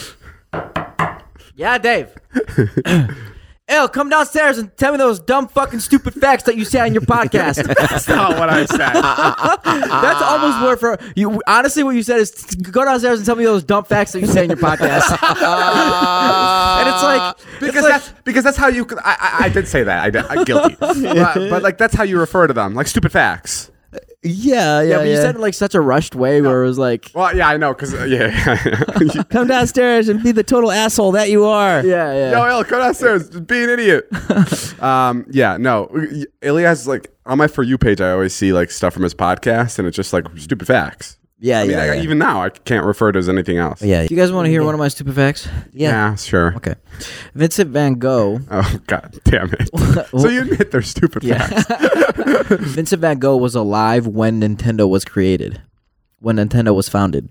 Yeah, 1.54 1.78
Dave. 1.78 2.09
Ew, 3.68 3.88
come 3.88 4.09
downstairs 4.09 4.59
and 4.59 4.74
tell 4.76 4.92
me 4.92 4.98
those 4.98 5.18
dumb 5.18 5.48
fucking 5.48 5.81
stupid 5.81 6.14
facts 6.14 6.44
that 6.44 6.57
you 6.57 6.64
say 6.64 6.79
on 6.79 6.92
your 6.92 7.02
podcast. 7.16 7.66
That's 7.74 8.07
not 8.07 8.38
what 8.38 8.48
I 8.48 8.64
said. 8.64 8.79
That's 9.64 10.22
almost 10.22 10.62
word 10.62 10.79
for 10.79 11.12
you. 11.16 11.42
Honestly, 11.48 11.83
what 11.83 11.96
you 11.96 12.05
said 12.05 12.20
is 12.20 12.31
go 12.31 12.85
downstairs 12.85 13.18
and 13.18 13.26
tell 13.26 13.35
me 13.35 13.44
those 13.44 13.64
dumb 13.64 13.83
facts 13.83 14.12
that 14.12 14.20
you 14.20 14.29
say 14.29 14.44
in 14.44 14.50
your 14.50 14.57
podcast. 14.59 15.11
and 16.79 16.88
it's 16.88 17.02
like 17.02 17.37
because 17.59 17.85
that's 17.85 18.12
because 18.22 18.44
that's 18.44 18.57
how 18.57 18.68
you. 18.68 18.87
I, 19.05 19.16
I, 19.40 19.44
I 19.46 19.48
did 19.48 19.66
say 19.66 19.83
that. 19.83 20.05
I 20.05 20.11
did. 20.11 20.24
I'm 20.26 20.44
guilty. 20.44 20.76
but, 20.79 21.35
but 21.35 21.62
like 21.64 21.76
that's 21.76 21.94
how 21.94 22.05
you 22.05 22.20
refer 22.20 22.46
to 22.46 22.52
them, 22.55 22.74
like 22.74 22.87
stupid 22.87 23.11
facts. 23.11 23.72
Yeah, 24.22 24.81
yeah, 24.83 24.96
but 24.98 25.07
you 25.07 25.16
said 25.16 25.37
it 25.37 25.40
like 25.40 25.55
such 25.55 25.74
a 25.74 25.81
rushed 25.81 26.14
way 26.14 26.40
where 26.40 26.62
it 26.64 26.66
was 26.66 26.79
like, 26.79 27.11
Well, 27.14 27.37
yeah, 27.37 27.48
I 27.48 27.57
know. 27.57 27.72
Because 27.74 27.94
uh, 27.94 28.05
yeah, 28.05 29.22
come 29.31 29.46
downstairs 29.48 30.09
and 30.09 30.22
be 30.22 30.33
the 30.33 30.42
total 30.42 30.72
asshole 30.72 31.12
that 31.12 31.31
you 31.31 31.44
are. 31.44 31.85
yeah, 31.85 32.12
yeah. 32.12 32.31
Yo, 32.33 32.42
El, 32.44 32.64
come 32.64 32.81
downstairs. 32.81 33.29
Just 33.31 33.46
be 33.46 33.62
an 33.62 33.70
idiot. 33.70 34.09
um, 34.83 35.24
yeah, 35.31 35.57
no. 35.59 35.88
Elias, 36.42 36.87
like, 36.87 37.12
on 37.24 37.38
my 37.38 37.46
For 37.46 37.62
You 37.62 37.79
page, 37.79 38.00
I 38.00 38.11
always 38.12 38.35
see, 38.35 38.52
like, 38.52 38.70
stuff 38.70 38.94
from 38.94 39.02
his 39.05 39.14
podcast, 39.14 39.79
and 39.79 39.87
it's 39.87 39.96
just, 39.96 40.12
like, 40.12 40.26
stupid 40.37 40.66
facts. 40.66 41.18
Yeah, 41.38 41.61
I 41.61 41.62
mean, 41.64 41.70
yeah, 41.72 41.83
I- 41.83 41.94
yeah. 41.96 42.03
even 42.03 42.16
now, 42.18 42.42
I 42.42 42.49
can't 42.49 42.87
refer 42.87 43.12
to 43.12 43.18
it 43.18 43.20
as 43.20 43.29
anything 43.29 43.59
else. 43.59 43.83
yeah. 43.83 44.07
Do 44.07 44.14
you 44.14 44.18
guys 44.20 44.33
want 44.33 44.46
to 44.46 44.51
hear 44.51 44.64
one 44.64 44.72
of 44.75 44.79
my 44.79 44.88
stupid 44.88 45.14
facts? 45.14 45.46
yeah. 45.72 46.14
sure. 46.14 46.55
Okay. 46.57 46.75
Vincent 47.35 47.70
Van 47.70 47.94
Gogh. 47.94 48.40
Oh, 48.51 48.79
god 48.87 49.18
damn 49.25 49.53
it. 49.53 49.68
so 50.18 50.29
you 50.29 50.42
admit 50.42 50.70
they're 50.70 50.81
stupid 50.81 51.22
facts. 51.25 51.66
Vincent 52.49 53.01
Van 53.03 53.18
Gogh 53.18 53.37
was 53.37 53.55
alive 53.55 54.07
when 54.07 54.40
Nintendo 54.40 54.88
was 54.88 55.05
created, 55.05 55.61
when 56.20 56.37
Nintendo 56.37 56.75
was 56.75 56.88
founded. 56.88 57.29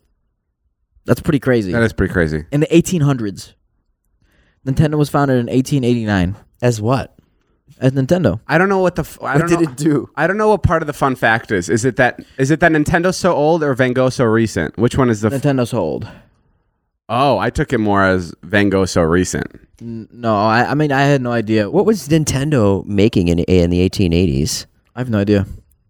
That's 1.06 1.22
pretty 1.22 1.40
crazy. 1.40 1.72
That 1.72 1.82
is 1.84 1.94
pretty 1.94 2.14
crazy. 2.14 2.46
in 2.52 2.60
the 2.62 2.68
1800s. 2.68 3.54
Nintendo 4.68 4.96
was 4.98 5.10
founded 5.10 5.38
in 5.38 5.46
1889 5.46 6.36
As 6.62 6.82
what? 6.82 7.15
As 7.80 7.92
Nintendo. 7.94 8.40
I 8.48 8.58
don't 8.58 8.70
know 8.70 8.80
what 8.80 8.96
the. 8.96 9.02
F- 9.02 9.18
I 9.22 9.34
What 9.34 9.40
don't 9.40 9.50
did 9.50 9.62
know, 9.68 9.72
it 9.72 9.78
do? 9.78 10.10
I 10.16 10.28
don't 10.28 10.38
know 10.38 10.50
what 10.50 10.64
part 10.64 10.82
of 10.84 10.88
the 10.88 10.94
fun 10.94 11.16
fact 11.16 11.52
is. 11.52 11.70
Is 11.70 11.86
it 11.86 11.96
that 11.98 12.24
is 12.38 12.52
it 12.52 12.60
that 12.62 12.72
Nintendo's 12.72 13.18
so 13.18 13.34
old 13.34 13.64
or 13.64 13.74
Van 13.74 13.94
Gogh 13.94 14.10
so 14.10 14.26
recent? 14.26 14.78
Which 14.78 14.98
one 14.98 15.10
is 15.10 15.22
the? 15.22 15.28
F- 15.28 15.42
Nintendo's 15.42 15.70
so 15.72 15.80
old. 15.80 16.08
oh, 17.10 17.38
I 17.38 17.50
took 17.50 17.74
it 17.74 17.78
more 17.80 18.04
as 18.04 18.34
Van 18.44 18.70
Gogh 18.70 18.86
so 18.86 19.02
recent. 19.02 19.46
N- 19.82 20.08
No, 20.12 20.36
I, 20.36 20.72
I 20.72 20.74
mean 20.74 20.92
I 20.92 21.02
had 21.02 21.22
no 21.22 21.32
idea. 21.32 21.70
What 21.70 21.86
was 21.86 22.08
Nintendo 22.08 22.86
making 22.86 23.28
in 23.28 23.40
in 23.40 23.70
the 23.70 23.88
1880s? 23.90 24.66
I 24.96 25.00
have 25.00 25.10
no 25.10 25.20
idea. 25.20 25.46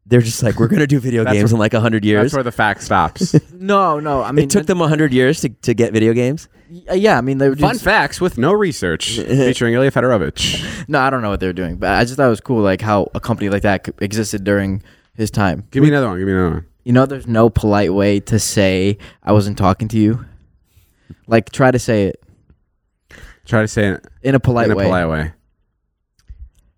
They're 0.07 0.21
just 0.21 0.43
like 0.43 0.59
we're 0.59 0.67
gonna 0.67 0.85
do 0.87 0.99
video 0.99 1.23
That's 1.25 1.33
games 1.35 1.51
where- 1.51 1.57
in 1.57 1.59
like 1.59 1.73
hundred 1.73 2.05
years. 2.05 2.17
That's 2.23 2.33
years. 2.33 2.37
where 2.37 2.43
the 2.43 2.51
fact 2.51 2.83
stops. 2.83 3.35
No, 3.53 3.99
no. 3.99 4.21
I 4.21 4.31
mean, 4.31 4.45
it 4.45 4.51
took 4.51 4.67
them 4.67 4.77
hundred 4.79 5.11
years 5.13 5.41
to, 5.41 5.49
to 5.49 5.73
get 5.73 5.91
video 5.93 6.13
games. 6.13 6.47
Y- 6.69 6.83
uh, 6.91 6.93
Yeah, 6.93 7.17
I 7.17 7.21
mean 7.21 7.39
they 7.39 7.49
were 7.49 7.55
doing 7.55 7.69
Fun 7.71 7.79
facts 7.79 8.21
with 8.21 8.37
no 8.37 8.53
research, 8.53 9.17
featuring 9.19 9.73
Ilya 9.73 9.89
Fedorovich. 9.91 10.87
No, 10.87 10.99
I 10.99 11.09
don't 11.09 11.23
know 11.23 11.31
what 11.31 11.39
they 11.39 11.47
were 11.47 11.53
doing, 11.53 11.77
but 11.77 11.89
I 11.89 12.03
just 12.03 12.17
thought 12.17 12.27
it 12.27 12.29
was 12.29 12.41
cool, 12.41 12.61
like 12.61 12.81
how 12.81 13.09
a 13.15 13.19
company 13.19 13.49
like 13.49 13.63
that 13.63 13.83
could- 13.85 13.95
existed 14.01 14.43
during 14.43 14.83
his 15.15 15.31
time. 15.31 15.63
Give 15.71 15.81
me 15.81 15.89
another 15.89 16.07
one. 16.07 16.19
Give 16.19 16.27
me 16.27 16.33
another 16.33 16.49
one. 16.51 16.65
You 16.83 16.93
know, 16.93 17.07
there's 17.07 17.25
no 17.25 17.49
polite 17.49 17.91
way 17.93 18.19
to 18.19 18.37
say 18.37 18.99
I 19.23 19.31
wasn't 19.31 19.57
talking 19.57 19.87
to 19.87 19.97
you. 19.97 20.23
Like, 21.25 21.49
try 21.51 21.71
to 21.71 21.79
say 21.79 22.03
it 22.09 22.21
Try 23.45 23.61
to 23.61 23.67
say 23.67 23.87
it 23.89 24.05
in 24.21 24.35
a 24.35 24.39
polite 24.39 24.65
in 24.67 24.71
a 24.73 24.75
way. 24.75 24.83
polite 24.85 25.07
way. 25.09 25.31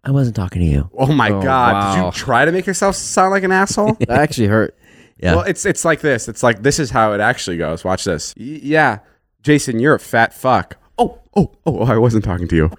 I 0.08 0.12
wasn't 0.12 0.36
talking 0.38 0.62
to 0.62 0.67
you. 0.67 0.89
Oh 0.98 1.12
my 1.12 1.30
Oh, 1.30 1.41
god! 1.41 1.96
Did 1.96 2.00
wow. 2.02 2.06
you 2.08 2.12
try 2.13 2.46
to 2.46 2.52
make 2.54 2.65
yourself 2.65 2.96
sound 2.96 3.32
like 3.32 3.43
an 3.43 3.52
asshole? 3.52 3.93
That 4.00 4.10
actually 4.22 4.48
hurt. 4.48 4.76
Yeah. 5.20 5.36
Well, 5.36 5.43
it's 5.46 5.65
it's 5.65 5.84
like 5.84 6.00
this. 6.02 6.28
It's 6.30 6.41
like 6.43 6.63
this 6.63 6.80
is 6.80 6.89
how 6.91 7.12
it 7.13 7.20
actually 7.20 7.58
goes. 7.58 7.84
Watch 7.84 8.06
this. 8.06 8.34
Y- 8.38 8.60
yeah, 8.63 9.00
Jason, 9.43 9.80
you're 9.80 9.96
a 9.96 10.00
fat 10.00 10.34
fuck. 10.34 10.78
Oh, 10.98 11.20
oh, 11.36 11.52
oh! 11.65 11.82
I 11.84 11.98
wasn't 11.98 12.24
talking 12.24 12.48
to 12.48 12.56
you. 12.56 12.72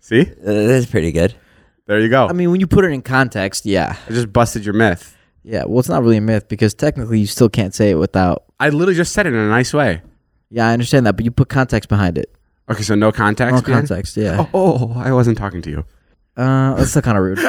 See, 0.00 0.20
Uh, 0.22 0.52
that's 0.70 0.86
pretty 0.86 1.10
good. 1.10 1.34
there 1.86 1.98
you 1.98 2.08
go. 2.08 2.28
I 2.28 2.32
mean, 2.32 2.50
when 2.52 2.60
you 2.60 2.66
put 2.68 2.84
it 2.84 2.92
in 2.92 3.02
context, 3.02 3.66
yeah, 3.66 3.96
I 4.08 4.12
just 4.12 4.32
busted 4.32 4.64
your 4.64 4.74
myth. 4.74 5.16
yeah. 5.42 5.64
Well, 5.66 5.80
it's 5.80 5.88
not 5.88 6.02
really 6.02 6.18
a 6.18 6.20
myth 6.20 6.46
because 6.48 6.72
technically 6.74 7.18
you 7.18 7.26
still 7.26 7.48
can't 7.48 7.74
say 7.74 7.90
it 7.90 7.96
without. 7.96 8.44
I 8.60 8.68
literally 8.68 8.94
just 8.94 9.12
said 9.12 9.26
it 9.26 9.32
in 9.34 9.40
a 9.40 9.48
nice 9.48 9.74
way. 9.74 10.02
Yeah, 10.50 10.68
I 10.68 10.72
understand 10.72 11.06
that, 11.06 11.16
but 11.16 11.24
you 11.24 11.32
put 11.32 11.48
context 11.48 11.88
behind 11.88 12.16
it. 12.18 12.30
Okay, 12.70 12.82
so 12.82 12.94
no 12.94 13.10
context. 13.10 13.54
No 13.54 13.60
behind- 13.62 13.88
context, 13.88 14.16
yeah. 14.16 14.46
Oh, 14.54 14.92
oh, 14.94 15.00
I 15.00 15.10
wasn't 15.12 15.36
talking 15.38 15.60
to 15.62 15.70
you. 15.70 15.84
Uh, 16.36 16.74
that's 16.74 16.90
still 16.90 17.00
kind 17.02 17.16
of 17.16 17.24
rude. 17.24 17.38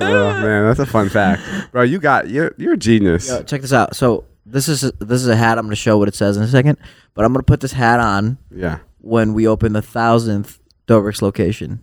oh 0.00 0.40
man, 0.42 0.64
that's 0.66 0.78
a 0.80 0.86
fun 0.86 1.08
fact, 1.08 1.42
bro. 1.72 1.82
You 1.82 1.98
got 1.98 2.28
you're 2.28 2.54
you're 2.56 2.74
a 2.74 2.76
genius. 2.78 3.28
Yo, 3.28 3.42
check 3.42 3.62
this 3.62 3.72
out. 3.72 3.96
So 3.96 4.24
this 4.44 4.68
is 4.68 4.80
this 5.00 5.22
is 5.22 5.28
a 5.28 5.36
hat. 5.36 5.58
I'm 5.58 5.66
gonna 5.66 5.76
show 5.76 5.98
what 5.98 6.08
it 6.08 6.14
says 6.14 6.36
in 6.36 6.42
a 6.42 6.48
second, 6.48 6.78
but 7.14 7.24
I'm 7.24 7.32
gonna 7.32 7.42
put 7.42 7.60
this 7.60 7.72
hat 7.72 8.00
on 8.00 8.38
Yeah. 8.54 8.78
when 9.00 9.34
we 9.34 9.46
open 9.48 9.72
the 9.72 9.82
thousandth 9.82 10.58
Dobrik's 10.86 11.22
location. 11.22 11.80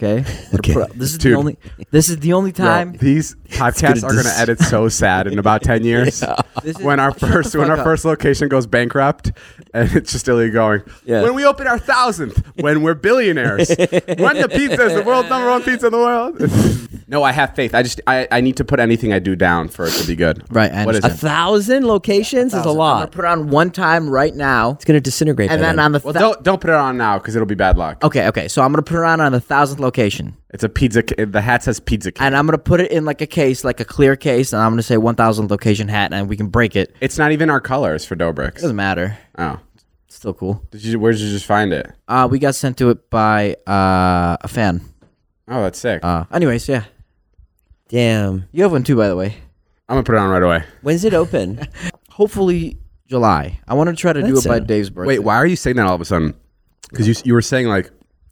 Okay. 0.00 0.24
Okay. 0.58 0.74
This 0.94 1.12
is 1.12 1.18
Dude. 1.18 1.32
the 1.34 1.36
only. 1.38 1.58
This 1.90 2.08
is 2.08 2.18
the 2.18 2.32
only 2.32 2.50
Yo, 2.50 2.56
time. 2.64 2.92
these 2.92 3.34
podcasts 3.48 4.02
are 4.02 4.08
gonna 4.10 4.22
gonna 4.22 4.34
edit 4.36 4.58
so 4.60 4.88
sad 4.88 5.26
in 5.26 5.38
about 5.38 5.62
ten 5.62 5.84
years. 5.90 6.20
This 6.62 6.76
is- 6.76 6.82
When 6.82 6.98
our 7.00 7.12
first 7.12 7.54
when 7.56 7.70
our 7.70 7.76
up. 7.78 7.84
first 7.84 8.04
location 8.04 8.48
goes 8.48 8.66
bankrupt, 8.66 9.32
and 9.74 9.90
it's 9.92 10.12
just 10.12 10.26
illegally 10.28 10.52
going. 10.52 10.82
Yeah. 11.04 11.22
When 11.22 11.34
we 11.34 11.44
open 11.44 11.66
our 11.66 11.78
thousandth, 11.78 12.42
when 12.60 12.82
we're 12.82 12.94
billionaires, 12.94 13.68
when 13.68 14.36
the 14.40 14.48
pizza 14.50 14.82
is 14.86 14.94
the 14.94 15.02
world's 15.04 15.28
number 15.28 15.48
one 15.48 15.62
pizza 15.62 15.86
in 15.86 15.92
the 15.92 15.98
world. 15.98 16.40
no, 17.08 17.22
I 17.22 17.32
have 17.32 17.54
faith. 17.54 17.74
I 17.74 17.82
just 17.82 18.00
I, 18.06 18.26
I 18.30 18.40
need 18.40 18.56
to 18.56 18.64
put 18.64 18.80
anything 18.80 19.12
I 19.12 19.18
do 19.18 19.36
down 19.36 19.68
for 19.68 19.84
it 19.86 19.92
to 19.92 20.06
be 20.06 20.16
good. 20.16 20.42
Right, 20.50 20.72
I 20.72 20.84
What 20.86 20.94
is 20.96 21.04
A 21.04 21.08
it? 21.08 21.12
thousand 21.14 21.86
locations 21.86 22.52
is 22.52 22.54
a 22.54 22.58
I'm 22.58 22.64
gonna 22.64 22.78
lot. 22.78 23.12
put 23.12 23.24
it 23.24 23.28
on 23.28 23.50
one 23.50 23.70
time 23.70 24.08
right 24.08 24.34
now, 24.34 24.72
It's 24.72 24.84
gonna 24.84 25.00
disintegrate. 25.00 25.50
and 25.50 25.60
by 25.60 25.66
then 25.66 25.78
on 25.78 25.92
the. 25.92 26.00
Well, 26.02 26.12
thou- 26.14 26.20
don't 26.20 26.42
don't 26.42 26.60
put 26.60 26.70
it 26.70 26.76
on 26.76 26.96
now 26.96 27.18
because 27.18 27.36
it'll 27.36 27.46
be 27.46 27.54
bad 27.54 27.76
luck. 27.78 28.02
okay, 28.04 28.28
okay. 28.28 28.48
So 28.48 28.62
I'm 28.62 28.72
gonna 28.72 28.82
put 28.82 28.98
it 28.98 29.04
on 29.04 29.20
on 29.20 29.32
the 29.32 29.40
thousandth 29.40 29.80
location, 29.88 30.36
It's 30.50 30.62
a 30.62 30.68
pizza. 30.68 31.02
The 31.02 31.40
hat 31.40 31.62
says 31.64 31.80
pizza. 31.80 32.12
King. 32.12 32.26
and 32.26 32.36
I'm 32.36 32.46
gonna 32.46 32.58
put 32.58 32.80
it 32.80 32.90
in 32.92 33.04
like 33.04 33.20
a 33.22 33.26
case, 33.26 33.64
like 33.64 33.80
a 33.80 33.84
clear 33.84 34.16
case, 34.16 34.52
and 34.52 34.60
I'm 34.62 34.72
gonna 34.72 34.82
say 34.82 34.96
1,000th 34.96 35.50
location 35.50 35.88
hat, 35.88 36.12
and 36.12 36.28
we 36.28 36.36
can 36.36 36.48
break 36.48 36.76
it. 36.76 36.94
It's 37.00 37.16
not 37.18 37.32
even 37.32 37.48
our 37.50 37.60
colors 37.60 38.04
for 38.04 38.16
Dobrik's. 38.16 38.62
Doesn't 38.62 38.76
matter. 38.76 39.16
Oh, 39.38 39.58
Still 40.08 40.34
cool. 40.34 40.62
Did 40.70 40.82
you? 40.84 40.98
Where 40.98 41.12
did 41.12 41.20
you 41.20 41.30
just 41.30 41.46
find 41.46 41.72
it? 41.72 41.86
Uh, 42.08 42.26
we 42.30 42.38
got 42.38 42.54
sent 42.54 42.76
to 42.78 42.90
it 42.90 43.08
by 43.10 43.56
uh, 43.66 44.36
a 44.40 44.48
fan. 44.48 44.80
Oh, 45.46 45.62
that's 45.62 45.78
sick. 45.78 46.00
Uh, 46.02 46.24
anyways, 46.32 46.68
yeah. 46.68 46.84
Damn. 47.88 48.48
You 48.52 48.62
have 48.64 48.72
one 48.72 48.84
too, 48.84 48.96
by 48.96 49.08
the 49.08 49.16
way. 49.16 49.36
I'm 49.88 49.94
gonna 49.96 50.02
put 50.04 50.14
it 50.14 50.18
on 50.18 50.30
right 50.30 50.42
away. 50.42 50.64
When's 50.82 51.04
it 51.04 51.14
open? 51.14 51.66
Hopefully 52.10 52.78
July. 53.06 53.60
I 53.68 53.74
want 53.74 53.90
to 53.90 53.96
try 53.96 54.12
to 54.12 54.22
do 54.22 54.34
That's 54.34 54.46
it 54.46 54.48
by 54.48 54.60
Dave's 54.60 54.90
birthday. 54.90 55.08
Wait, 55.08 55.20
why 55.20 55.36
are 55.36 55.46
you 55.46 55.56
saying 55.56 55.76
that 55.76 55.86
all 55.86 55.94
of 55.94 56.00
a 56.00 56.04
sudden? 56.04 56.34
Because 56.90 57.06
you 57.06 57.14
you 57.24 57.34
were 57.34 57.42
saying 57.42 57.66
like, 57.68 57.90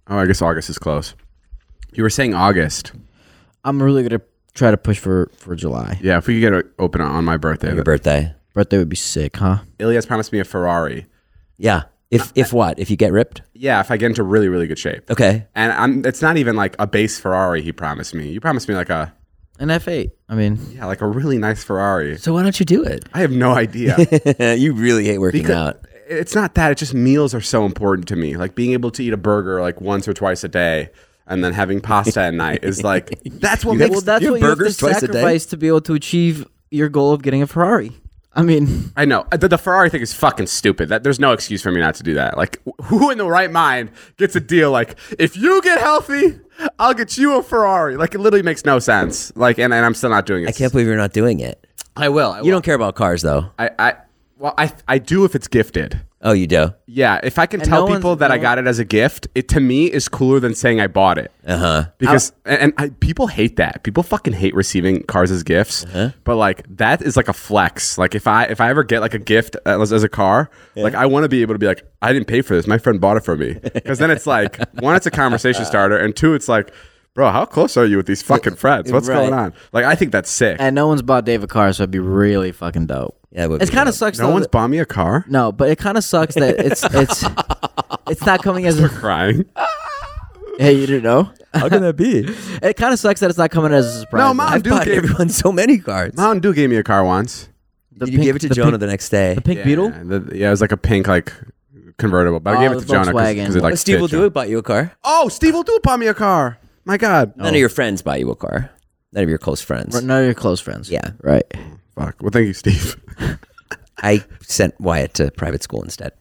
oh, 0.08 0.18
I 0.18 0.26
guess 0.26 0.42
August 0.42 0.70
is 0.70 0.78
close. 0.78 1.14
You 1.96 2.02
were 2.02 2.10
saying 2.10 2.34
August. 2.34 2.92
I'm 3.64 3.82
really 3.82 4.02
gonna 4.02 4.20
try 4.54 4.70
to 4.70 4.76
push 4.76 4.98
for 4.98 5.30
for 5.36 5.56
July. 5.56 5.98
Yeah, 6.02 6.18
if 6.18 6.26
we 6.26 6.34
could 6.34 6.40
get 6.40 6.52
it 6.52 6.66
open 6.78 7.00
on 7.00 7.24
my 7.24 7.36
birthday. 7.36 7.74
Your 7.74 7.84
birthday. 7.84 8.34
Birthday 8.54 8.78
would 8.78 8.88
be 8.88 8.96
sick, 8.96 9.36
huh? 9.36 9.58
Ilias 9.78 10.06
promised 10.06 10.32
me 10.32 10.38
a 10.38 10.44
Ferrari. 10.44 11.06
Yeah. 11.58 11.84
If 12.10 12.32
if 12.36 12.52
what? 12.52 12.78
If 12.78 12.90
you 12.90 12.96
get 12.96 13.12
ripped? 13.12 13.42
Yeah, 13.52 13.80
if 13.80 13.90
I 13.90 13.96
get 13.96 14.06
into 14.06 14.22
really 14.22 14.48
really 14.48 14.66
good 14.66 14.78
shape. 14.78 15.10
Okay. 15.10 15.46
And 15.54 15.72
I'm. 15.72 16.04
It's 16.04 16.22
not 16.22 16.36
even 16.36 16.54
like 16.54 16.76
a 16.78 16.86
base 16.86 17.18
Ferrari. 17.18 17.62
He 17.62 17.72
promised 17.72 18.14
me. 18.14 18.28
You 18.30 18.40
promised 18.40 18.68
me 18.68 18.74
like 18.76 18.90
a 18.90 19.12
An 19.58 19.68
F8. 19.68 20.10
I 20.28 20.34
mean, 20.34 20.58
yeah, 20.74 20.86
like 20.86 21.00
a 21.00 21.06
really 21.06 21.38
nice 21.38 21.64
Ferrari. 21.64 22.18
So 22.18 22.32
why 22.34 22.42
don't 22.42 22.58
you 22.60 22.66
do 22.66 22.84
it? 22.84 23.04
I 23.14 23.20
have 23.20 23.32
no 23.32 23.52
idea. 23.54 23.96
you 24.56 24.74
really 24.74 25.04
hate 25.06 25.18
working 25.18 25.42
Because- 25.42 25.56
out. 25.74 25.86
it's 26.08 26.34
not 26.36 26.54
that. 26.54 26.70
It's 26.72 26.78
just 26.78 26.94
meals 26.94 27.34
are 27.34 27.40
so 27.40 27.64
important 27.64 28.06
to 28.08 28.16
me. 28.16 28.36
Like 28.36 28.54
being 28.54 28.72
able 28.72 28.90
to 28.92 29.02
eat 29.02 29.12
a 29.12 29.16
burger 29.16 29.60
like 29.60 29.80
once 29.80 30.06
or 30.06 30.14
twice 30.14 30.44
a 30.44 30.48
day, 30.48 30.90
and 31.26 31.42
then 31.44 31.52
having 31.52 31.80
pasta 31.80 32.20
at 32.20 32.34
night 32.34 32.60
is 32.62 32.82
like 32.82 33.20
that's 33.24 33.64
what 33.64 33.74
You 33.74 33.78
makes. 33.80 33.90
well, 33.90 34.00
that's 34.00 34.22
you 34.22 34.28
have 34.28 34.32
what 34.34 34.40
you 34.42 34.46
have 34.48 34.56
to 34.58 34.62
burgers 34.62 34.76
twice 34.76 35.02
a 35.02 35.06
day? 35.08 35.12
sacrifice 35.14 35.46
to 35.46 35.56
be 35.56 35.68
able 35.68 35.80
to 35.82 35.94
achieve 35.94 36.46
your 36.70 36.88
goal 36.88 37.12
of 37.12 37.22
getting 37.22 37.42
a 37.42 37.46
Ferrari. 37.46 37.92
I 38.34 38.42
mean, 38.42 38.92
I 38.98 39.06
know 39.06 39.26
uh, 39.32 39.38
the, 39.38 39.48
the 39.48 39.56
Ferrari 39.56 39.88
thing 39.88 40.02
is 40.02 40.12
fucking 40.12 40.46
stupid. 40.48 40.90
That 40.90 41.02
there's 41.02 41.18
no 41.18 41.32
excuse 41.32 41.62
for 41.62 41.72
me 41.72 41.80
not 41.80 41.94
to 41.94 42.02
do 42.02 42.12
that. 42.14 42.36
Like 42.36 42.60
who 42.84 43.10
in 43.10 43.16
the 43.16 43.26
right 43.26 43.50
mind 43.50 43.90
gets 44.18 44.36
a 44.36 44.40
deal 44.40 44.70
like 44.70 44.98
if 45.18 45.36
you 45.38 45.62
get 45.62 45.78
healthy, 45.80 46.38
I'll 46.78 46.92
get 46.92 47.16
you 47.16 47.36
a 47.38 47.42
Ferrari. 47.42 47.96
Like 47.96 48.14
it 48.14 48.18
literally 48.18 48.42
makes 48.42 48.64
no 48.66 48.78
sense. 48.78 49.34
Like 49.36 49.58
and, 49.58 49.72
and 49.72 49.86
I'm 49.86 49.94
still 49.94 50.10
not 50.10 50.26
doing 50.26 50.44
it. 50.44 50.48
I 50.50 50.52
can't 50.52 50.70
believe 50.70 50.86
you're 50.86 50.96
not 50.96 51.14
doing 51.14 51.40
it. 51.40 51.66
I 51.96 52.10
will. 52.10 52.32
I 52.32 52.42
You 52.42 52.50
don't 52.50 52.62
care 52.64 52.74
about 52.74 52.94
cars 52.94 53.22
though. 53.22 53.46
I 53.58 53.70
I 53.78 53.94
well 54.38 54.54
I 54.58 54.72
I 54.88 54.98
do 54.98 55.24
if 55.24 55.34
it's 55.34 55.48
gifted. 55.48 56.00
Oh, 56.22 56.32
you 56.32 56.46
do. 56.48 56.72
Yeah, 56.86 57.20
if 57.22 57.38
I 57.38 57.46
can 57.46 57.60
And 57.60 57.68
tell 57.68 57.80
no 57.80 57.84
one's- 57.84 57.98
people 57.98 58.16
that 58.16 58.32
I 58.32 58.36
no 58.36 58.42
got 58.42 58.58
it 58.58 58.66
as 58.66 58.78
a 58.80 58.84
gift, 58.84 59.28
it 59.36 59.48
to 59.50 59.60
me 59.60 59.86
is 59.86 60.08
cooler 60.08 60.40
than 60.40 60.54
saying 60.54 60.80
I 60.80 60.88
bought 60.88 61.18
it. 61.18 61.30
Uh 61.46 61.56
huh. 61.58 61.84
Because 61.98 62.32
and, 62.44 62.58
and 62.60 62.72
I, 62.78 62.88
people 62.88 63.28
hate 63.28 63.56
that. 63.56 63.84
People 63.84 64.02
fucking 64.02 64.32
hate 64.32 64.54
receiving 64.54 65.04
cars 65.04 65.30
as 65.30 65.42
gifts. 65.44 65.84
Uh-huh. 65.84 66.10
But 66.24 66.36
like 66.36 66.64
that 66.78 67.02
is 67.02 67.16
like 67.16 67.28
a 67.28 67.32
flex. 67.32 67.96
Like 67.98 68.14
if 68.14 68.26
I 68.26 68.44
if 68.44 68.60
I 68.60 68.70
ever 68.70 68.82
get 68.82 69.00
like 69.02 69.14
a 69.14 69.18
gift 69.20 69.56
as, 69.66 69.92
as 69.92 70.02
a 70.02 70.08
car, 70.08 70.50
like 70.74 70.94
I 70.94 71.06
want 71.06 71.24
to 71.24 71.28
be 71.28 71.42
able 71.42 71.54
to 71.54 71.58
be 71.58 71.66
like 71.66 71.84
I 72.02 72.12
didn't 72.12 72.26
pay 72.26 72.40
for 72.42 72.56
this. 72.56 72.66
My 72.66 72.78
friend 72.78 73.00
bought 73.00 73.16
it 73.18 73.24
for 73.24 73.36
me. 73.36 73.58
Because 73.74 73.98
then 73.98 74.10
it's 74.10 74.26
like 74.26 74.58
one, 74.80 74.96
it's 74.96 75.06
a 75.06 75.10
conversation 75.12 75.64
starter, 75.64 75.96
and 75.96 76.16
two, 76.16 76.34
it's 76.34 76.48
like, 76.48 76.72
bro, 77.16 77.30
how 77.32 77.44
close 77.44 77.76
are 77.76 77.84
you 77.84 77.96
with 77.96 78.06
these 78.06 78.22
fucking 78.22 78.54
friends? 78.54 78.92
What's 78.92 79.08
Right. 79.08 79.16
going 79.28 79.32
on? 79.34 79.52
Like 79.72 79.84
I 79.84 79.96
think 79.96 80.12
that's 80.12 80.30
sick. 80.30 80.56
and 80.60 80.76
no 80.76 80.86
one's 80.86 81.02
bought 81.02 81.24
Dave 81.24 81.42
a 81.42 81.48
car, 81.48 81.72
so 81.72 81.82
it'd 81.82 81.90
be 81.90 81.98
really 81.98 82.52
fucking 82.52 82.86
dope. 82.86 83.18
Yeah, 83.32 83.44
it 83.44 83.50
would 83.50 83.62
It 83.62 83.70
be 83.70 83.74
kind 83.74 83.88
of 83.88 83.94
dope. 83.94 83.98
sucks. 83.98 84.18
no 84.20 84.28
though 84.28 84.32
one's 84.34 84.44
that- 84.46 84.52
bought 84.52 84.68
me 84.68 84.78
a 84.78 84.86
car. 84.86 85.24
no, 85.28 85.50
but 85.50 85.68
it 85.68 85.78
kind 85.78 85.98
of 85.98 86.04
sucks 86.04 86.36
that 86.36 86.54
it's 86.64 86.84
it's 86.94 87.24
it's 88.08 88.24
not 88.24 88.42
coming 88.44 88.66
as 88.66 88.78
a. 88.78 88.88
Crying. 88.88 89.44
Hey, 90.58 90.72
you 90.72 90.86
didn't 90.86 91.02
know? 91.02 91.30
How 91.52 91.68
can 91.68 91.82
that 91.82 91.96
be? 91.96 92.34
It 92.62 92.78
kind 92.78 92.94
of 92.94 92.98
sucks 92.98 93.20
that 93.20 93.28
it's 93.28 93.38
not 93.38 93.50
coming 93.50 93.72
as 93.74 93.84
a 93.84 94.00
surprise. 94.00 94.20
No, 94.20 94.28
though. 94.28 94.34
Mom, 94.34 94.48
I've 94.54 94.62
Dude 94.62 94.70
bought 94.70 94.84
gave- 94.86 94.96
everyone 95.04 95.28
so 95.28 95.52
many 95.52 95.76
cards. 95.76 96.16
Mountain 96.16 96.40
Dew 96.40 96.54
gave 96.54 96.70
me 96.70 96.76
a 96.76 96.82
car 96.82 97.04
once. 97.04 97.50
The 97.92 98.06
Did 98.06 98.12
you 98.14 98.18
pink- 98.20 98.24
give 98.28 98.36
it 98.36 98.38
to 98.40 98.48
the 98.48 98.54
Jonah 98.54 98.70
pink- 98.72 98.80
the 98.80 98.86
next 98.86 99.08
day? 99.10 99.34
The 99.34 99.42
pink 99.42 99.58
Yeah, 99.58 99.64
beetle. 99.66 99.90
the- 99.90 100.30
yeah, 100.34 100.48
it 100.48 100.50
was 100.50 100.62
like 100.62 100.72
a 100.72 100.78
pink 100.78 101.08
like 101.08 101.30
convertible, 101.98 102.40
but 102.40 102.54
I 102.54 102.56
Oh, 102.56 102.60
gave 102.60 102.72
it 102.72 102.74
the 102.76 102.80
to 102.82 102.86
Jonah 102.86 103.12
Volkswagen. 103.12 103.34
because 103.36 103.56
it 103.56 103.62
like 103.62 103.76
Steve 103.76 103.96
fit 103.96 104.00
will 104.00 104.08
do 104.08 104.16
Jonah. 104.16 104.26
it. 104.28 104.32
Bought 104.32 104.48
you 104.48 104.56
a 104.58 104.62
car. 104.62 104.92
Oh, 105.04 105.28
Steve 105.28 105.52
will 105.52 105.62
do 105.62 105.76
it. 105.76 105.82
Bought 105.82 105.98
me 105.98 106.06
a 106.06 106.14
car. 106.14 106.56
My 106.86 106.96
God. 106.96 107.36
None 107.36 107.48
of 107.54 107.60
your 107.60 107.68
friends 107.68 108.00
buy 108.00 108.16
you 108.16 108.30
a 108.30 108.36
car. 108.36 108.70
None 109.12 109.22
of 109.24 109.28
your 109.28 109.38
close 109.38 109.60
friends. 109.60 110.00
None 110.02 110.18
of 110.20 110.24
your 110.24 110.34
close 110.34 110.60
friends. 110.60 110.90
Yeah. 110.90 111.10
Right. 111.22 111.44
Fuck. 111.94 112.16
Well, 112.22 112.30
thank 112.30 112.46
you, 112.46 112.54
Steve. 112.54 112.96
I 114.02 114.22
sent 114.42 114.78
Wyatt 114.80 115.14
to 115.14 115.30
private 115.32 115.62
school 115.62 115.82
instead. 115.82 116.12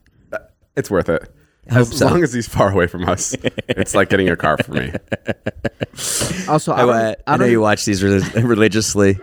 it's 0.76 0.90
worth 0.90 1.10
it. 1.10 1.22
hope 1.70 1.82
As 1.82 1.98
so. 1.98 2.06
long 2.08 2.24
as 2.24 2.34
he's 2.34 2.48
far 2.48 2.72
away 2.72 2.88
from 2.88 3.08
us, 3.08 3.36
it's 3.68 3.94
like 3.96 4.10
getting 4.10 4.30
a 4.30 4.36
car 4.36 4.58
for 4.58 4.72
me. 4.74 4.92
Also, 6.48 6.74
I, 6.74 6.76
I, 6.76 6.82
don't, 6.82 6.90
uh, 6.90 6.94
I, 6.94 7.16
I 7.34 7.38
know 7.38 7.44
don't- 7.46 7.52
you 7.52 7.62
watch 7.62 7.86
these 7.86 8.04
relig- 8.04 8.36
religiously. 8.44 9.18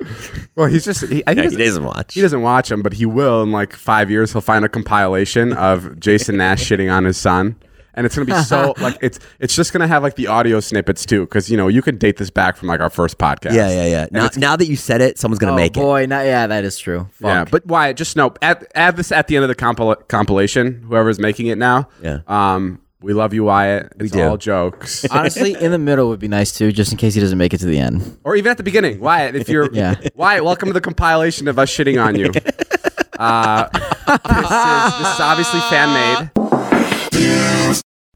Well, 0.57 0.67
he's 0.67 0.85
just 0.85 1.03
he, 1.07 1.23
I 1.27 1.35
think 1.35 1.37
Yeah, 1.37 1.43
he 1.43 1.49
doesn't- 1.51 1.59
doesn't 1.59 1.85
watch. 1.85 2.15
He 2.15 2.21
doesn't 2.23 2.41
watch 2.43 2.69
them, 2.71 2.83
but 2.83 2.95
he 2.95 3.05
will 3.07 3.43
in 3.43 3.53
like 3.53 3.75
five 3.75 4.11
years. 4.11 4.33
He'll 4.33 4.41
find 4.41 4.65
a 4.65 4.69
compilation 4.71 5.53
of 5.53 6.01
Jason 6.01 6.39
Nash 6.39 6.65
shitting 6.69 6.93
on 6.93 7.05
his 7.05 7.17
son, 7.19 7.57
and 7.95 8.07
it's 8.07 8.15
gonna 8.15 8.27
be 8.27 8.43
so 8.45 8.75
like 8.81 8.97
it's 9.03 9.19
it's 9.41 9.55
just 9.55 9.73
gonna 9.73 9.87
have 9.89 10.03
like 10.03 10.17
the 10.17 10.27
audio 10.27 10.61
snippets 10.61 11.05
too, 11.07 11.23
because 11.23 11.51
you 11.51 11.57
know 11.57 11.69
you 11.69 11.83
can 11.83 11.97
date 11.99 12.17
this 12.17 12.31
back 12.31 12.57
from 12.57 12.69
like 12.69 12.81
our 12.81 12.91
first 12.91 13.19
podcast. 13.19 13.55
Yeah, 13.55 13.69
yeah, 13.71 13.87
yeah. 13.87 14.07
Now, 14.11 14.29
now 14.37 14.57
that 14.57 14.67
you 14.67 14.77
said 14.77 15.01
it, 15.01 15.19
someone's 15.19 15.39
gonna 15.39 15.53
Oh 15.53 15.57
make 15.57 15.77
it. 15.77 15.81
boy, 15.81 16.07
not, 16.07 16.25
yeah, 16.27 16.47
that 16.47 16.65
is 16.65 16.79
true. 16.79 17.09
Fuck. 17.13 17.27
Yeah, 17.29 17.45
but 17.51 17.67
why? 17.67 17.93
Just 17.93 18.17
know 18.17 18.35
add, 18.43 18.67
add 18.75 18.97
this 18.97 19.13
at 19.13 19.27
the 19.29 19.37
end 19.37 19.45
of 19.45 19.49
the 19.49 19.55
compil- 19.57 20.07
compilation. 20.09 20.83
Whoever's 20.89 21.19
making 21.19 21.49
it 21.49 21.59
now. 21.59 21.89
Yeah. 22.03 22.21
Um, 22.27 22.81
we 23.01 23.15
love 23.15 23.35
you, 23.35 23.43
Wyatt. 23.43 23.93
It's 23.99 24.13
do. 24.13 24.23
all 24.23 24.37
jokes. 24.37 25.05
honestly, 25.11 25.55
in 25.61 25.73
the 25.73 25.79
middle 25.79 26.09
would 26.11 26.21
be 26.21 26.29
nice 26.29 26.53
too, 26.57 26.71
just 26.71 26.93
in 26.93 26.99
case 26.99 27.15
he 27.15 27.21
doesn't 27.21 27.37
make 27.39 27.53
it 27.53 27.59
to 27.59 27.67
the 27.67 27.79
end. 27.79 28.17
or 28.23 28.37
even 28.37 28.51
at 28.53 28.59
the 28.59 28.63
beginning, 28.63 29.01
Wyatt. 29.01 29.35
If 29.35 29.49
you're 29.49 29.69
Yeah. 29.75 29.97
Wyatt, 30.15 30.45
welcome 30.45 30.69
to 30.69 30.73
the 30.73 30.81
compilation 30.81 31.49
of 31.49 31.59
us 31.59 31.69
shitting 31.69 32.01
on 32.01 32.15
you. 32.15 32.27
Uh, 33.19 33.69
this 33.73 33.83
is 33.83 34.99
this 34.99 35.15
is 35.15 35.21
obviously 35.21 35.61
fan 35.63 35.93
made. 35.93 36.42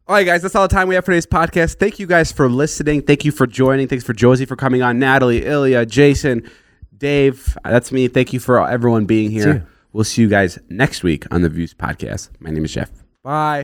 All 0.08 0.14
right, 0.14 0.24
guys, 0.24 0.42
that's 0.42 0.54
all 0.54 0.68
the 0.68 0.74
time 0.74 0.86
we 0.86 0.94
have 0.94 1.04
for 1.04 1.10
today's 1.10 1.26
podcast. 1.26 1.78
Thank 1.80 1.98
you 1.98 2.06
guys 2.06 2.30
for 2.30 2.48
listening. 2.48 3.02
Thank 3.02 3.24
you 3.24 3.32
for 3.32 3.44
joining. 3.46 3.88
Thanks 3.88 4.04
for 4.04 4.12
Josie 4.12 4.44
for 4.44 4.54
coming 4.54 4.80
on, 4.80 5.00
Natalie, 5.00 5.44
Ilya, 5.44 5.84
Jason, 5.86 6.48
Dave. 6.96 7.58
That's 7.64 7.90
me. 7.90 8.06
Thank 8.06 8.32
you 8.32 8.38
for 8.38 8.64
everyone 8.68 9.06
being 9.06 9.32
here. 9.32 9.66
We'll 9.92 10.04
see 10.04 10.22
you 10.22 10.28
guys 10.28 10.58
next 10.68 11.02
week 11.02 11.24
on 11.32 11.42
the 11.42 11.48
Views 11.48 11.74
Podcast. 11.74 12.30
My 12.38 12.50
name 12.50 12.64
is 12.64 12.72
Jeff. 12.72 12.90
Bye. 13.24 13.62